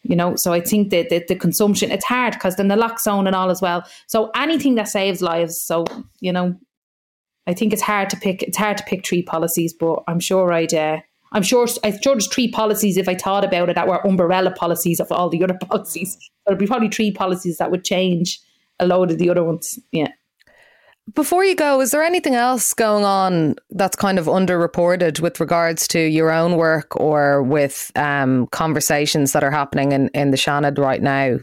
you 0.03 0.15
know, 0.15 0.35
so 0.37 0.53
I 0.53 0.61
think 0.61 0.91
that 0.91 1.09
the, 1.09 1.25
the 1.27 1.35
consumption, 1.35 1.89
it's 1.89 2.05
hard 2.05 2.33
because 2.35 2.57
then 2.57 2.67
the 2.67 2.97
zone 2.99 3.25
and 3.25 3.35
all 3.35 3.49
as 3.49 3.63
well. 3.63 3.83
So 4.05 4.29
anything 4.35 4.75
that 4.75 4.89
saves 4.89 5.23
lives. 5.23 5.59
So, 5.59 5.85
you 6.19 6.31
know, 6.31 6.55
I 7.45 7.53
think 7.53 7.73
it's 7.73 7.81
hard 7.81 8.09
to 8.11 8.17
pick. 8.17 8.41
It's 8.43 8.57
hard 8.57 8.77
to 8.77 8.83
pick 8.83 9.05
three 9.05 9.21
policies, 9.21 9.73
but 9.73 10.03
I'm 10.07 10.19
sure 10.19 10.51
I'd. 10.51 10.73
Uh, 10.73 10.99
I'm 11.33 11.43
sure. 11.43 11.67
I'm 11.83 11.99
sure 12.01 12.13
there's 12.13 12.27
three 12.27 12.49
policies 12.49 12.97
if 12.97 13.09
I 13.09 13.15
thought 13.15 13.43
about 13.43 13.69
it 13.69 13.75
that 13.75 13.87
were 13.87 14.05
umbrella 14.05 14.51
policies 14.51 14.99
of 14.99 15.11
all 15.11 15.29
the 15.29 15.43
other 15.43 15.57
policies. 15.69 16.17
There'd 16.45 16.59
be 16.59 16.67
probably 16.67 16.89
three 16.89 17.11
policies 17.11 17.57
that 17.57 17.71
would 17.71 17.83
change 17.83 18.39
a 18.79 18.87
load 18.87 19.11
of 19.11 19.17
the 19.17 19.29
other 19.29 19.43
ones. 19.43 19.79
Yeah. 19.91 20.09
before 21.15 21.43
you 21.43 21.55
go, 21.55 21.81
is 21.81 21.91
there 21.91 22.03
anything 22.03 22.35
else 22.35 22.73
going 22.73 23.03
on 23.03 23.55
that's 23.69 23.95
kind 23.95 24.17
of 24.17 24.25
underreported 24.25 25.19
with 25.19 25.39
regards 25.39 25.87
to 25.89 25.99
your 25.99 26.31
own 26.31 26.55
work 26.55 26.95
or 26.95 27.43
with 27.43 27.91
um, 27.95 28.47
conversations 28.47 29.33
that 29.33 29.43
are 29.43 29.51
happening 29.51 29.91
in, 29.91 30.07
in 30.09 30.31
the 30.31 30.37
Seanad 30.37 30.77
right 30.77 31.01
now 31.01 31.39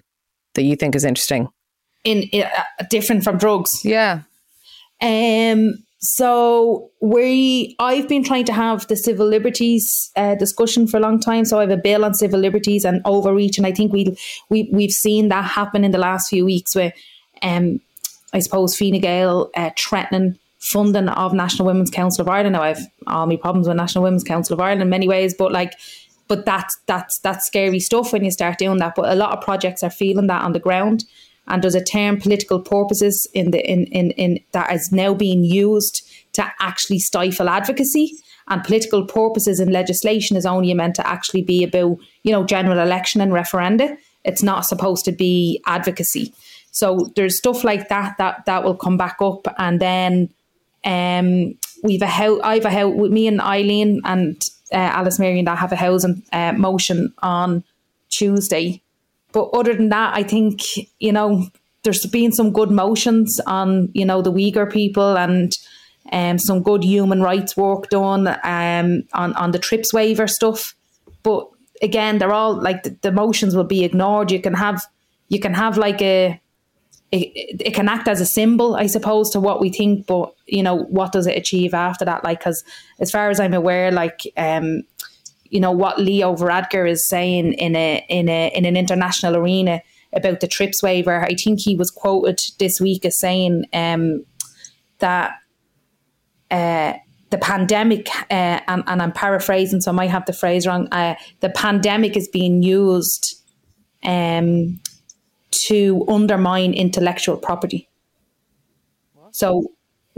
that 0.55 0.63
you 0.63 0.77
think 0.77 0.95
is 0.95 1.05
interesting? 1.05 1.49
In, 2.05 2.23
in 2.33 2.45
uh, 2.45 2.85
different 2.89 3.23
from 3.23 3.37
drugs, 3.39 3.85
yeah. 3.85 4.23
Um. 5.03 5.75
So 6.03 6.91
we, 7.01 7.77
I've 7.79 8.09
been 8.09 8.25
trying 8.25 8.47
to 8.47 8.55
have 8.55 8.87
the 8.89 8.97
civil 8.97 9.27
liberties 9.27 10.11
uh, 10.17 10.35
discussion 10.35 10.87
for 10.87 10.97
a 10.97 11.01
long 11.01 11.21
time. 11.21 11.45
So 11.45 11.59
I 11.59 11.63
have 11.63 11.71
a 11.71 11.77
bill 11.77 12.07
on 12.07 12.15
civil 12.15 12.41
liberties 12.41 12.87
and 12.87 13.03
overreach, 13.05 13.59
and 13.59 13.67
I 13.67 13.73
think 13.73 13.93
we 13.93 14.17
we 14.49 14.71
we've 14.73 14.93
seen 14.93 15.29
that 15.29 15.45
happen 15.45 15.85
in 15.85 15.91
the 15.91 15.99
last 15.99 16.31
few 16.31 16.45
weeks 16.47 16.75
where 16.75 16.95
um 17.43 17.81
I 18.33 18.39
suppose 18.39 18.77
Fine 18.77 19.01
Gael 19.01 19.51
uh, 19.55 19.71
threatening 19.77 20.39
funding 20.61 21.09
of 21.09 21.35
National 21.35 21.67
Women's 21.67 21.91
Council 21.91 22.23
of 22.23 22.29
Ireland. 22.29 22.55
Now 22.55 22.63
I've 22.63 22.87
all 23.07 23.27
my 23.27 23.37
problems 23.37 23.69
with 23.69 23.77
National 23.77 24.05
Women's 24.05 24.25
Council 24.25 24.55
of 24.55 24.61
Ireland 24.61 24.83
in 24.83 24.89
many 24.89 25.07
ways, 25.07 25.35
but 25.35 25.53
like, 25.53 25.75
but 26.29 26.47
that's 26.47 26.79
that's 26.87 27.19
that's 27.19 27.47
scary 27.47 27.81
stuff 27.81 28.13
when 28.13 28.25
you 28.25 28.31
start 28.31 28.57
doing 28.59 28.79
that. 28.79 28.95
But 28.95 29.11
a 29.11 29.15
lot 29.17 29.37
of 29.37 29.45
projects 29.45 29.83
are 29.83 29.91
feeling 29.91 30.29
that 30.29 30.43
on 30.43 30.53
the 30.53 30.61
ground, 30.61 31.05
and 31.51 31.63
there's 31.63 31.75
a 31.75 31.85
term 31.85 32.21
political 32.21 32.61
purposes 32.61 33.29
in 33.35 33.51
the 33.51 33.61
in 33.61 33.85
in, 33.87 34.13
in 34.13 34.41
that 34.53 34.73
is 34.73 34.91
now 34.93 35.15
being 35.15 35.45
used 35.45 36.03
to 36.33 36.45
actually 36.61 36.99
stifle 36.99 37.49
advocacy. 37.49 38.13
And 38.49 38.65
political 38.65 39.07
purposes 39.07 39.61
in 39.61 39.71
legislation 39.71 40.37
is 40.37 40.45
only 40.45 40.75
meant 40.75 40.97
to 40.97 41.07
actually 41.07 41.43
be 41.43 41.63
about 41.63 41.99
you 42.23 42.33
know 42.33 42.45
general 42.45 42.79
election 42.79 43.21
and 43.21 43.33
referenda. 43.33 43.97
It's 44.25 44.43
not 44.43 44.67
supposed 44.67 45.05
to 45.05 45.13
be 45.13 45.63
advocacy. 45.67 46.33
So 46.73 47.11
there's 47.17 47.39
stuff 47.39 47.65
like 47.65 47.89
that 47.89 48.17
that 48.19 48.45
that 48.47 48.65
will 48.65 48.77
come 48.77 48.97
back 48.97 49.17
up, 49.21 49.47
and 49.59 49.81
then 49.81 50.31
um, 50.85 51.55
we've 51.83 52.03
a 52.03 52.07
house. 52.07 52.41
I've 52.43 52.65
a 52.65 52.71
house 52.71 52.95
with 52.95 53.13
me 53.13 53.27
and 53.27 53.41
Eileen 53.41 54.01
and 54.05 54.43
uh, 54.73 54.77
Alice 54.77 55.19
Marion 55.19 55.45
that 55.45 55.59
have 55.59 55.73
a 55.73 55.77
housing 55.77 56.23
uh, 56.33 56.53
motion 56.53 57.13
on 57.23 57.65
Tuesday. 58.09 58.83
But 59.33 59.51
other 59.51 59.75
than 59.75 59.89
that, 59.91 60.17
I 60.17 60.23
think 60.23 60.61
you 60.99 61.13
know 61.13 61.47
there's 61.83 62.07
been 62.07 62.33
some 62.33 62.53
good 62.53 62.71
motions 62.71 63.41
on 63.47 63.91
you 63.93 64.05
know 64.05 64.23
the 64.23 64.33
Uyghur 64.33 64.71
people 64.71 65.17
and 65.17 65.57
um, 66.13 66.39
some 66.39 66.63
good 66.63 66.85
human 66.85 67.23
rights 67.23 67.57
work 67.57 67.89
done 67.91 68.29
um, 68.29 69.05
on 69.15 69.35
on 69.35 69.51
the 69.53 69.59
TRIPS 69.59 69.93
waiver 69.93 70.27
stuff. 70.27 70.75
But 71.23 71.49
again, 71.83 72.19
they're 72.19 72.33
all 72.33 72.61
like 72.61 72.83
the, 72.83 72.97
the 73.03 73.13
motions 73.13 73.55
will 73.55 73.65
be 73.65 73.85
ignored. 73.85 74.31
You 74.31 74.41
can 74.41 74.55
have 74.55 74.85
you 75.29 75.41
can 75.41 75.55
have 75.55 75.79
like 75.79 76.03
a 76.03 76.41
it, 77.13 77.61
it 77.61 77.75
can 77.75 77.89
act 77.89 78.07
as 78.07 78.21
a 78.21 78.27
symbol, 78.27 78.77
I 78.77 78.87
suppose, 78.87 79.31
to 79.31 79.41
what 79.41 79.61
we 79.61 79.71
think, 79.71 80.07
but 80.07 80.33
you 80.47 80.63
know, 80.63 80.77
what 80.77 81.13
does 81.13 81.27
it 81.27 81.37
achieve 81.37 81.75
after 81.75 82.05
that? 82.05 82.23
Like, 82.23 82.39
because 82.39 82.63
as 83.01 83.11
far 83.11 83.31
as 83.31 83.41
I'm 83.41 83.55
aware, 83.55 83.91
like, 83.91 84.21
um, 84.37 84.83
you 85.51 85.61
know, 85.61 85.73
what 85.73 86.01
Leo 86.01 86.35
Varadkar 86.35 86.89
is 86.89 87.07
saying 87.07 87.53
in 87.55 87.77
a 87.77 88.05
in 88.09 88.29
a 88.29 88.49
in 88.55 88.65
an 88.65 88.77
international 88.77 89.37
arena 89.37 89.83
about 90.13 90.41
the 90.41 90.49
TRIPS 90.49 90.83
waiver, 90.83 91.23
I 91.23 91.35
think 91.35 91.61
he 91.61 91.77
was 91.77 91.91
quoted 91.91 92.41
this 92.59 92.81
week 92.81 93.05
as 93.05 93.19
saying 93.19 93.67
um, 93.73 94.25
that. 94.99 95.33
Uh, 96.51 96.95
the 97.31 97.39
pandemic, 97.39 98.09
uh, 98.29 98.59
and, 98.67 98.83
and, 98.89 99.01
I'm 99.01 99.13
paraphrasing, 99.13 99.81
so 99.81 99.93
I 99.93 99.95
might 99.95 100.11
have 100.11 100.27
the 100.27 100.33
phrase 100.33 100.67
wrong. 100.67 100.89
Uh, 100.91 101.15
the 101.39 101.51
pandemic 101.51 102.17
is 102.17 102.27
being 102.27 102.65
used 102.65 103.41
um, 104.03 104.81
to 105.51 106.05
undermine 106.09 106.75
intellectual 106.75 107.37
property. 107.37 107.89
So 109.31 109.71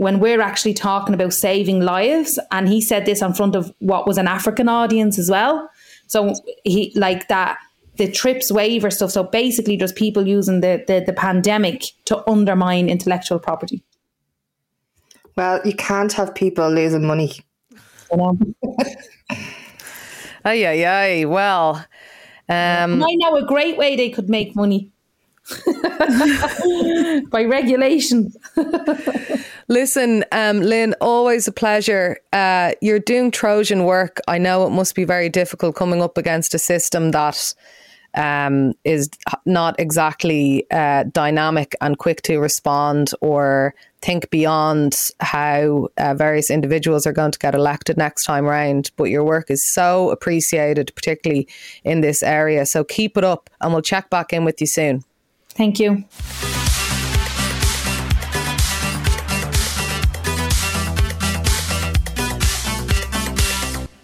when 0.03 0.19
we're 0.19 0.41
actually 0.41 0.73
talking 0.73 1.15
about 1.15 1.33
saving 1.33 1.81
lives, 1.81 2.39
and 2.51 2.67
he 2.67 2.81
said 2.81 3.05
this 3.05 3.21
in 3.21 3.33
front 3.33 3.55
of 3.55 3.73
what 3.79 4.05
was 4.05 4.17
an 4.17 4.27
African 4.27 4.69
audience 4.69 5.17
as 5.17 5.29
well. 5.29 5.69
So 6.07 6.33
he 6.63 6.91
like 6.95 7.27
that 7.29 7.57
the 7.97 8.11
TRIPS 8.11 8.51
waiver 8.51 8.89
stuff. 8.89 9.11
So 9.11 9.23
basically, 9.23 9.77
just 9.77 9.95
people 9.95 10.27
using 10.27 10.61
the, 10.61 10.83
the, 10.87 11.03
the 11.05 11.13
pandemic 11.13 11.83
to 12.05 12.27
undermine 12.29 12.89
intellectual 12.89 13.39
property. 13.39 13.83
Well, 15.35 15.61
you 15.65 15.73
can't 15.73 16.13
have 16.13 16.35
people 16.35 16.69
losing 16.71 17.05
money. 17.05 17.33
You 18.11 18.17
know? 18.17 18.37
Aye, 20.45 20.65
aye, 20.65 20.85
aye. 20.85 21.25
Well, 21.25 21.75
um, 22.49 23.03
I 23.03 23.15
know 23.15 23.35
a 23.37 23.45
great 23.45 23.77
way 23.77 23.95
they 23.95 24.09
could 24.09 24.29
make 24.29 24.55
money. 24.55 24.91
by 27.29 27.43
regulation. 27.43 28.31
Listen, 29.67 30.23
um, 30.31 30.61
Lynn, 30.61 30.95
always 31.01 31.47
a 31.47 31.51
pleasure. 31.51 32.17
Uh, 32.31 32.73
you're 32.81 32.99
doing 32.99 33.31
Trojan 33.31 33.83
work. 33.83 34.19
I 34.27 34.37
know 34.37 34.65
it 34.65 34.71
must 34.71 34.95
be 34.95 35.03
very 35.03 35.29
difficult 35.29 35.75
coming 35.75 36.01
up 36.01 36.17
against 36.17 36.53
a 36.53 36.59
system 36.59 37.11
that 37.11 37.53
um, 38.15 38.73
is 38.83 39.09
not 39.45 39.79
exactly 39.79 40.65
uh, 40.71 41.03
dynamic 41.11 41.75
and 41.81 41.97
quick 41.97 42.21
to 42.23 42.39
respond 42.39 43.11
or 43.21 43.73
think 44.01 44.29
beyond 44.29 44.95
how 45.19 45.87
uh, 45.97 46.13
various 46.13 46.51
individuals 46.51 47.07
are 47.07 47.13
going 47.13 47.31
to 47.31 47.39
get 47.39 47.55
elected 47.55 47.97
next 47.97 48.25
time 48.25 48.45
round. 48.45 48.91
But 48.97 49.05
your 49.05 49.23
work 49.23 49.49
is 49.49 49.63
so 49.73 50.11
appreciated, 50.11 50.91
particularly 50.95 51.47
in 51.83 52.01
this 52.01 52.21
area. 52.21 52.65
So 52.65 52.83
keep 52.83 53.17
it 53.17 53.23
up, 53.23 53.49
and 53.61 53.73
we'll 53.73 53.81
check 53.81 54.09
back 54.09 54.31
in 54.33 54.45
with 54.45 54.61
you 54.61 54.67
soon. 54.67 55.03
Thank 55.55 55.79
you. 55.79 56.05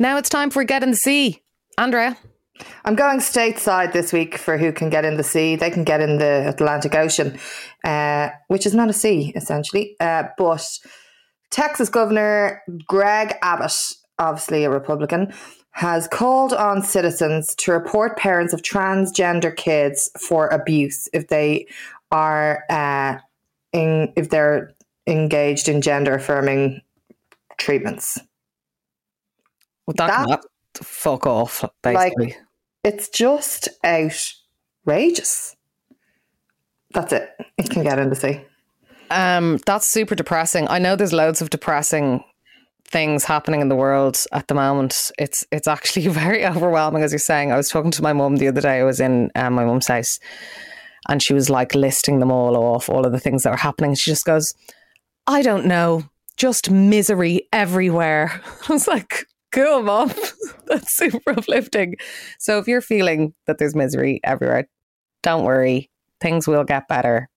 Now 0.02 0.18
it's 0.18 0.30
time 0.30 0.50
for 0.50 0.64
Get 0.64 0.82
in 0.82 0.92
the 0.92 0.96
Sea. 0.96 1.42
Andrea. 1.78 2.18
I'm 2.86 2.96
going 2.96 3.20
stateside 3.20 3.94
this 3.94 4.14
week 4.14 4.38
for 4.38 4.58
who 4.58 4.72
can 4.72 4.90
get 4.90 5.06
in 5.06 5.18
the 5.18 5.24
sea. 5.24 5.56
They 5.56 5.70
can 5.70 5.84
get 5.84 6.02
in 6.02 6.18
the 6.18 6.48
Atlantic 6.48 6.96
Ocean, 6.96 7.38
uh, 7.84 8.30
which 8.48 8.66
is 8.66 8.74
not 8.74 8.90
a 8.90 8.94
sea, 8.94 9.34
essentially. 9.36 9.96
Uh, 10.00 10.24
but 10.38 10.66
Texas 11.52 11.90
Governor 11.90 12.62
Greg 12.88 13.36
Abbott, 13.42 13.74
obviously 14.18 14.64
a 14.64 14.70
Republican, 14.70 15.34
has 15.72 16.08
called 16.08 16.54
on 16.54 16.82
citizens 16.82 17.56
to 17.56 17.72
report 17.72 18.18
parents 18.18 18.54
of 18.54 18.62
transgender 18.62 19.56
kids 19.56 20.10
for 20.20 20.48
abuse 20.48 21.08
if 21.14 21.28
they 21.28 21.68
are 22.12 22.64
uh, 22.70 23.18
in, 23.72 24.12
if 24.16 24.30
they're 24.30 24.74
engaged 25.08 25.70
in 25.70 25.82
gender 25.82 26.16
affirming 26.16 26.82
treatments. 27.58 28.18
Well, 29.86 29.96
that, 29.98 30.28
that 30.28 30.46
fuck 30.76 31.26
off, 31.26 31.64
basically. 31.82 32.28
Like, 32.28 32.38
it's 32.84 33.10
just 33.10 33.70
outrageous. 33.86 35.56
That's 36.94 37.14
it. 37.14 37.30
It 37.58 37.70
can 37.70 37.84
get 37.84 38.00
in 38.00 38.10
the 38.10 38.16
sea. 38.16 38.42
Um, 39.12 39.60
that's 39.66 39.88
super 39.88 40.16
depressing. 40.16 40.68
I 40.70 40.80
know 40.80 40.96
there's 40.96 41.14
loads 41.14 41.42
of 41.42 41.50
depressing 41.50 42.24
things 42.90 43.24
happening 43.24 43.62
in 43.62 43.70
the 43.70 43.76
world 43.76 44.18
at 44.32 44.48
the 44.48 44.56
moment. 44.56 45.12
It's 45.18 45.46
it's 45.52 45.68
actually 45.68 46.08
very 46.10 46.46
overwhelming, 46.46 47.04
as 47.04 47.12
you're 47.12 47.20
saying. 47.20 47.52
I 47.52 47.58
was 47.58 47.70
talking 47.70 47.92
to 47.92 48.04
my 48.04 48.14
mum 48.14 48.38
the 48.38 48.48
other 48.48 48.62
day. 48.62 48.80
I 48.80 48.84
was 48.84 49.00
in 49.00 49.30
um, 49.36 49.54
my 49.54 49.66
mum's 49.66 49.88
house, 49.88 50.20
and 51.08 51.22
she 51.22 51.34
was 51.34 51.50
like 51.50 51.76
listing 51.76 52.20
them 52.20 52.32
all 52.32 52.58
off, 52.58 52.90
all 52.90 53.06
of 53.06 53.12
the 53.12 53.20
things 53.20 53.44
that 53.44 53.52
were 53.52 53.58
happening. 53.58 53.96
She 53.96 54.12
just 54.12 54.26
goes, 54.26 54.54
"I 55.28 55.42
don't 55.42 55.66
know, 55.66 56.04
just 56.38 56.70
misery 56.70 57.48
everywhere." 57.54 58.42
I 58.70 58.74
was 58.74 58.88
like, 58.88 59.26
"Cool, 59.52 59.84
mom, 59.90 60.12
that's 60.66 60.96
super 60.96 61.32
uplifting." 61.32 61.96
So 62.40 62.58
if 62.58 62.68
you're 62.68 62.82
feeling 62.82 63.34
that 63.46 63.58
there's 63.58 63.76
misery 63.76 64.20
everywhere, 64.24 64.68
don't 65.24 65.44
worry, 65.44 65.90
things 66.22 66.48
will 66.48 66.64
get 66.64 66.88
better, 66.88 67.30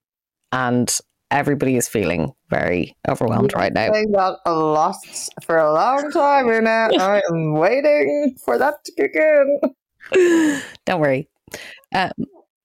and 0.51 0.91
everybody 1.33 1.77
is 1.77 1.89
feeling 1.89 2.33
very 2.51 2.95
overwhelmed 3.09 3.53
right 3.57 3.73
now. 3.73 3.91
I 3.93 4.05
got 4.05 4.39
a 4.47 4.53
lot 4.53 4.97
for 5.45 5.57
a 5.57 5.73
long 5.73 6.11
time 6.13 6.49
and 6.49 6.65
now. 6.65 6.91
I 6.99 7.23
am 7.31 7.55
waiting 7.55 8.37
for 8.45 8.59
that 8.59 8.85
to 8.85 8.93
kick 8.93 9.13
in. 9.15 10.63
Don't 10.87 11.01
worry. 11.01 11.29
Um, 11.95 12.13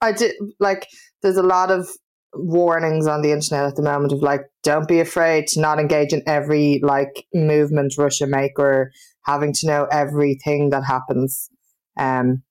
I 0.01 0.11
did 0.11 0.35
like. 0.59 0.85
There's 1.23 1.37
a 1.37 1.43
lot 1.43 1.71
of 1.71 1.89
warnings 2.33 3.07
on 3.07 3.21
the 3.21 3.31
internet 3.31 3.65
at 3.65 3.75
the 3.75 3.81
moment 3.81 4.13
of 4.13 4.21
like, 4.21 4.41
don't 4.61 4.87
be 4.87 4.99
afraid 4.99 5.47
to 5.47 5.59
not 5.59 5.79
engage 5.79 6.13
in 6.13 6.21
every 6.27 6.79
like 6.83 7.25
movement 7.33 7.93
Russia 7.97 8.27
make 8.27 8.59
or 8.59 8.91
having 9.23 9.53
to 9.53 9.67
know 9.67 9.87
everything 9.91 10.69
that 10.69 10.83
happens. 10.83 11.49
Um, 11.97 12.43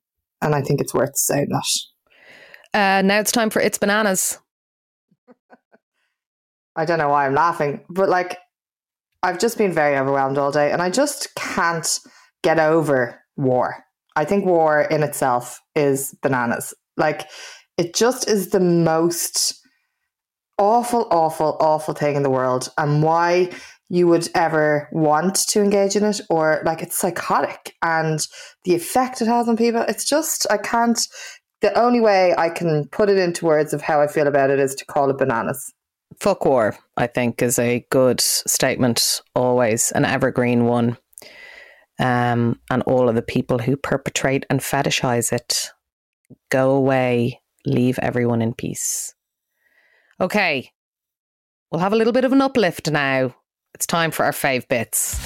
and 0.43 0.55
I 0.55 0.63
think 0.63 0.81
it's 0.81 0.95
worth 0.95 1.17
saying 1.17 1.49
that. 1.51 2.79
Uh, 2.79 3.03
now 3.03 3.21
it's 3.21 3.33
time 3.33 3.51
for 3.51 3.61
It's 3.61 3.79
Bananas. 3.79 4.39
I 6.77 6.85
don't 6.85 6.99
know 6.99 7.09
why 7.09 7.27
I'm 7.27 7.35
laughing, 7.35 7.85
but 7.89 8.09
like 8.09 8.39
I've 9.23 9.39
just 9.39 9.59
been 9.59 9.73
very 9.73 9.97
overwhelmed 9.97 10.39
all 10.39 10.53
day 10.53 10.71
and 10.71 10.81
I 10.83 10.91
just 10.91 11.35
can't 11.35 11.89
get 12.43 12.59
over 12.59 13.21
war. 13.37 13.85
I 14.15 14.25
think 14.25 14.47
war 14.47 14.83
in 14.83 15.03
itself 15.03 15.61
is 15.75 16.15
bananas. 16.23 16.75
Like 16.97 17.29
it 17.77 17.95
just 17.95 18.29
is 18.29 18.51
the 18.51 18.61
most 18.61 19.55
awful, 20.59 21.07
awful, 21.11 21.57
awful 21.61 21.95
thing 21.95 22.17
in 22.17 22.23
the 22.23 22.31
world, 22.31 22.71
and 22.79 23.03
why 23.03 23.51
you 23.89 24.09
would 24.09 24.29
ever 24.35 24.89
want 24.91 25.37
to 25.49 25.63
engage 25.63 25.97
in 25.97 26.05
it, 26.05 26.21
or 26.31 26.63
like 26.65 26.83
it's 26.83 26.99
psychotic, 26.99 27.75
and 27.83 28.27
the 28.65 28.75
effect 28.75 29.21
it 29.21 29.29
has 29.29 29.49
on 29.49 29.57
people. 29.57 29.85
It's 29.89 30.09
just 30.09 30.47
I 30.51 30.57
can't. 30.57 30.99
The 31.63 31.79
only 31.79 32.01
way 32.01 32.35
I 32.37 32.51
can 32.51 32.87
put 32.89 33.09
it 33.09 33.19
into 33.19 33.47
words 33.47 33.73
of 33.73 33.83
how 33.83 34.01
I 34.01 34.07
feel 34.07 34.27
about 34.27 34.51
it 34.51 34.59
is 34.59 34.75
to 34.77 34.85
call 34.85 35.11
it 35.11 35.19
bananas. 35.19 35.73
Fuck 36.19 36.45
war, 36.45 36.77
I 36.97 37.07
think, 37.07 37.43
is 37.43 37.59
a 37.59 37.87
good 37.91 38.21
statement, 38.21 39.21
always 39.35 39.93
an 39.93 40.05
evergreen 40.05 40.65
one. 40.65 40.97
Um, 41.99 42.61
and 42.71 42.83
all 42.83 43.09
of 43.09 43.15
the 43.15 43.23
people 43.23 43.59
who 43.59 43.77
perpetrate 43.77 44.45
and 44.51 44.61
fetishize 44.61 45.33
it 45.33 45.71
go 46.51 46.73
away, 46.73 47.41
leave 47.65 47.99
everyone 48.01 48.43
in 48.43 48.55
peace. 48.55 49.15
Okay, 50.21 50.73
we'll 51.71 51.81
have 51.81 51.93
a 51.93 51.97
little 51.97 52.13
bit 52.13 52.25
of 52.25 52.33
an 52.33 52.43
uplift 52.43 52.91
now. 52.91 53.35
It's 53.75 53.87
time 53.87 54.11
for 54.11 54.25
our 54.25 54.33
fave 54.33 54.67
bits. 54.69 55.21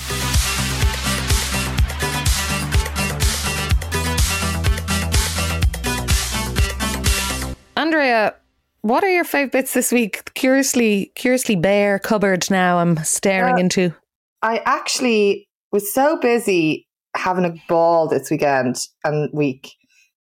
Andrea, 7.77 8.35
what 8.83 9.05
are 9.05 9.11
your 9.11 9.25
five 9.25 9.51
bits 9.51 9.75
this 9.75 9.93
week? 9.93 10.33
Curiously, 10.35 11.13
curiously 11.15 11.57
bare 11.57 11.99
cupboard 11.99 12.51
now. 12.51 12.79
I'm 12.79 12.97
staring 13.05 13.59
into. 13.59 13.95
I 14.43 14.63
actually 14.65 15.49
was 15.73 15.93
so 15.93 16.19
busy 16.19 16.87
having 17.17 17.45
a 17.45 17.55
ball 17.69 18.09
this 18.09 18.31
weekend 18.31 18.77
and 19.05 19.31
week 19.33 19.73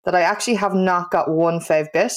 that 0.04 0.14
I 0.14 0.22
actually 0.22 0.54
have 0.54 0.74
not 0.74 1.10
got 1.10 1.30
one 1.30 1.60
fave 1.60 1.92
bit. 1.92 2.12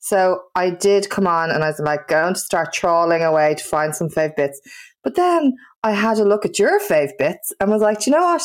So 0.00 0.42
I 0.54 0.70
did 0.70 1.10
come 1.10 1.26
on 1.26 1.50
and 1.50 1.62
I 1.62 1.68
was 1.68 1.80
like 1.80 2.08
going 2.08 2.34
to 2.34 2.40
start 2.40 2.72
trawling 2.72 3.22
away 3.22 3.54
to 3.54 3.64
find 3.64 3.94
some 3.94 4.08
fave 4.08 4.34
bits. 4.34 4.60
But 5.04 5.14
then 5.14 5.54
I 5.82 5.92
had 5.92 6.18
a 6.18 6.24
look 6.24 6.44
at 6.44 6.58
your 6.58 6.80
fave 6.80 7.10
bits 7.18 7.52
and 7.60 7.70
was 7.70 7.82
like, 7.82 8.06
you 8.06 8.12
know 8.12 8.22
what? 8.22 8.42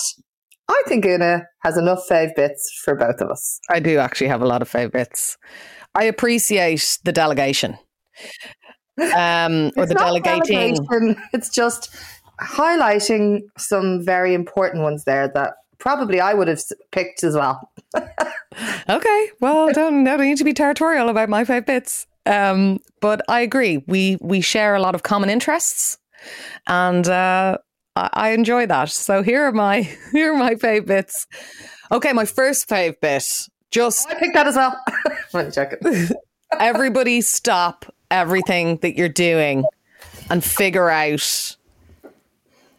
I 0.68 0.82
think 0.88 1.06
Una 1.06 1.44
has 1.64 1.78
enough 1.78 2.04
fave 2.10 2.36
bits 2.36 2.72
for 2.84 2.96
both 2.96 3.22
of 3.22 3.30
us. 3.30 3.60
I 3.70 3.80
do 3.80 3.98
actually 4.00 4.28
have 4.28 4.42
a 4.42 4.48
lot 4.48 4.62
of 4.62 4.68
favorites. 4.70 5.38
I 5.96 6.04
appreciate 6.04 7.00
the 7.04 7.12
delegation, 7.12 7.78
um, 9.16 9.72
or 9.78 9.86
the 9.86 9.96
delegating. 9.98 10.76
delegation, 10.76 11.22
It's 11.34 11.50
just 11.50 11.96
highlighting 12.42 13.42
some 13.58 14.04
very 14.04 14.34
important 14.34 14.84
ones 14.84 15.06
there 15.06 15.30
that 15.30 15.54
probably 15.78 16.20
I 16.20 16.34
would 16.34 16.48
have 16.48 16.62
picked 16.92 17.24
as 17.24 17.36
well. 17.36 17.72
Okay, 18.88 19.32
well, 19.42 19.74
don't 19.74 20.04
no 20.04 20.16
need 20.16 20.38
to 20.38 20.46
be 20.46 20.54
territorial 20.54 21.10
about 21.10 21.28
my 21.28 21.44
five 21.44 21.66
bits. 21.66 22.08
Um, 22.26 22.80
but 23.02 23.22
I 23.28 23.42
agree. 23.42 23.84
We 23.88 24.18
we 24.22 24.40
share 24.42 24.76
a 24.76 24.80
lot 24.80 24.96
of 24.96 25.04
common 25.04 25.30
interests, 25.30 25.98
and 26.68 27.06
uh, 27.08 27.58
I, 27.96 28.10
I 28.14 28.30
enjoy 28.30 28.66
that. 28.68 28.90
So 28.90 29.24
here 29.24 29.44
are 29.44 29.52
my 29.52 29.82
here 30.14 30.34
are 30.34 30.38
my 30.38 30.56
fave 30.56 30.86
bits. 30.86 31.28
Okay, 31.92 32.14
my 32.14 32.26
first 32.26 32.70
fave 32.70 33.00
bit. 33.02 33.26
Just 33.72 34.08
I 34.10 34.16
picked 34.16 34.34
that 34.34 34.48
as 34.48 34.56
well. 34.56 34.80
Let 35.34 35.46
me 35.46 35.52
check 35.52 35.74
it. 35.80 36.12
everybody 36.60 37.22
stop 37.22 37.86
everything 38.12 38.78
that 38.78 38.96
you're 38.96 39.10
doing 39.10 39.66
and 40.30 40.44
figure 40.44 40.90
out 40.90 41.58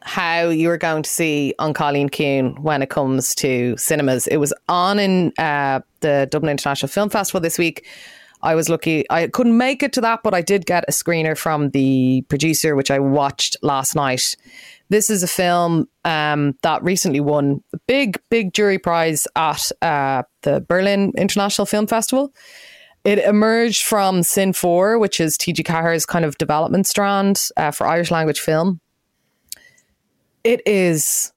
how 0.07 0.49
you 0.49 0.71
are 0.71 0.79
going 0.79 1.03
to 1.03 1.11
see 1.11 1.53
An 1.59 1.75
Cailín 1.75 2.09
Ciúin 2.11 2.59
when 2.61 2.81
it 2.81 2.91
comes 2.91 3.35
to 3.37 3.77
cinemas. 3.77 4.29
It 4.29 4.37
was 4.37 4.55
on 4.69 5.01
in 5.01 5.33
uh, 5.37 5.81
the 6.01 6.29
Dublin 6.31 6.53
International 6.53 6.89
Film 6.89 7.11
Festival 7.11 7.41
this 7.41 7.59
week. 7.59 7.85
I 8.43 8.55
was 8.55 8.69
lucky. 8.69 9.05
I 9.11 9.27
couldn't 9.27 9.57
make 9.57 9.83
it 9.83 9.93
to 9.95 10.01
that, 10.03 10.21
but 10.23 10.33
I 10.33 10.43
did 10.43 10.67
get 10.67 10.85
a 10.87 10.93
screener 10.93 11.37
from 11.37 11.71
the 11.71 12.25
producer, 12.29 12.77
which 12.77 12.91
I 12.91 13.01
watched 13.01 13.57
last 13.63 13.97
night. 13.97 14.21
This 14.89 15.11
is 15.11 15.23
a 15.23 15.27
film 15.27 15.89
um, 16.05 16.55
that 16.63 16.83
recently 16.83 17.21
won 17.21 17.63
a 17.75 17.79
big, 17.87 18.21
big 18.31 18.53
jury 18.55 18.79
prize 18.79 19.27
at 19.35 19.71
uh, 19.83 20.23
the 20.43 20.61
Berlin 20.61 21.13
International 21.17 21.67
Film 21.67 21.87
Festival. 21.87 22.33
It 23.05 23.19
emerged 23.21 23.83
from 23.83 24.21
Cine4, 24.21 24.99
which 25.01 25.21
is 25.21 25.37
TG 25.39 25.65
Ceathair's 25.65 26.07
kind 26.07 26.25
of 26.25 26.39
development 26.39 26.87
strand 26.87 27.41
uh, 27.57 27.71
for 27.71 27.87
Irish 27.87 28.11
language 28.11 28.41
film. 28.41 28.81
It 30.43 30.61
is 30.67 31.33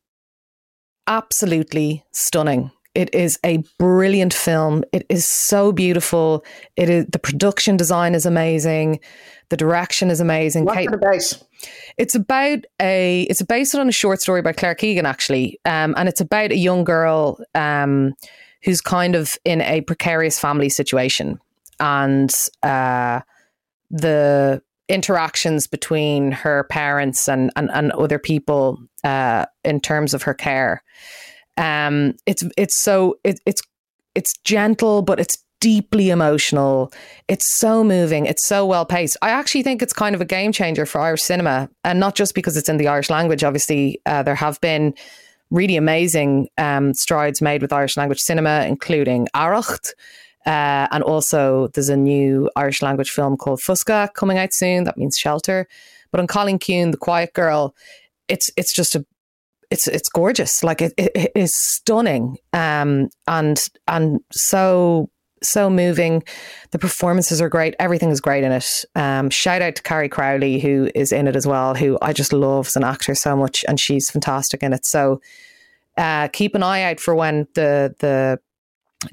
absolutely 1.08 2.04
stunning. 2.12 2.72
It 2.96 3.14
is 3.14 3.40
a 3.46 3.64
brilliant 3.78 4.34
film. 4.34 4.84
It 4.92 5.06
is 5.10 5.28
so 5.28 5.72
beautiful. 5.72 6.44
It 6.76 6.90
is 6.90 7.06
the 7.06 7.20
production 7.20 7.78
design 7.78 8.16
is 8.16 8.26
amazing. 8.26 9.00
The 9.50 9.58
direction 9.58 10.10
is 10.10 10.20
amazing. 10.20 10.66
What's 10.66 10.78
Kate- 10.78 10.90
it 10.90 10.96
about? 10.96 11.44
It's 11.98 12.16
about 12.16 12.60
a. 12.82 13.24
It's 13.24 13.42
based 13.42 13.76
on 13.76 13.90
a 13.90 13.92
short 13.92 14.22
story 14.22 14.42
by 14.42 14.54
Claire 14.54 14.76
Keegan, 14.76 15.06
actually, 15.06 15.60
um, 15.66 15.94
and 15.98 16.08
it's 16.10 16.22
about 16.22 16.52
a 16.52 16.58
young 16.58 16.84
girl 16.84 17.40
um, 17.56 18.14
who's 18.64 18.82
kind 18.82 19.16
of 19.16 19.38
in 19.46 19.62
a 19.62 19.82
precarious 19.82 20.40
family 20.40 20.70
situation, 20.70 21.40
and 21.80 22.34
uh, 22.64 23.22
the 23.92 24.62
interactions 24.88 25.68
between 25.68 26.32
her 26.32 26.64
parents 26.66 27.28
and 27.28 27.52
and, 27.56 27.70
and 27.72 27.92
other 27.94 28.20
people 28.20 28.80
uh, 29.04 29.46
in 29.64 29.80
terms 29.80 30.14
of 30.14 30.24
her 30.24 30.34
care. 30.34 30.84
Um, 31.58 32.16
it's 32.26 32.44
it's 32.58 32.82
so 32.82 33.20
it, 33.24 33.40
it's 33.46 33.62
it's 34.16 34.34
gentle, 34.44 35.02
but 35.02 35.20
it's 35.20 35.38
deeply 35.60 36.10
emotional. 36.10 36.92
It's 37.28 37.46
so 37.58 37.84
moving. 37.84 38.26
It's 38.26 38.48
so 38.48 38.66
well 38.66 38.86
paced. 38.86 39.18
I 39.22 39.30
actually 39.30 39.64
think 39.64 39.82
it's 39.82 39.94
kind 39.94 40.16
of 40.16 40.22
a 40.22 40.26
game 40.26 40.52
changer 40.52 40.86
for 40.86 41.00
Irish 41.02 41.22
cinema, 41.22 41.70
and 41.84 42.00
not 42.00 42.16
just 42.16 42.34
because 42.36 42.58
it's 42.58 42.70
in 42.70 42.78
the 42.78 42.88
Irish 42.88 43.10
language. 43.10 43.44
Obviously, 43.44 44.02
uh, 44.06 44.24
there 44.24 44.36
have 44.36 44.60
been 44.62 44.94
really 45.52 45.76
amazing 45.76 46.48
um, 46.58 46.94
strides 46.94 47.42
made 47.42 47.62
with 47.62 47.74
Irish 47.74 47.98
language 47.98 48.20
cinema, 48.20 48.66
including 48.68 49.28
Arracht. 49.36 49.92
Uh, 50.46 50.88
and 50.92 51.04
also, 51.04 51.68
there's 51.74 51.90
a 51.90 51.98
new 51.98 52.50
Irish 52.56 52.82
language 52.82 53.10
film 53.10 53.36
called 53.36 53.60
Foscadh 53.68 54.14
coming 54.14 54.38
out 54.38 54.54
soon. 54.54 54.86
That 54.86 54.98
means 54.98 55.18
shelter. 55.18 55.68
But 56.12 56.22
An 56.22 56.28
Cailín 56.28 56.60
Ciúin, 56.60 56.92
The 56.92 56.98
Quiet 56.98 57.34
Girl, 57.34 57.76
it's 58.28 58.50
it's 58.56 58.74
just 58.74 58.96
a 58.96 59.06
it's 59.70 59.88
it's 59.88 60.10
gorgeous. 60.10 60.64
Like 60.64 60.82
it, 60.82 60.94
it, 60.98 61.12
it 61.14 61.32
is 61.36 61.54
stunning, 61.56 62.38
um, 62.54 63.10
and 63.28 63.64
and 63.88 64.20
so 64.32 65.10
so 65.42 65.70
moving. 65.70 66.24
The 66.72 66.80
performances 66.80 67.42
are 67.42 67.50
great. 67.50 67.76
Everything 67.80 68.10
is 68.10 68.22
great 68.22 68.44
in 68.44 68.52
it. 68.52 68.86
Um, 68.96 69.30
shout 69.30 69.62
out 69.62 69.76
to 69.76 69.84
Carrie 69.84 70.10
Crowley 70.10 70.60
who 70.60 70.90
is 70.96 71.12
in 71.12 71.28
it 71.28 71.36
as 71.36 71.48
well. 71.48 71.76
Who 71.76 71.98
I 72.02 72.14
just 72.14 72.34
love 72.34 72.68
as 72.68 72.76
an 72.76 72.84
actor 72.84 73.16
so 73.16 73.36
much, 73.36 73.66
and 73.68 73.80
she's 73.80 74.10
fantastic 74.10 74.64
in 74.64 74.74
it. 74.74 74.86
So 74.86 75.22
uh, 75.98 76.28
keep 76.30 76.56
an 76.56 76.64
eye 76.64 76.84
out 76.84 77.00
for 77.00 77.16
when 77.16 77.48
the 77.56 77.96
the 78.00 78.40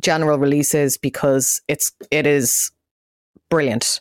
general 0.00 0.38
release 0.38 0.74
is 0.74 0.98
because 0.98 1.60
it's 1.68 1.92
it 2.10 2.26
is 2.26 2.70
brilliant. 3.48 4.00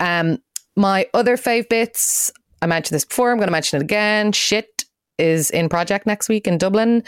Um, 0.00 0.38
my 0.76 1.06
other 1.14 1.36
fave 1.36 1.68
bits. 1.68 2.32
I 2.60 2.66
mentioned 2.66 2.96
this 2.96 3.04
before. 3.04 3.30
I'm 3.30 3.38
going 3.38 3.48
to 3.48 3.52
mention 3.52 3.80
it 3.80 3.84
again. 3.84 4.32
Shit 4.32 4.77
is 5.18 5.50
in 5.50 5.68
project 5.68 6.06
next 6.06 6.28
week 6.28 6.46
in 6.46 6.58
Dublin. 6.58 7.02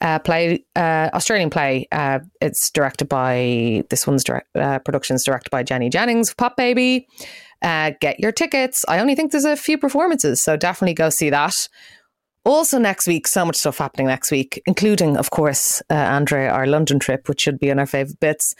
Uh, 0.00 0.18
play 0.18 0.64
uh, 0.76 1.10
Australian 1.14 1.50
play. 1.50 1.88
Uh, 1.90 2.20
it's 2.40 2.70
directed 2.70 3.08
by 3.08 3.84
this 3.90 4.06
one's 4.06 4.24
direct, 4.24 4.54
uh, 4.56 4.78
productions 4.80 5.24
directed 5.24 5.50
by 5.50 5.62
Jenny 5.62 5.88
Jennings, 5.88 6.34
Pop 6.34 6.56
Baby. 6.56 7.08
Uh, 7.62 7.92
get 8.00 8.20
your 8.20 8.32
tickets. 8.32 8.84
I 8.88 8.98
only 8.98 9.14
think 9.14 9.32
there's 9.32 9.44
a 9.44 9.56
few 9.56 9.78
performances, 9.78 10.42
so 10.42 10.56
definitely 10.56 10.94
go 10.94 11.08
see 11.10 11.30
that. 11.30 11.54
Also 12.44 12.78
next 12.78 13.06
week, 13.06 13.26
so 13.26 13.46
much 13.46 13.56
stuff 13.56 13.78
happening 13.78 14.06
next 14.06 14.30
week, 14.30 14.60
including, 14.66 15.16
of 15.16 15.30
course, 15.30 15.80
uh, 15.90 15.94
Andrea, 15.94 16.50
our 16.50 16.66
London 16.66 16.98
trip, 16.98 17.26
which 17.26 17.40
should 17.40 17.58
be 17.58 17.70
in 17.70 17.78
our 17.78 17.86
favourite 17.86 18.20
bits. 18.20 18.54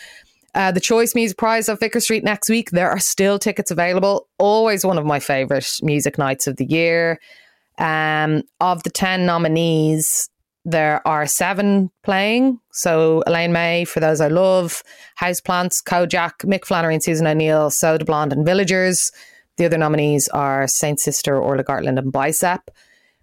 The 0.55 0.81
Choice 0.81 1.15
Music 1.15 1.37
Prize 1.37 1.69
of 1.69 1.81
Vicar 1.81 2.01
Street 2.01 2.25
next 2.25 2.49
week. 2.49 2.71
There 2.71 2.89
are 2.89 3.01
still 3.01 3.39
tickets 3.39 3.71
available. 3.71 4.29
Always 4.39 4.87
one 4.87 4.97
of 4.97 5.05
my 5.05 5.21
favourite 5.21 5.69
music 5.83 6.17
nights 6.17 6.47
of 6.47 6.57
the 6.57 6.65
year. 6.65 7.19
Um, 7.79 8.43
of 8.61 8.83
the 8.85 8.91
10 8.91 9.27
nominees, 9.27 10.29
there 10.65 11.07
are 11.07 11.27
seven 11.27 11.91
playing. 12.03 12.59
So 12.73 13.23
Elaine 13.27 13.53
Mai, 13.53 13.85
For 13.85 14.01
Those 14.01 14.21
I 14.21 14.29
Love, 14.29 14.83
Houseplants, 15.21 15.83
Kojaque, 15.87 16.45
Mick 16.45 16.65
Flannery 16.65 16.95
and 16.95 17.03
Susan 17.03 17.27
O'Neill, 17.27 17.71
Soda 17.71 18.05
Blonde 18.05 18.33
and 18.33 18.47
Villagers. 18.47 19.11
The 19.57 19.67
other 19.67 19.79
nominees 19.79 20.29
are 20.29 20.67
Saint 20.67 21.01
Sister, 21.01 21.39
Orla 21.39 21.65
Gartland 21.65 21.99
and 21.99 22.11
Bicep. 22.11 22.71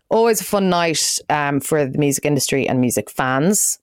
Always 0.09 0.41
a 0.41 0.45
fun 0.45 0.69
night 0.69 1.01
um, 1.29 1.59
for 1.59 1.85
the 1.85 1.97
music 1.97 2.25
industry 2.25 2.67
and 2.67 2.79
music 2.79 3.09
fans. 3.09 3.79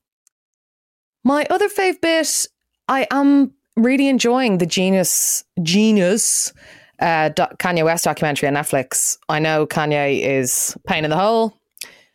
My 1.24 1.46
other 1.50 1.68
fave 1.68 2.00
bit, 2.00 2.46
I 2.86 3.06
am 3.10 3.52
really 3.76 4.08
enjoying 4.08 4.58
the 4.58 4.66
Genius 4.66 5.44
Genius 5.62 6.52
uh, 7.00 7.30
Kanye 7.58 7.84
West 7.84 8.04
documentary 8.04 8.48
on 8.48 8.54
Netflix. 8.54 9.16
I 9.28 9.38
know 9.38 9.66
Kanye 9.66 10.20
is 10.22 10.76
pain 10.86 11.04
in 11.04 11.10
the 11.10 11.18
hole. 11.18 11.58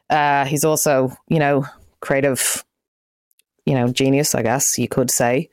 Uh, 0.09 0.45
he's 0.45 0.63
also, 0.63 1.15
you 1.27 1.39
know, 1.39 1.65
creative, 2.01 2.63
you 3.65 3.73
know, 3.73 3.88
genius, 3.88 4.36
I 4.36 4.43
guess 4.43 4.77
you 4.77 4.88
could 4.88 5.09
say. 5.09 5.49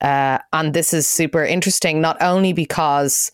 Uh, 0.00 0.38
and 0.52 0.72
this 0.72 0.94
is 0.94 1.06
super 1.06 1.44
interesting, 1.44 2.00
not 2.00 2.20
only 2.22 2.52
because 2.52 3.30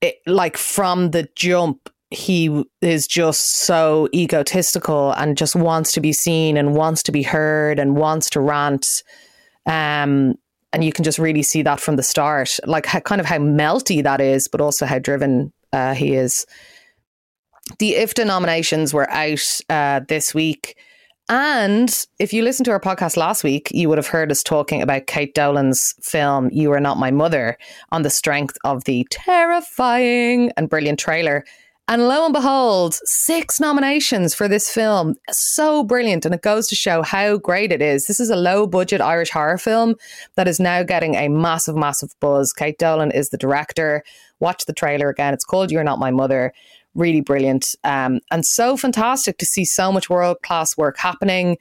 it, 0.00 0.16
like 0.26 0.56
from 0.56 1.10
the 1.10 1.28
jump, 1.34 1.88
he 2.10 2.64
is 2.82 3.06
just 3.06 3.56
so 3.56 4.08
egotistical 4.12 5.12
and 5.12 5.38
just 5.38 5.54
wants 5.56 5.92
to 5.92 6.00
be 6.00 6.12
seen 6.12 6.56
and 6.56 6.74
wants 6.74 7.02
to 7.04 7.12
be 7.12 7.22
heard 7.22 7.78
and 7.78 7.96
wants 7.96 8.28
to 8.30 8.40
rant. 8.40 8.86
Um, 9.64 10.36
and 10.72 10.84
you 10.84 10.92
can 10.92 11.04
just 11.04 11.18
really 11.18 11.42
see 11.42 11.62
that 11.62 11.80
from 11.80 11.96
the 11.96 12.02
start, 12.02 12.50
like 12.64 12.86
how, 12.86 13.00
kind 13.00 13.20
of 13.20 13.26
how 13.26 13.38
melty 13.38 14.02
that 14.02 14.20
is, 14.20 14.48
but 14.48 14.60
also 14.60 14.86
how 14.86 14.98
driven 14.98 15.52
uh, 15.72 15.94
he 15.94 16.14
is. 16.14 16.46
The 17.78 17.94
IFTA 17.94 18.26
nominations 18.26 18.92
were 18.92 19.10
out 19.10 19.60
uh, 19.68 20.00
this 20.08 20.34
week. 20.34 20.76
And 21.28 21.96
if 22.18 22.32
you 22.32 22.42
listened 22.42 22.64
to 22.64 22.72
our 22.72 22.80
podcast 22.80 23.16
last 23.16 23.44
week, 23.44 23.70
you 23.72 23.88
would 23.88 23.98
have 23.98 24.08
heard 24.08 24.32
us 24.32 24.42
talking 24.42 24.82
about 24.82 25.06
Kate 25.06 25.32
Dolan's 25.32 25.94
film, 26.02 26.50
You 26.50 26.72
Are 26.72 26.80
Not 26.80 26.98
My 26.98 27.12
Mother, 27.12 27.56
on 27.92 28.02
the 28.02 28.10
strength 28.10 28.58
of 28.64 28.82
the 28.84 29.06
terrifying 29.10 30.50
and 30.56 30.68
brilliant 30.68 30.98
trailer. 30.98 31.44
And 31.90 32.06
lo 32.06 32.24
and 32.24 32.32
behold, 32.32 32.94
six 33.04 33.58
nominations 33.58 34.32
for 34.32 34.46
this 34.46 34.70
film. 34.70 35.16
So 35.28 35.82
brilliant. 35.82 36.24
And 36.24 36.32
it 36.32 36.40
goes 36.40 36.68
to 36.68 36.76
show 36.76 37.02
how 37.02 37.36
great 37.36 37.72
it 37.72 37.82
is. 37.82 38.06
This 38.06 38.20
is 38.20 38.30
a 38.30 38.36
low 38.36 38.68
budget 38.68 39.00
Irish 39.00 39.30
horror 39.30 39.58
film 39.58 39.96
that 40.36 40.46
is 40.46 40.60
now 40.60 40.84
getting 40.84 41.16
a 41.16 41.28
massive, 41.28 41.74
massive 41.74 42.10
buzz. 42.20 42.52
Kate 42.52 42.78
Dolan 42.78 43.10
is 43.10 43.30
the 43.30 43.36
director. 43.36 44.04
Watch 44.38 44.66
the 44.66 44.72
trailer 44.72 45.08
again. 45.08 45.34
It's 45.34 45.44
called 45.44 45.72
You're 45.72 45.82
Not 45.82 45.98
My 45.98 46.12
Mother 46.12 46.52
really 46.94 47.20
brilliant 47.20 47.66
um, 47.84 48.20
and 48.30 48.44
so 48.44 48.76
fantastic 48.76 49.38
to 49.38 49.46
see 49.46 49.64
so 49.64 49.92
much 49.92 50.10
world 50.10 50.38
class 50.42 50.76
work 50.76 50.96
happening. 50.98 51.56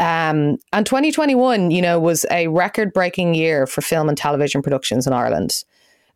Um, 0.00 0.58
and 0.72 0.86
2021, 0.86 1.70
you 1.72 1.82
know, 1.82 1.98
was 1.98 2.24
a 2.30 2.46
record 2.48 2.92
breaking 2.92 3.34
year 3.34 3.66
for 3.66 3.80
film 3.80 4.08
and 4.08 4.16
television 4.16 4.62
productions 4.62 5.06
in 5.06 5.12
Ireland. 5.12 5.50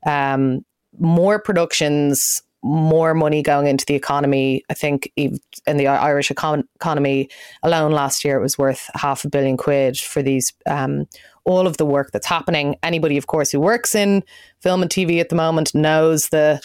Um, 0.05 0.65
more 0.99 1.41
productions, 1.41 2.43
more 2.63 3.15
money 3.15 3.43
going 3.43 3.67
into 3.67 3.85
the 3.87 3.95
economy. 3.95 4.65
I 4.71 4.75
think 4.75 5.13
in 5.17 5.41
the 5.67 5.87
Irish 5.87 6.31
econ- 6.31 6.65
economy 6.77 7.29
alone 7.63 7.93
last 7.93 8.25
year, 8.25 8.37
it 8.37 8.43
was 8.43 8.57
worth 8.57 8.89
half 8.95 9.25
a 9.25 9.29
billion 9.29 9.57
quid 9.57 9.99
for 9.99 10.23
these. 10.23 10.53
Um, 10.67 11.07
all 11.45 11.67
of 11.67 11.77
the 11.77 11.85
work 11.85 12.13
that's 12.13 12.27
happening. 12.27 12.77
Anybody, 12.85 13.17
of 13.17 13.27
course, 13.27 13.51
who 13.51 13.59
works 13.59 13.97
in 13.97 14.23
film 14.61 14.81
and 14.81 14.91
TV 14.91 15.21
at 15.21 15.29
the 15.29 15.35
moment 15.35 15.75
knows 15.75 16.29
the 16.29 16.61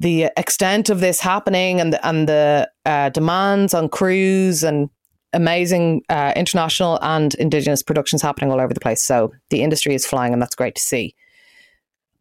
the 0.00 0.24
extent 0.36 0.90
of 0.90 1.00
this 1.00 1.20
happening 1.20 1.80
and 1.80 1.92
the, 1.92 2.06
and 2.06 2.28
the 2.28 2.68
uh, 2.84 3.08
demands 3.10 3.72
on 3.72 3.88
crews 3.88 4.62
and 4.62 4.90
amazing 5.32 6.02
uh, 6.08 6.32
international 6.36 6.98
and 7.02 7.34
indigenous 7.34 7.82
productions 7.82 8.20
happening 8.20 8.50
all 8.50 8.60
over 8.60 8.74
the 8.74 8.80
place. 8.80 9.04
So 9.04 9.32
the 9.50 9.62
industry 9.62 9.94
is 9.94 10.06
flying, 10.06 10.32
and 10.32 10.42
that's 10.42 10.54
great 10.54 10.74
to 10.74 10.80
see. 10.80 11.14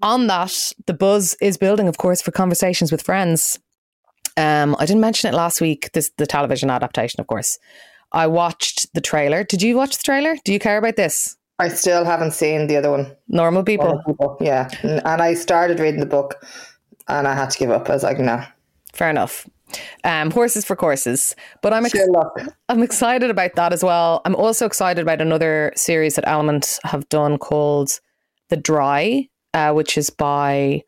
On 0.04 0.28
that, 0.28 0.54
the 0.86 0.94
buzz 0.94 1.36
is 1.42 1.58
building, 1.58 1.88
of 1.88 1.98
course, 1.98 2.22
for 2.22 2.32
conversations 2.32 2.92
with 2.92 3.02
friends. 3.02 3.58
Um, 4.36 4.76
I 4.78 4.86
didn't 4.86 5.02
mention 5.02 5.34
it 5.34 5.38
last 5.38 5.62
week. 5.62 5.92
This 5.94 6.12
the 6.18 6.28
television 6.28 6.70
adaptation, 6.70 7.22
of 7.22 7.28
course. 7.28 7.58
I 8.12 8.28
watched 8.28 8.94
the 8.94 9.02
trailer. 9.02 9.44
Did 9.44 9.62
you 9.62 9.78
watch 9.78 9.98
the 9.98 10.04
trailer? 10.04 10.36
Do 10.44 10.52
you 10.52 10.60
care 10.60 10.78
about 10.78 10.98
this? 10.98 11.38
I 11.58 11.70
still 11.70 12.04
haven't 12.04 12.32
seen 12.32 12.68
the 12.68 12.76
other 12.76 12.92
one. 12.92 13.16
Normal 13.30 13.64
people. 13.64 13.86
Normal 13.86 14.04
people. 14.04 14.38
Yeah, 14.42 14.70
and 14.84 15.22
I 15.22 15.36
started 15.36 15.80
reading 15.80 16.02
the 16.02 16.06
book 16.06 16.44
and 17.08 17.28
I 17.28 17.34
had 17.34 17.52
to 17.52 17.58
give 17.58 17.72
up. 17.72 17.90
I 17.90 17.94
was 17.94 18.04
like, 18.04 18.20
no. 18.20 18.44
Fair 18.92 19.10
enough. 19.10 19.48
Um, 20.04 20.30
horses 20.30 20.66
for 20.66 20.76
courses, 20.76 21.36
but 21.62 21.74
I'm 21.74 21.86
ex- 21.86 21.98
I'm 22.70 22.84
excited 22.84 23.30
about 23.32 23.56
that 23.56 23.74
as 23.74 23.84
well. 23.84 24.22
I'm 24.26 24.36
also 24.36 24.66
excited 24.66 25.02
about 25.02 25.22
another 25.22 25.72
series 25.76 26.16
that 26.16 26.28
Element 26.28 26.78
have 26.84 27.08
done 27.10 27.38
called 27.40 28.00
The 28.50 28.58
Dry, 28.58 29.30
uh, 29.54 29.72
which 29.74 29.98
is 29.98 30.10
by 30.10 30.84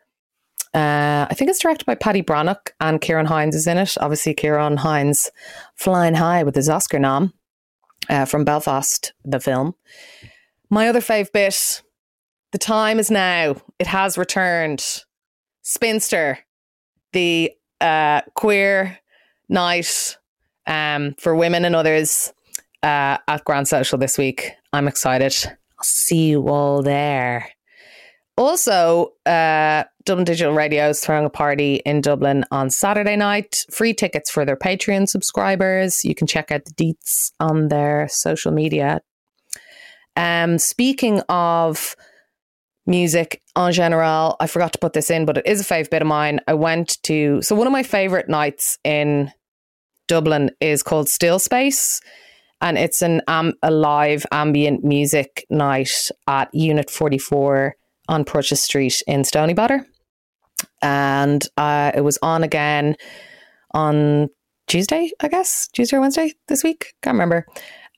uh, 0.73 1.25
I 1.29 1.33
think 1.33 1.49
it's 1.49 1.59
directed 1.59 1.85
by 1.85 1.95
Paddy 1.95 2.21
Breathnach 2.21 2.71
and 2.81 2.99
Ciarán 2.99 3.27
Hinds 3.27 3.55
is 3.55 3.65
in 3.65 3.77
it. 3.77 3.93
Obviously, 4.01 4.35
Ciarán 4.35 4.77
Hinds 4.77 5.31
flying 5.75 6.15
high 6.15 6.43
with 6.43 6.55
his 6.55 6.67
Oscar 6.67 6.99
nom 6.99 7.33
uh, 8.09 8.25
from 8.25 8.43
Belfast, 8.43 9.13
the 9.23 9.39
film. 9.39 9.73
My 10.69 10.89
other 10.89 10.99
fave 10.99 11.31
bit: 11.31 11.81
the 12.51 12.57
time 12.57 12.99
is 12.99 13.09
now. 13.09 13.55
It 13.79 13.87
has 13.87 14.17
returned. 14.17 14.83
Spinster, 15.61 16.37
the 17.13 17.51
uh, 17.81 18.21
queer 18.35 18.99
night 19.49 20.17
um, 20.67 21.15
for 21.17 21.35
women 21.35 21.65
and 21.65 21.75
others 21.75 22.33
uh, 22.83 23.17
at 23.27 23.43
Grand 23.45 23.67
Social 23.67 23.97
this 23.97 24.17
week. 24.17 24.51
I'm 24.73 24.87
excited. 24.87 25.33
I'll 25.45 25.83
see 25.83 26.29
you 26.29 26.49
all 26.49 26.81
there. 26.81 27.54
Also, 28.37 29.13
uh, 29.25 29.85
Dublin 30.03 30.25
Digital 30.25 30.53
Radio 30.53 30.89
is 30.89 30.99
throwing 30.99 31.25
a 31.25 31.29
party 31.29 31.75
in 31.85 32.01
Dublin 32.01 32.43
on 32.51 32.69
Saturday 32.69 33.15
night. 33.15 33.55
Free 33.71 33.93
tickets 33.93 34.29
for 34.29 34.43
their 34.43 34.57
Patreon 34.57 35.07
subscribers. 35.07 36.03
You 36.03 36.15
can 36.15 36.27
check 36.27 36.51
out 36.51 36.65
the 36.65 36.71
deets 36.71 37.31
on 37.39 37.69
their 37.69 38.07
social 38.09 38.51
media. 38.51 39.01
Um, 40.17 40.57
speaking 40.57 41.21
of 41.29 41.95
music 42.85 43.41
en 43.55 43.71
general. 43.71 44.35
I 44.39 44.47
forgot 44.47 44.73
to 44.73 44.79
put 44.79 44.93
this 44.93 45.09
in, 45.09 45.25
but 45.25 45.37
it 45.37 45.47
is 45.47 45.61
a 45.61 45.63
fave 45.63 45.89
bit 45.89 46.01
of 46.01 46.07
mine. 46.07 46.39
I 46.47 46.53
went 46.53 47.01
to 47.03 47.41
so 47.41 47.55
one 47.55 47.67
of 47.67 47.73
my 47.73 47.83
favorite 47.83 48.29
nights 48.29 48.77
in 48.83 49.31
Dublin 50.07 50.51
is 50.61 50.83
called 50.83 51.09
Still 51.09 51.39
Space, 51.39 51.99
and 52.61 52.77
it's 52.77 53.01
an 53.01 53.21
um, 53.27 53.53
a 53.63 53.71
live 53.71 54.25
ambient 54.31 54.83
music 54.83 55.45
night 55.49 55.91
at 56.27 56.53
Unit 56.53 56.89
Forty 56.89 57.17
Four 57.17 57.75
on 58.07 58.25
Prussia 58.25 58.55
Street 58.55 58.95
in 59.07 59.21
Stoneybatter, 59.21 59.85
and 60.81 61.45
uh, 61.57 61.91
it 61.95 62.01
was 62.01 62.17
on 62.21 62.43
again 62.43 62.95
on 63.71 64.29
Tuesday, 64.67 65.11
I 65.19 65.27
guess 65.27 65.67
Tuesday 65.73 65.97
or 65.97 66.01
Wednesday 66.01 66.33
this 66.47 66.63
week. 66.63 66.93
Can't 67.01 67.15
remember. 67.15 67.45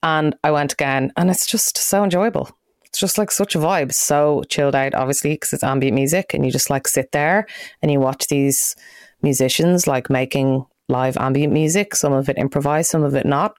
And 0.04 0.36
I 0.44 0.52
went 0.52 0.74
again, 0.74 1.12
and 1.18 1.30
it's 1.30 1.46
just 1.46 1.78
so 1.78 2.04
enjoyable 2.04 2.50
it's 2.88 3.00
just 3.00 3.18
like 3.18 3.30
such 3.30 3.54
a 3.54 3.60
vibe. 3.60 3.94
So 3.94 4.44
chilled 4.50 4.74
out, 4.74 4.96
obviously, 4.96 5.34
because 5.34 5.54
it's 5.54 5.64
ambient 5.64 5.94
music, 5.94 6.34
and 6.34 6.46
you 6.46 6.52
just 6.52 6.70
like 6.70 6.88
sit 6.88 7.12
there 7.12 7.46
and 7.82 7.92
you 7.92 8.00
watch 8.00 8.28
these 8.28 8.76
musicians 9.22 9.86
like 9.86 10.10
making 10.10 10.66
live 10.90 11.16
ambient 11.18 11.54
music. 11.54 11.96
Some 11.96 12.14
of 12.14 12.28
it 12.28 12.40
improvised, 12.40 12.90
some 12.90 13.04
of 13.04 13.14
it 13.14 13.26
not, 13.26 13.56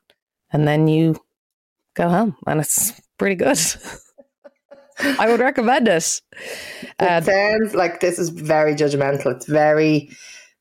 and 0.52 0.66
then 0.66 0.88
you 0.88 1.16
go 1.94 2.08
home, 2.08 2.36
and 2.46 2.60
it's 2.60 3.00
pretty 3.18 3.36
good. 3.36 3.58
I 5.00 5.28
would 5.30 5.40
recommend 5.40 5.88
it. 5.88 6.20
It 6.82 6.90
uh, 6.98 7.20
sounds 7.20 7.74
like 7.74 8.00
this 8.00 8.18
is 8.18 8.30
very 8.30 8.74
judgmental. 8.74 9.34
It's 9.36 9.46
very, 9.46 10.10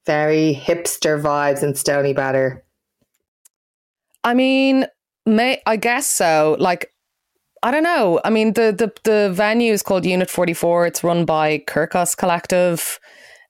very 0.05 0.59
hipster 0.61 1.21
vibes 1.21 1.63
and 1.63 1.73
Stoneybatter. 1.75 2.61
I 4.23 4.33
mean, 4.33 4.85
may 5.25 5.61
I 5.65 5.77
guess 5.77 6.07
so. 6.07 6.55
Like 6.59 6.91
I 7.63 7.71
don't 7.71 7.83
know. 7.83 8.19
I 8.23 8.29
mean, 8.29 8.53
the 8.53 8.71
the 8.71 8.91
the 9.09 9.31
venue 9.33 9.73
is 9.73 9.83
called 9.83 10.05
Unit 10.05 10.29
Forty 10.29 10.53
Four. 10.53 10.85
It's 10.85 11.03
run 11.03 11.25
by 11.25 11.59
Kirkos 11.59 12.15
Collective. 12.15 12.99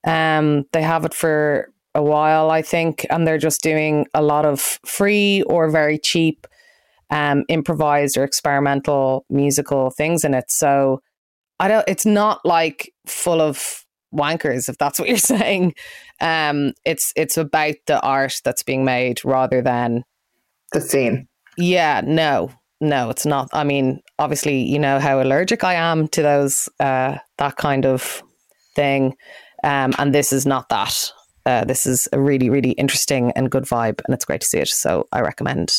Um, 0.05 0.65
they 0.71 0.81
have 0.81 1.03
it 1.05 1.13
for 1.13 1.71
a 1.93 2.01
while, 2.01 2.51
I 2.51 2.61
think, 2.61 3.05
and 3.09 3.27
they're 3.27 3.37
just 3.37 3.61
doing 3.61 4.05
a 4.13 4.21
lot 4.21 4.45
of 4.45 4.79
free 4.85 5.41
or 5.43 5.69
very 5.69 5.97
cheap, 5.97 6.47
um, 7.09 7.43
improvised 7.47 8.17
or 8.17 8.23
experimental 8.23 9.25
musical 9.29 9.91
things 9.91 10.23
in 10.23 10.33
it. 10.33 10.45
So 10.49 11.01
I 11.59 11.67
don't. 11.67 11.85
It's 11.87 12.05
not 12.05 12.45
like 12.45 12.93
full 13.05 13.41
of 13.41 13.83
wankers, 14.13 14.69
if 14.69 14.77
that's 14.77 14.99
what 14.99 15.09
you're 15.09 15.17
saying. 15.17 15.73
Um, 16.21 16.73
it's 16.85 17.11
it's 17.15 17.37
about 17.37 17.75
the 17.85 18.01
art 18.01 18.35
that's 18.43 18.63
being 18.63 18.85
made 18.85 19.23
rather 19.23 19.61
than 19.61 20.03
the 20.73 20.81
scene. 20.81 21.27
Yeah, 21.57 22.01
no, 22.05 22.51
no, 22.79 23.09
it's 23.09 23.25
not. 23.25 23.49
I 23.53 23.63
mean, 23.63 24.01
obviously, 24.19 24.61
you 24.61 24.79
know 24.79 24.99
how 24.99 25.21
allergic 25.21 25.63
I 25.63 25.75
am 25.75 26.07
to 26.09 26.21
those 26.21 26.69
uh, 26.79 27.17
that 27.37 27.55
kind 27.57 27.85
of 27.85 28.21
thing, 28.75 29.15
um, 29.63 29.93
and 29.97 30.13
this 30.13 30.31
is 30.31 30.45
not 30.45 30.69
that. 30.69 31.11
Uh, 31.45 31.63
this 31.63 31.85
is 31.85 32.09
a 32.11 32.19
really, 32.19 32.49
really 32.49 32.71
interesting 32.71 33.31
and 33.35 33.49
good 33.49 33.63
vibe, 33.63 34.01
and 34.05 34.13
it's 34.13 34.25
great 34.25 34.41
to 34.41 34.47
see 34.47 34.59
it. 34.59 34.67
So 34.67 35.07
I 35.13 35.21
recommend 35.21 35.71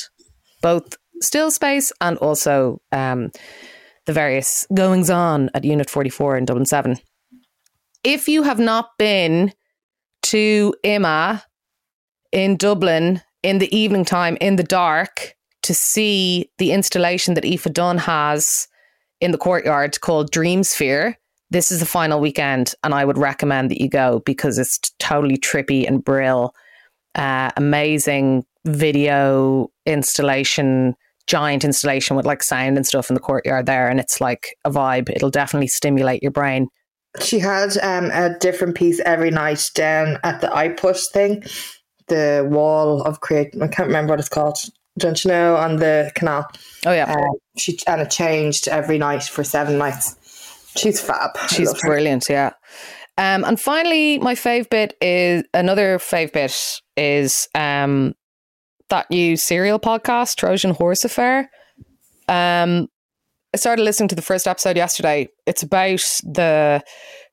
both 0.62 0.96
Still 1.20 1.50
Space 1.50 1.92
and 2.00 2.16
also 2.18 2.80
um, 2.92 3.30
the 4.06 4.12
various 4.12 4.66
goings 4.74 5.10
on 5.10 5.50
at 5.54 5.64
Unit 5.64 5.90
Forty 5.90 6.10
Four 6.10 6.36
in 6.36 6.44
Dublin 6.44 6.66
Seven. 6.66 6.98
If 8.04 8.28
you 8.28 8.44
have 8.44 8.58
not 8.58 8.90
been 8.98 9.52
to 10.24 10.74
IMMA 10.84 11.42
in 12.32 12.56
Dublin 12.56 13.22
in 13.42 13.58
the 13.58 13.74
evening 13.76 14.04
time 14.04 14.36
in 14.40 14.56
the 14.56 14.62
dark 14.62 15.34
to 15.62 15.74
see 15.74 16.50
the 16.58 16.72
installation 16.72 17.34
that 17.34 17.44
Aoife 17.44 17.72
Dunn 17.72 17.98
has 17.98 18.68
in 19.20 19.32
the 19.32 19.38
courtyard 19.38 20.00
called 20.00 20.30
Dreamsphere. 20.32 21.14
This 21.50 21.70
is 21.70 21.80
the 21.80 21.86
final 21.86 22.20
weekend, 22.20 22.74
and 22.84 22.94
I 22.94 23.04
would 23.04 23.18
recommend 23.18 23.70
that 23.70 23.80
you 23.80 23.88
go 23.88 24.20
because 24.24 24.58
it's 24.58 24.78
totally 24.98 25.38
trippy 25.38 25.86
and 25.86 26.04
brill. 26.04 26.54
Uh, 27.14 27.50
amazing 27.56 28.44
video 28.66 29.70
installation, 29.86 30.94
giant 31.28 31.62
installation 31.62 32.16
with 32.16 32.26
like 32.26 32.42
sound 32.42 32.76
and 32.76 32.86
stuff 32.86 33.10
in 33.10 33.14
the 33.14 33.20
courtyard 33.20 33.66
there, 33.66 33.88
and 33.88 34.00
it's 34.00 34.20
like 34.20 34.48
a 34.64 34.70
vibe. 34.70 35.08
It'll 35.10 35.30
definitely 35.30 35.68
stimulate 35.68 36.22
your 36.22 36.32
brain. 36.32 36.66
She 37.20 37.38
had 37.38 37.76
um, 37.78 38.10
a 38.10 38.36
different 38.38 38.74
piece 38.74 39.00
every 39.00 39.30
night 39.30 39.70
down 39.74 40.18
at 40.24 40.40
the 40.40 40.54
I 40.54 40.68
Push 40.70 41.06
thing, 41.12 41.44
the 42.08 42.46
wall 42.50 43.02
of 43.02 43.20
create. 43.20 43.54
I 43.60 43.68
can't 43.68 43.86
remember 43.86 44.12
what 44.12 44.20
it's 44.20 44.28
called. 44.28 44.58
Don't 44.98 45.24
you 45.24 45.30
know 45.30 45.54
on 45.56 45.76
the 45.76 46.10
canal? 46.16 46.46
Oh 46.84 46.92
yeah, 46.92 47.12
Uh, 47.12 47.36
she 47.56 47.78
and 47.86 48.02
it 48.02 48.10
changed 48.10 48.66
every 48.66 48.98
night 48.98 49.22
for 49.22 49.44
seven 49.44 49.78
nights. 49.78 50.16
She's 50.76 51.00
fab. 51.00 51.30
She's 51.48 51.68
love 51.68 51.80
her. 51.82 51.88
brilliant. 51.88 52.26
Yeah. 52.28 52.50
Um, 53.16 53.44
and 53.44 53.60
finally, 53.60 54.18
my 54.18 54.34
fave 54.34 54.70
bit 54.70 54.96
is 55.00 55.44
another 55.52 55.98
fave 55.98 56.32
bit 56.32 56.80
is 56.96 57.48
um, 57.54 58.14
that 58.88 59.10
new 59.10 59.36
serial 59.36 59.78
podcast, 59.78 60.36
Trojan 60.36 60.72
Horse 60.72 61.04
Affair. 61.04 61.50
Um, 62.28 62.88
I 63.54 63.56
started 63.56 63.82
listening 63.82 64.08
to 64.08 64.14
the 64.14 64.22
first 64.22 64.46
episode 64.46 64.76
yesterday. 64.76 65.28
It's 65.46 65.62
about 65.62 66.00
the 66.22 66.82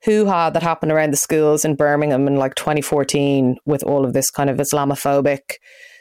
hoo 0.05 0.25
ha 0.25 0.49
that 0.49 0.63
happened 0.63 0.91
around 0.91 1.11
the 1.11 1.17
schools 1.17 1.65
in 1.65 1.75
Birmingham 1.75 2.27
in 2.27 2.37
like 2.37 2.55
2014 2.55 3.57
with 3.65 3.83
all 3.83 4.05
of 4.05 4.13
this 4.13 4.29
kind 4.29 4.49
of 4.49 4.57
Islamophobic 4.57 5.55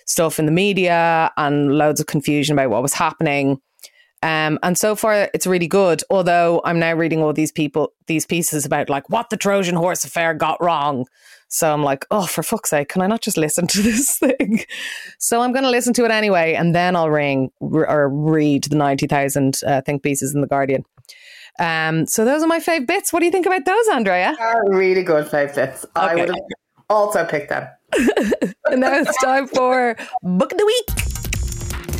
stuff 0.07 0.38
in 0.38 0.46
the 0.46 0.52
media 0.52 1.32
and 1.36 1.76
loads 1.76 2.00
of 2.00 2.07
confusion 2.07 2.52
about 2.52 2.70
what 2.70 2.82
was 2.82 2.94
happening. 2.94 3.59
Um, 4.22 4.59
and 4.62 4.78
so 4.78 4.96
far, 4.96 5.28
it's 5.34 5.46
really 5.46 5.66
good. 5.66 6.02
Although 6.09 6.62
I'm 6.64 6.78
now 6.78 6.94
reading 6.94 7.22
all 7.22 7.32
these 7.32 7.52
people, 7.52 7.92
these 8.07 8.24
pieces 8.24 8.64
about 8.64 8.88
like 8.88 9.11
what 9.11 9.30
the 9.30 9.36
Trojan 9.36 9.74
Horse 9.74 10.05
affair 10.05 10.32
got 10.32 10.62
wrong. 10.62 11.07
So 11.49 11.72
I'm 11.72 11.82
like, 11.82 12.05
oh, 12.11 12.26
for 12.26 12.42
fuck's 12.42 12.70
sake, 12.70 12.88
can 12.88 13.03
I 13.03 13.07
not 13.07 13.20
just 13.20 13.36
listen 13.36 13.66
to 13.68 13.82
this 13.82 14.18
thing? 14.18 14.64
So 15.18 15.40
I'm 15.40 15.53
going 15.53 15.64
to 15.64 15.70
listen 15.70 15.92
to 15.95 16.05
it 16.05 16.11
anyway, 16.11 16.55
and 16.55 16.74
then 16.74 16.97
I'll 16.97 17.11
ring 17.11 17.51
r- 17.61 17.88
or 17.88 18.09
read 18.09 18.64
the 18.64 18.76
ninety 18.76 19.07
thousand 19.07 19.61
uh, 19.66 19.80
think 19.82 20.03
pieces 20.03 20.34
in 20.34 20.40
the 20.40 20.47
Guardian. 20.47 20.84
Um, 21.61 22.07
so 22.07 22.24
those 22.24 22.42
are 22.42 22.49
my 22.49 22.59
fave 22.59 22.86
bits. 22.86 23.12
What 23.12 23.20
do 23.20 23.26
you 23.26 23.32
think 23.32 23.47
about 23.47 23.64
those, 23.64 23.88
Andrea? 23.88 24.34
Are 24.40 24.64
really 24.70 25.05
good 25.05 25.28
five 25.28 25.55
bits. 25.55 25.86
I 25.95 26.14
would 26.16 26.28
have 26.28 26.38
also 26.90 27.24
picked 27.24 27.51
them. 27.51 27.68
And 28.70 28.80
now 28.80 28.95
it's 28.95 29.16
time 29.22 29.47
for 29.47 29.95
book 30.22 30.51
of 30.51 30.59
the 30.59 30.64
week. 30.66 30.86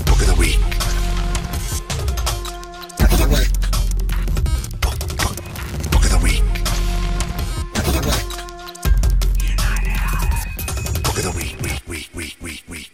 Book 0.07 0.21
of 0.23 0.27
the 0.27 0.35
week. 0.39 0.54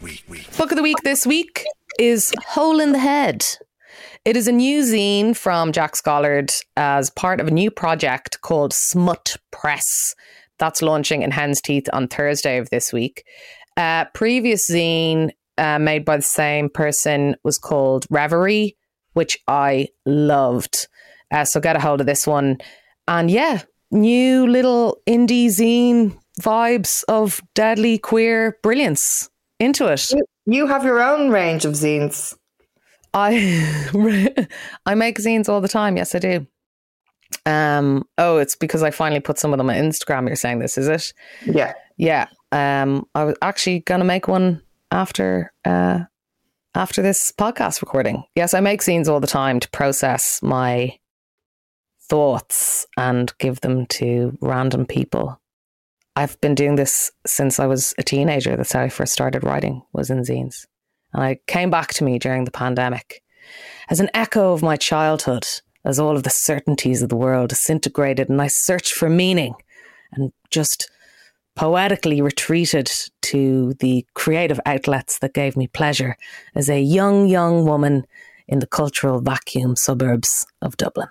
Week, 0.00 0.24
week. 0.28 0.56
Book 0.56 0.70
of 0.70 0.76
the 0.76 0.82
week 0.82 0.98
this 1.04 1.26
week 1.26 1.64
is 1.98 2.32
Hole 2.46 2.80
in 2.80 2.92
the 2.92 2.98
Head. 2.98 3.44
It 4.24 4.36
is 4.36 4.48
a 4.48 4.52
new 4.52 4.82
zine 4.82 5.36
from 5.36 5.72
Jack 5.72 5.94
Scollard 5.94 6.52
as 6.76 7.10
part 7.10 7.40
of 7.40 7.48
a 7.48 7.50
new 7.50 7.70
project 7.70 8.40
called 8.42 8.72
Smut 8.72 9.36
Press. 9.50 10.14
That's 10.58 10.82
launching 10.82 11.22
in 11.22 11.30
Hen's 11.30 11.60
Teeth 11.60 11.88
on 11.92 12.08
Thursday 12.08 12.58
of 12.58 12.70
this 12.70 12.92
week. 12.92 13.24
Uh, 13.76 14.06
previous 14.14 14.70
zine 14.70 15.30
uh, 15.58 15.78
made 15.78 16.04
by 16.04 16.16
the 16.16 16.22
same 16.22 16.68
person 16.68 17.36
was 17.44 17.58
called 17.58 18.06
Reverie, 18.10 18.76
which 19.14 19.38
I 19.48 19.88
loved. 20.06 20.88
Uh, 21.30 21.44
so 21.44 21.60
get 21.60 21.76
a 21.76 21.80
hold 21.80 22.00
of 22.00 22.06
this 22.06 22.26
one. 22.26 22.58
And 23.08 23.30
yeah, 23.30 23.62
new 23.90 24.46
little 24.46 25.00
indie 25.06 25.46
zine 25.46 26.18
vibes 26.40 27.04
of 27.08 27.40
deadly 27.54 27.98
queer 27.98 28.58
brilliance 28.62 29.30
into 29.60 29.86
it. 29.86 30.12
You 30.46 30.66
have 30.66 30.84
your 30.84 31.00
own 31.00 31.30
range 31.30 31.64
of 31.64 31.74
zines. 31.74 32.34
I 33.14 33.36
I 34.86 34.94
make 34.94 35.18
zines 35.18 35.48
all 35.48 35.60
the 35.60 35.68
time. 35.68 35.96
Yes, 35.96 36.14
I 36.14 36.18
do. 36.18 36.46
Um. 37.46 38.04
Oh, 38.18 38.38
it's 38.38 38.56
because 38.56 38.82
I 38.82 38.90
finally 38.90 39.20
put 39.20 39.38
some 39.38 39.52
of 39.52 39.58
them 39.58 39.70
on 39.70 39.76
Instagram. 39.76 40.26
You're 40.26 40.36
saying 40.36 40.58
this, 40.58 40.76
is 40.76 40.88
it? 40.88 41.12
Yeah. 41.46 41.74
Yeah. 41.96 42.26
Um. 42.50 43.06
I 43.14 43.24
was 43.24 43.36
actually 43.42 43.80
gonna 43.80 44.04
make 44.04 44.26
one 44.26 44.62
after 44.90 45.52
uh 45.64 46.00
after 46.74 47.02
this 47.02 47.32
podcast 47.32 47.80
recording. 47.80 48.24
Yes, 48.34 48.54
I 48.54 48.60
make 48.60 48.80
zines 48.80 49.08
all 49.08 49.20
the 49.20 49.26
time 49.26 49.60
to 49.60 49.70
process 49.70 50.40
my 50.42 50.96
thoughts 52.08 52.86
and 52.96 53.32
give 53.38 53.60
them 53.60 53.86
to 53.86 54.36
random 54.40 54.86
people. 54.86 55.39
I've 56.16 56.40
been 56.40 56.54
doing 56.54 56.76
this 56.76 57.10
since 57.26 57.58
I 57.58 57.66
was 57.66 57.94
a 57.98 58.02
teenager. 58.02 58.56
That's 58.56 58.72
how 58.72 58.82
I 58.82 58.88
first 58.88 59.12
started 59.12 59.44
writing 59.44 59.82
was 59.92 60.10
in 60.10 60.22
zines. 60.22 60.66
And 61.12 61.22
I 61.22 61.38
came 61.46 61.70
back 61.70 61.94
to 61.94 62.04
me 62.04 62.18
during 62.18 62.44
the 62.44 62.50
pandemic 62.50 63.22
as 63.88 64.00
an 64.00 64.10
echo 64.14 64.52
of 64.52 64.62
my 64.62 64.76
childhood, 64.76 65.46
as 65.84 65.98
all 65.98 66.16
of 66.16 66.22
the 66.22 66.30
certainties 66.30 67.02
of 67.02 67.08
the 67.08 67.16
world 67.16 67.48
disintegrated 67.48 68.28
and 68.28 68.40
I 68.40 68.48
searched 68.48 68.92
for 68.92 69.08
meaning 69.08 69.54
and 70.12 70.32
just 70.50 70.90
poetically 71.56 72.20
retreated 72.20 72.90
to 73.22 73.74
the 73.80 74.06
creative 74.14 74.60
outlets 74.66 75.18
that 75.18 75.34
gave 75.34 75.56
me 75.56 75.66
pleasure 75.66 76.16
as 76.54 76.68
a 76.68 76.80
young, 76.80 77.26
young 77.26 77.64
woman 77.64 78.06
in 78.48 78.60
the 78.60 78.66
cultural 78.66 79.20
vacuum 79.20 79.76
suburbs 79.76 80.46
of 80.62 80.76
Dublin. 80.76 81.08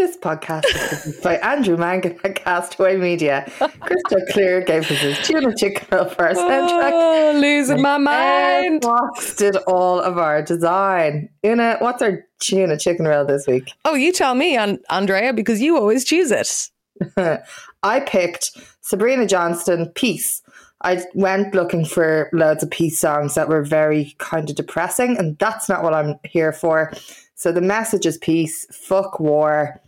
This 0.00 0.16
podcast 0.16 0.64
is 1.06 1.20
by 1.20 1.36
Andrew 1.36 1.76
Mangan 1.76 2.18
at 2.24 2.34
Castaway 2.36 2.96
Media. 2.96 3.44
Crystal 3.80 4.22
Clear 4.30 4.62
gave 4.62 4.90
us 4.90 4.96
his 4.96 5.18
tuna 5.18 5.54
chicken 5.54 5.86
roll 5.92 6.06
for 6.06 6.22
our 6.22 6.30
oh, 6.30 6.36
soundtrack. 6.36 6.90
Oh, 6.90 7.38
losing 7.38 7.82
my 7.82 7.98
mind. 7.98 8.82
Fox 8.82 9.36
did 9.36 9.56
all 9.66 10.00
of 10.00 10.16
our 10.16 10.40
design. 10.40 11.28
Una, 11.44 11.76
what's 11.80 12.00
our 12.00 12.24
tuna 12.38 12.78
chicken 12.78 13.06
roll 13.06 13.26
this 13.26 13.46
week? 13.46 13.74
Oh, 13.84 13.94
you 13.94 14.10
tell 14.10 14.34
me, 14.34 14.56
Andrea, 14.88 15.34
because 15.34 15.60
you 15.60 15.76
always 15.76 16.06
choose 16.06 16.30
it. 16.30 16.70
I 17.82 18.00
picked 18.00 18.52
Sabrina 18.80 19.26
Johnston, 19.26 19.90
Peace. 19.94 20.40
I 20.80 21.04
went 21.12 21.54
looking 21.54 21.84
for 21.84 22.30
loads 22.32 22.62
of 22.62 22.70
peace 22.70 22.98
songs 22.98 23.34
that 23.34 23.50
were 23.50 23.62
very 23.62 24.14
kind 24.16 24.48
of 24.48 24.56
depressing, 24.56 25.18
and 25.18 25.38
that's 25.38 25.68
not 25.68 25.82
what 25.82 25.92
I'm 25.92 26.14
here 26.24 26.54
for. 26.54 26.90
So 27.34 27.52
the 27.52 27.60
message 27.60 28.06
is 28.06 28.16
peace, 28.16 28.64
fuck 28.70 29.20
war. 29.20 29.78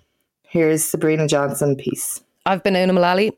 Here's 0.53 0.85
Sabrina 0.85 1.27
Johnston, 1.27 1.77
peace. 1.77 2.23
I've 2.45 2.63
been 2.63 2.77
Una 2.77 2.93
Mullally. 2.93 3.33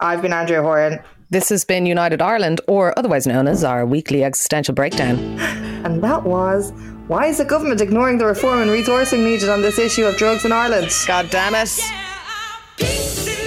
I've 0.00 0.22
been 0.22 0.32
Andrea 0.32 0.62
Horan, 0.62 0.98
This 1.28 1.50
has 1.50 1.62
been 1.62 1.84
United 1.84 2.22
Ireland, 2.22 2.62
or 2.66 2.98
otherwise 2.98 3.26
known 3.26 3.46
as 3.46 3.64
our 3.64 3.84
weekly 3.84 4.24
existential 4.24 4.74
breakdown. 4.74 5.18
and 5.84 6.02
that 6.02 6.22
was 6.22 6.72
why 7.06 7.26
is 7.26 7.36
the 7.36 7.44
government 7.44 7.82
ignoring 7.82 8.16
the 8.16 8.24
reform 8.24 8.60
and 8.60 8.70
resourcing 8.70 9.24
needed 9.24 9.50
on 9.50 9.60
this 9.60 9.78
issue 9.78 10.06
of 10.06 10.16
drugs 10.16 10.46
in 10.46 10.52
Ireland? 10.52 10.90
God 11.06 11.28
damn 11.28 11.54
it. 11.54 11.78
Peace 12.78 13.37